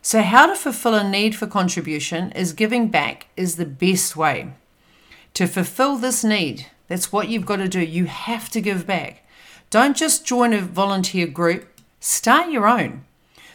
So, 0.02 0.22
how 0.22 0.48
to 0.48 0.56
fulfill 0.56 0.96
a 0.96 1.08
need 1.08 1.36
for 1.36 1.48
contribution 1.48 2.32
is 2.32 2.54
giving 2.54 2.90
back 2.90 3.28
is 3.38 3.56
the 3.56 3.66
best 3.66 4.16
way. 4.16 4.54
To 5.36 5.48
fulfill 5.48 5.98
this 5.98 6.24
need, 6.24 6.68
that's 6.88 7.12
what 7.12 7.30
you've 7.30 7.46
got 7.46 7.58
to 7.58 7.68
do. 7.68 7.80
You 7.80 8.06
have 8.06 8.50
to 8.50 8.62
give 8.62 8.88
back. 8.88 9.26
Don't 9.70 9.96
just 9.96 10.26
join 10.26 10.54
a 10.54 10.62
volunteer 10.62 11.28
group 11.28 11.72
Start 12.04 12.52
your 12.52 12.68
own. 12.68 13.06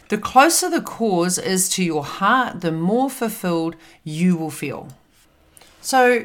The 0.07 0.17
closer 0.17 0.69
the 0.69 0.81
cause 0.81 1.37
is 1.37 1.67
to 1.71 1.83
your 1.83 2.05
heart, 2.05 2.61
the 2.61 2.71
more 2.71 3.09
fulfilled 3.09 3.75
you 4.05 4.37
will 4.37 4.49
feel. 4.49 4.87
So, 5.81 6.23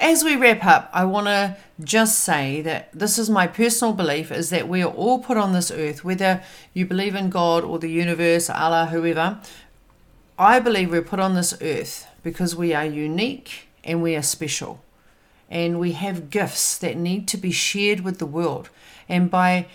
as 0.00 0.24
we 0.24 0.34
wrap 0.34 0.64
up, 0.64 0.90
I 0.92 1.04
want 1.04 1.26
to 1.26 1.56
just 1.82 2.20
say 2.20 2.62
that 2.62 2.90
this 2.92 3.18
is 3.18 3.30
my 3.30 3.46
personal 3.46 3.94
belief 3.94 4.32
is 4.32 4.50
that 4.50 4.68
we 4.68 4.82
are 4.82 4.90
all 4.90 5.18
put 5.18 5.36
on 5.36 5.52
this 5.52 5.70
earth, 5.70 6.04
whether 6.04 6.42
you 6.72 6.86
believe 6.86 7.14
in 7.14 7.30
God 7.30 7.64
or 7.64 7.78
the 7.78 7.90
universe, 7.90 8.48
Allah, 8.50 8.86
whoever. 8.86 9.38
I 10.38 10.58
believe 10.58 10.90
we're 10.90 11.02
put 11.02 11.20
on 11.20 11.34
this 11.34 11.54
earth 11.60 12.06
because 12.22 12.56
we 12.56 12.72
are 12.72 12.84
unique 12.84 13.68
and 13.84 14.02
we 14.02 14.16
are 14.16 14.22
special. 14.22 14.82
And 15.50 15.78
we 15.78 15.92
have 15.92 16.30
gifts 16.30 16.78
that 16.78 16.96
need 16.96 17.28
to 17.28 17.36
be 17.36 17.50
shared 17.50 18.00
with 18.00 18.18
the 18.18 18.26
world. 18.26 18.70
And 19.08 19.30
by 19.30 19.66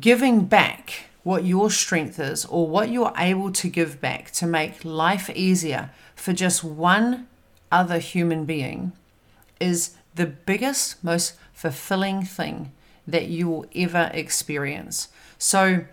giving 0.00 0.46
back, 0.46 1.06
what 1.26 1.44
your 1.44 1.68
strength 1.68 2.20
is 2.20 2.44
or 2.44 2.68
what 2.68 2.88
you're 2.88 3.12
able 3.18 3.50
to 3.50 3.68
give 3.68 4.00
back 4.00 4.30
to 4.30 4.46
make 4.46 4.84
life 4.84 5.28
easier 5.30 5.90
for 6.14 6.32
just 6.32 6.62
one 6.62 7.26
other 7.72 7.98
human 7.98 8.44
being 8.44 8.92
is 9.60 9.94
the 10.14 10.26
biggest, 10.26 11.02
most 11.02 11.34
fulfilling 11.52 12.22
thing 12.22 12.72
that 13.06 13.28
you 13.28 13.48
will 13.48 13.66
ever 13.74 14.10
experience. 14.12 15.08
So, 15.38 15.84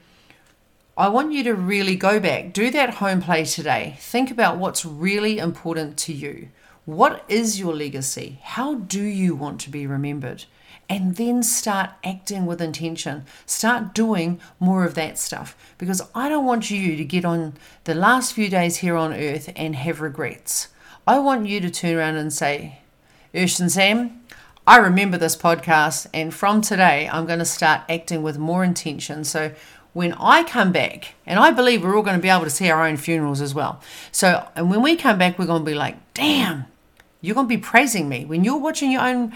I 0.96 1.10
want 1.10 1.34
you 1.34 1.44
to 1.46 1.56
really 1.56 1.96
go 1.96 2.20
back, 2.20 2.54
do 2.54 2.70
that 2.70 2.96
home 2.96 3.20
play 3.20 3.46
today. 3.46 3.98
Think 4.00 4.30
about 4.30 4.58
what's 4.58 4.86
really 4.86 5.40
important 5.40 5.98
to 6.00 6.14
you. 6.14 6.50
What 6.86 7.26
is 7.28 7.60
your 7.60 7.74
legacy? 7.74 8.40
How 8.44 8.76
do 8.76 9.02
you 9.02 9.34
want 9.36 9.60
to 9.62 9.72
be 9.72 9.88
remembered? 9.88 10.46
And 10.88 11.16
then 11.16 11.42
start 11.42 11.92
acting 12.04 12.46
with 12.46 12.62
intention. 12.62 13.26
Start 13.48 13.96
doing 13.96 14.40
more 14.60 14.84
of 14.84 14.94
that 14.94 15.18
stuff 15.18 15.58
because 15.80 16.02
I 16.14 16.30
don't 16.30 16.46
want 16.46 16.70
you 16.70 16.96
to 16.96 17.04
get 17.04 17.26
on 17.26 17.54
the 17.86 17.96
last 17.96 18.34
few 18.34 18.48
days 18.48 18.78
here 18.78 18.96
on 18.96 19.14
earth 19.14 19.52
and 19.56 19.76
have 19.76 20.00
regrets. 20.00 20.68
I 21.08 21.18
want 21.18 21.48
you 21.48 21.60
to 21.62 21.72
turn 21.72 21.96
around 21.96 22.18
and 22.18 22.32
say, 22.32 22.83
Ursh 23.34 23.60
and 23.60 23.72
Sam, 23.72 24.22
I 24.68 24.78
remember 24.78 25.18
this 25.18 25.36
podcast, 25.36 26.06
and 26.14 26.32
from 26.32 26.62
today, 26.62 27.10
I'm 27.12 27.26
going 27.26 27.40
to 27.40 27.46
start 27.46 27.82
acting 27.90 28.22
with 28.22 28.38
more 28.38 28.64
intention. 28.64 29.24
So 29.24 29.54
when 29.94 30.14
I 30.14 30.44
come 30.44 30.72
back, 30.72 31.16
and 31.26 31.40
I 31.40 31.50
believe 31.50 31.84
we're 31.84 31.96
all 31.96 32.04
going 32.04 32.16
to 32.16 32.22
be 32.22 32.30
able 32.30 32.44
to 32.44 32.52
see 32.52 32.70
our 32.70 32.86
own 32.86 32.96
funerals 32.96 33.42
as 33.42 33.56
well. 33.56 33.82
So, 34.12 34.48
and 34.56 34.70
when 34.70 34.84
we 34.84 34.96
come 34.96 35.18
back, 35.18 35.40
we're 35.40 35.48
going 35.48 35.66
to 35.66 35.66
be 35.66 35.74
like, 35.74 35.98
damn, 36.14 36.66
you're 37.22 37.34
going 37.34 37.48
to 37.48 37.56
be 37.56 37.58
praising 37.58 38.08
me. 38.08 38.24
When 38.24 38.44
you're 38.44 38.60
watching 38.60 38.92
your 38.92 39.02
own 39.02 39.34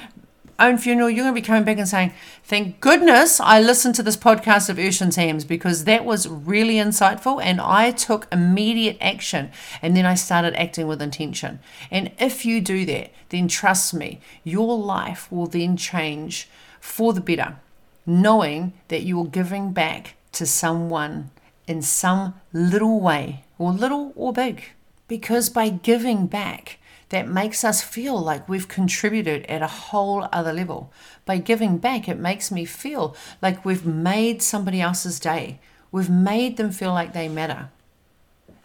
own 0.59 0.77
funeral, 0.77 1.09
you're 1.09 1.23
going 1.23 1.35
to 1.35 1.41
be 1.41 1.45
coming 1.45 1.63
back 1.63 1.77
and 1.77 1.87
saying, 1.87 2.13
Thank 2.43 2.79
goodness 2.79 3.39
I 3.39 3.59
listened 3.59 3.95
to 3.95 4.03
this 4.03 4.17
podcast 4.17 4.69
of 4.69 4.77
Ursh 4.77 5.01
and 5.01 5.13
Sam's 5.13 5.45
because 5.45 5.83
that 5.83 6.05
was 6.05 6.27
really 6.27 6.75
insightful 6.75 7.41
and 7.43 7.61
I 7.61 7.91
took 7.91 8.27
immediate 8.31 8.97
action 8.99 9.51
and 9.81 9.95
then 9.95 10.05
I 10.05 10.15
started 10.15 10.55
acting 10.55 10.87
with 10.87 11.01
intention. 11.01 11.59
And 11.91 12.11
if 12.19 12.45
you 12.45 12.61
do 12.61 12.85
that, 12.85 13.11
then 13.29 13.47
trust 13.47 13.93
me, 13.93 14.19
your 14.43 14.77
life 14.77 15.31
will 15.31 15.47
then 15.47 15.77
change 15.77 16.49
for 16.79 17.13
the 17.13 17.21
better, 17.21 17.57
knowing 18.05 18.73
that 18.87 19.03
you're 19.03 19.25
giving 19.25 19.73
back 19.73 20.15
to 20.33 20.45
someone 20.45 21.31
in 21.67 21.81
some 21.81 22.33
little 22.53 22.99
way, 22.99 23.43
or 23.57 23.71
little 23.71 24.13
or 24.15 24.31
big. 24.31 24.63
Because 25.07 25.49
by 25.49 25.69
giving 25.69 26.27
back, 26.27 26.79
that 27.09 27.27
makes 27.27 27.63
us 27.63 27.81
feel 27.81 28.19
like 28.19 28.49
we've 28.49 28.67
contributed 28.67 29.45
at 29.45 29.61
a 29.61 29.67
whole 29.67 30.27
other 30.31 30.51
level. 30.51 30.91
By 31.25 31.37
giving 31.37 31.77
back, 31.77 32.09
it 32.09 32.19
makes 32.19 32.51
me 32.51 32.65
feel 32.65 33.15
like 33.41 33.63
we've 33.63 33.85
made 33.85 34.41
somebody 34.41 34.81
else's 34.81 35.19
day. 35.19 35.59
We've 35.91 36.09
made 36.09 36.57
them 36.57 36.71
feel 36.71 36.91
like 36.91 37.13
they 37.13 37.29
matter. 37.29 37.69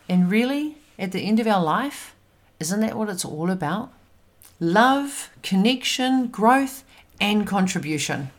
And 0.08 0.30
really, 0.30 0.76
at 0.98 1.12
the 1.12 1.20
end 1.20 1.38
of 1.38 1.46
our 1.46 1.62
life, 1.62 2.14
isn't 2.58 2.80
that 2.80 2.96
what 2.96 3.08
it's 3.08 3.24
all 3.24 3.50
about? 3.50 3.92
Love, 4.58 5.30
connection, 5.42 6.26
growth, 6.28 6.84
and 7.20 7.46
contribution. 7.46 8.30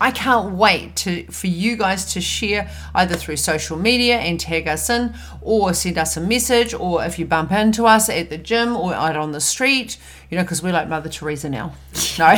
I 0.00 0.10
can't 0.10 0.54
wait 0.54 0.96
to 0.96 1.24
for 1.26 1.46
you 1.46 1.76
guys 1.76 2.12
to 2.14 2.20
share 2.20 2.70
either 2.94 3.14
through 3.14 3.36
social 3.36 3.78
media 3.78 4.18
and 4.18 4.38
tag 4.38 4.66
us 4.68 4.90
in 4.90 5.14
or 5.40 5.74
send 5.74 5.98
us 5.98 6.16
a 6.16 6.20
message 6.20 6.74
or 6.74 7.04
if 7.04 7.18
you 7.18 7.26
bump 7.26 7.52
into 7.52 7.86
us 7.86 8.08
at 8.08 8.30
the 8.30 8.38
gym 8.38 8.76
or 8.76 8.94
out 8.94 9.16
on 9.16 9.32
the 9.32 9.40
street, 9.40 9.98
you 10.30 10.36
know, 10.36 10.44
because 10.44 10.62
we're 10.62 10.72
like 10.72 10.88
Mother 10.88 11.08
Teresa 11.08 11.48
now. 11.48 11.74
No. 12.18 12.26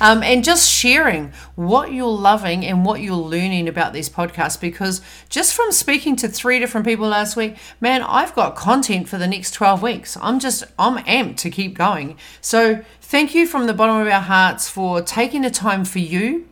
um, 0.00 0.22
and 0.22 0.42
just 0.42 0.70
sharing 0.70 1.32
what 1.54 1.92
you're 1.92 2.06
loving 2.06 2.64
and 2.64 2.82
what 2.82 3.02
you're 3.02 3.14
learning 3.14 3.68
about 3.68 3.92
these 3.92 4.08
podcasts 4.08 4.58
because 4.58 5.02
just 5.28 5.54
from 5.54 5.70
speaking 5.70 6.16
to 6.16 6.28
three 6.28 6.58
different 6.58 6.86
people 6.86 7.08
last 7.08 7.36
week, 7.36 7.56
man, 7.78 8.00
I've 8.00 8.34
got 8.34 8.56
content 8.56 9.06
for 9.06 9.18
the 9.18 9.26
next 9.26 9.50
12 9.50 9.82
weeks. 9.82 10.16
I'm 10.22 10.40
just, 10.40 10.64
I'm 10.78 10.96
amped 11.04 11.36
to 11.38 11.50
keep 11.50 11.76
going. 11.76 12.16
So 12.40 12.82
thank 13.06 13.34
you 13.36 13.46
from 13.46 13.66
the 13.66 13.72
bottom 13.72 13.96
of 13.96 14.08
our 14.08 14.20
hearts 14.20 14.68
for 14.68 15.00
taking 15.00 15.42
the 15.42 15.50
time 15.50 15.84
for 15.84 16.00
you 16.00 16.48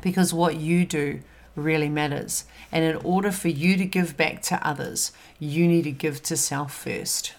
because 0.00 0.32
what 0.32 0.56
you 0.56 0.86
do 0.86 1.20
really 1.54 1.90
matters. 1.90 2.44
And 2.72 2.84
in 2.84 2.96
order 3.04 3.30
for 3.30 3.48
you 3.48 3.76
to 3.76 3.84
give 3.84 4.16
back 4.16 4.40
to 4.42 4.66
others, 4.66 5.12
you 5.38 5.68
need 5.68 5.82
to 5.82 5.92
give 5.92 6.22
to 6.24 6.36
self 6.36 6.74
first. 6.74 7.34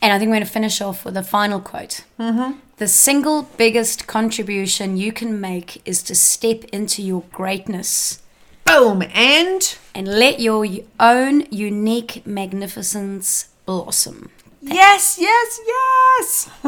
And 0.00 0.12
I 0.12 0.18
think 0.18 0.30
we're 0.30 0.36
going 0.36 0.46
to 0.46 0.52
finish 0.52 0.80
off 0.80 1.04
with 1.04 1.16
a 1.16 1.22
final 1.22 1.60
quote. 1.60 2.04
Mm-hmm. 2.18 2.58
The 2.76 2.88
single 2.88 3.42
biggest 3.56 4.06
contribution 4.06 4.96
you 4.96 5.12
can 5.12 5.40
make 5.40 5.86
is 5.86 6.02
to 6.04 6.14
step 6.14 6.64
into 6.72 7.02
your 7.02 7.22
greatness. 7.32 8.22
Boom! 8.64 9.02
And? 9.14 9.76
And 9.94 10.08
let 10.08 10.40
your 10.40 10.66
own 10.98 11.46
unique 11.50 12.24
magnificence 12.24 13.50
blossom. 13.66 14.30
Yes, 14.64 15.18
yes, 15.18 15.60
yes! 15.66 16.50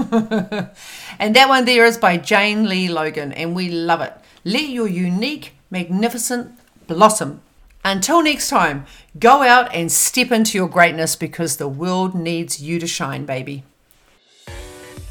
and 1.21 1.37
that 1.37 1.49
one 1.49 1.65
there 1.65 1.85
is 1.85 1.97
by 1.97 2.17
Jane 2.17 2.69
Lee 2.69 2.89
Logan, 2.89 3.33
and 3.33 3.55
we 3.55 3.71
love 3.71 4.01
it. 4.01 4.13
Let 4.45 4.69
your 4.69 4.89
unique, 4.89 5.53
magnificent 5.71 6.59
blossom. 6.89 7.41
Until 7.85 8.21
next 8.21 8.49
time, 8.49 8.87
go 9.19 9.43
out 9.43 9.73
and 9.73 9.93
step 9.93 10.33
into 10.33 10.59
your 10.59 10.69
greatness 10.69 11.15
because 11.15 11.57
the 11.57 11.69
world 11.69 12.17
needs 12.17 12.61
you 12.61 12.81
to 12.81 12.87
shine, 12.87 13.27
baby. 13.27 13.63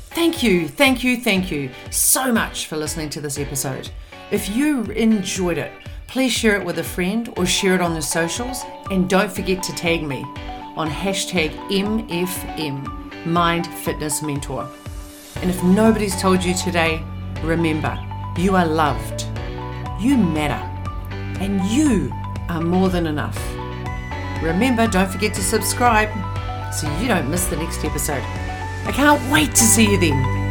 Thank 0.09 0.43
you, 0.43 0.67
thank 0.67 1.05
you, 1.05 1.15
thank 1.15 1.49
you 1.51 1.69
so 1.89 2.33
much 2.33 2.67
for 2.67 2.75
listening 2.75 3.09
to 3.11 3.21
this 3.21 3.39
episode. 3.39 3.89
If 4.29 4.49
you 4.49 4.83
enjoyed 4.85 5.57
it, 5.57 5.71
please 6.07 6.33
share 6.33 6.59
it 6.59 6.65
with 6.65 6.79
a 6.79 6.83
friend 6.83 7.33
or 7.37 7.45
share 7.45 7.75
it 7.75 7.81
on 7.81 7.93
the 7.93 8.01
socials 8.01 8.63
and 8.91 9.09
don't 9.09 9.31
forget 9.31 9.63
to 9.63 9.73
tag 9.73 10.03
me 10.03 10.25
on 10.75 10.89
hashtag 10.89 11.51
MFM, 11.69 13.25
Mind 13.25 13.67
Fitness 13.67 14.21
Mentor. 14.21 14.67
And 15.41 15.49
if 15.49 15.63
nobody's 15.63 16.19
told 16.19 16.43
you 16.43 16.53
today, 16.53 17.01
remember, 17.43 17.97
you 18.37 18.55
are 18.55 18.65
loved, 18.65 19.27
you 19.99 20.17
matter, 20.17 20.63
and 21.41 21.61
you 21.65 22.11
are 22.49 22.61
more 22.61 22.89
than 22.89 23.07
enough. 23.07 23.37
Remember, 24.41 24.87
don't 24.87 25.09
forget 25.09 25.33
to 25.35 25.41
subscribe 25.41 26.09
so 26.73 26.91
you 26.99 27.07
don't 27.07 27.29
miss 27.29 27.45
the 27.47 27.57
next 27.57 27.83
episode. 27.83 28.23
I 28.85 28.91
can't 28.93 29.31
wait 29.31 29.51
to 29.51 29.63
see 29.63 29.91
you 29.91 29.99
then. 29.99 30.42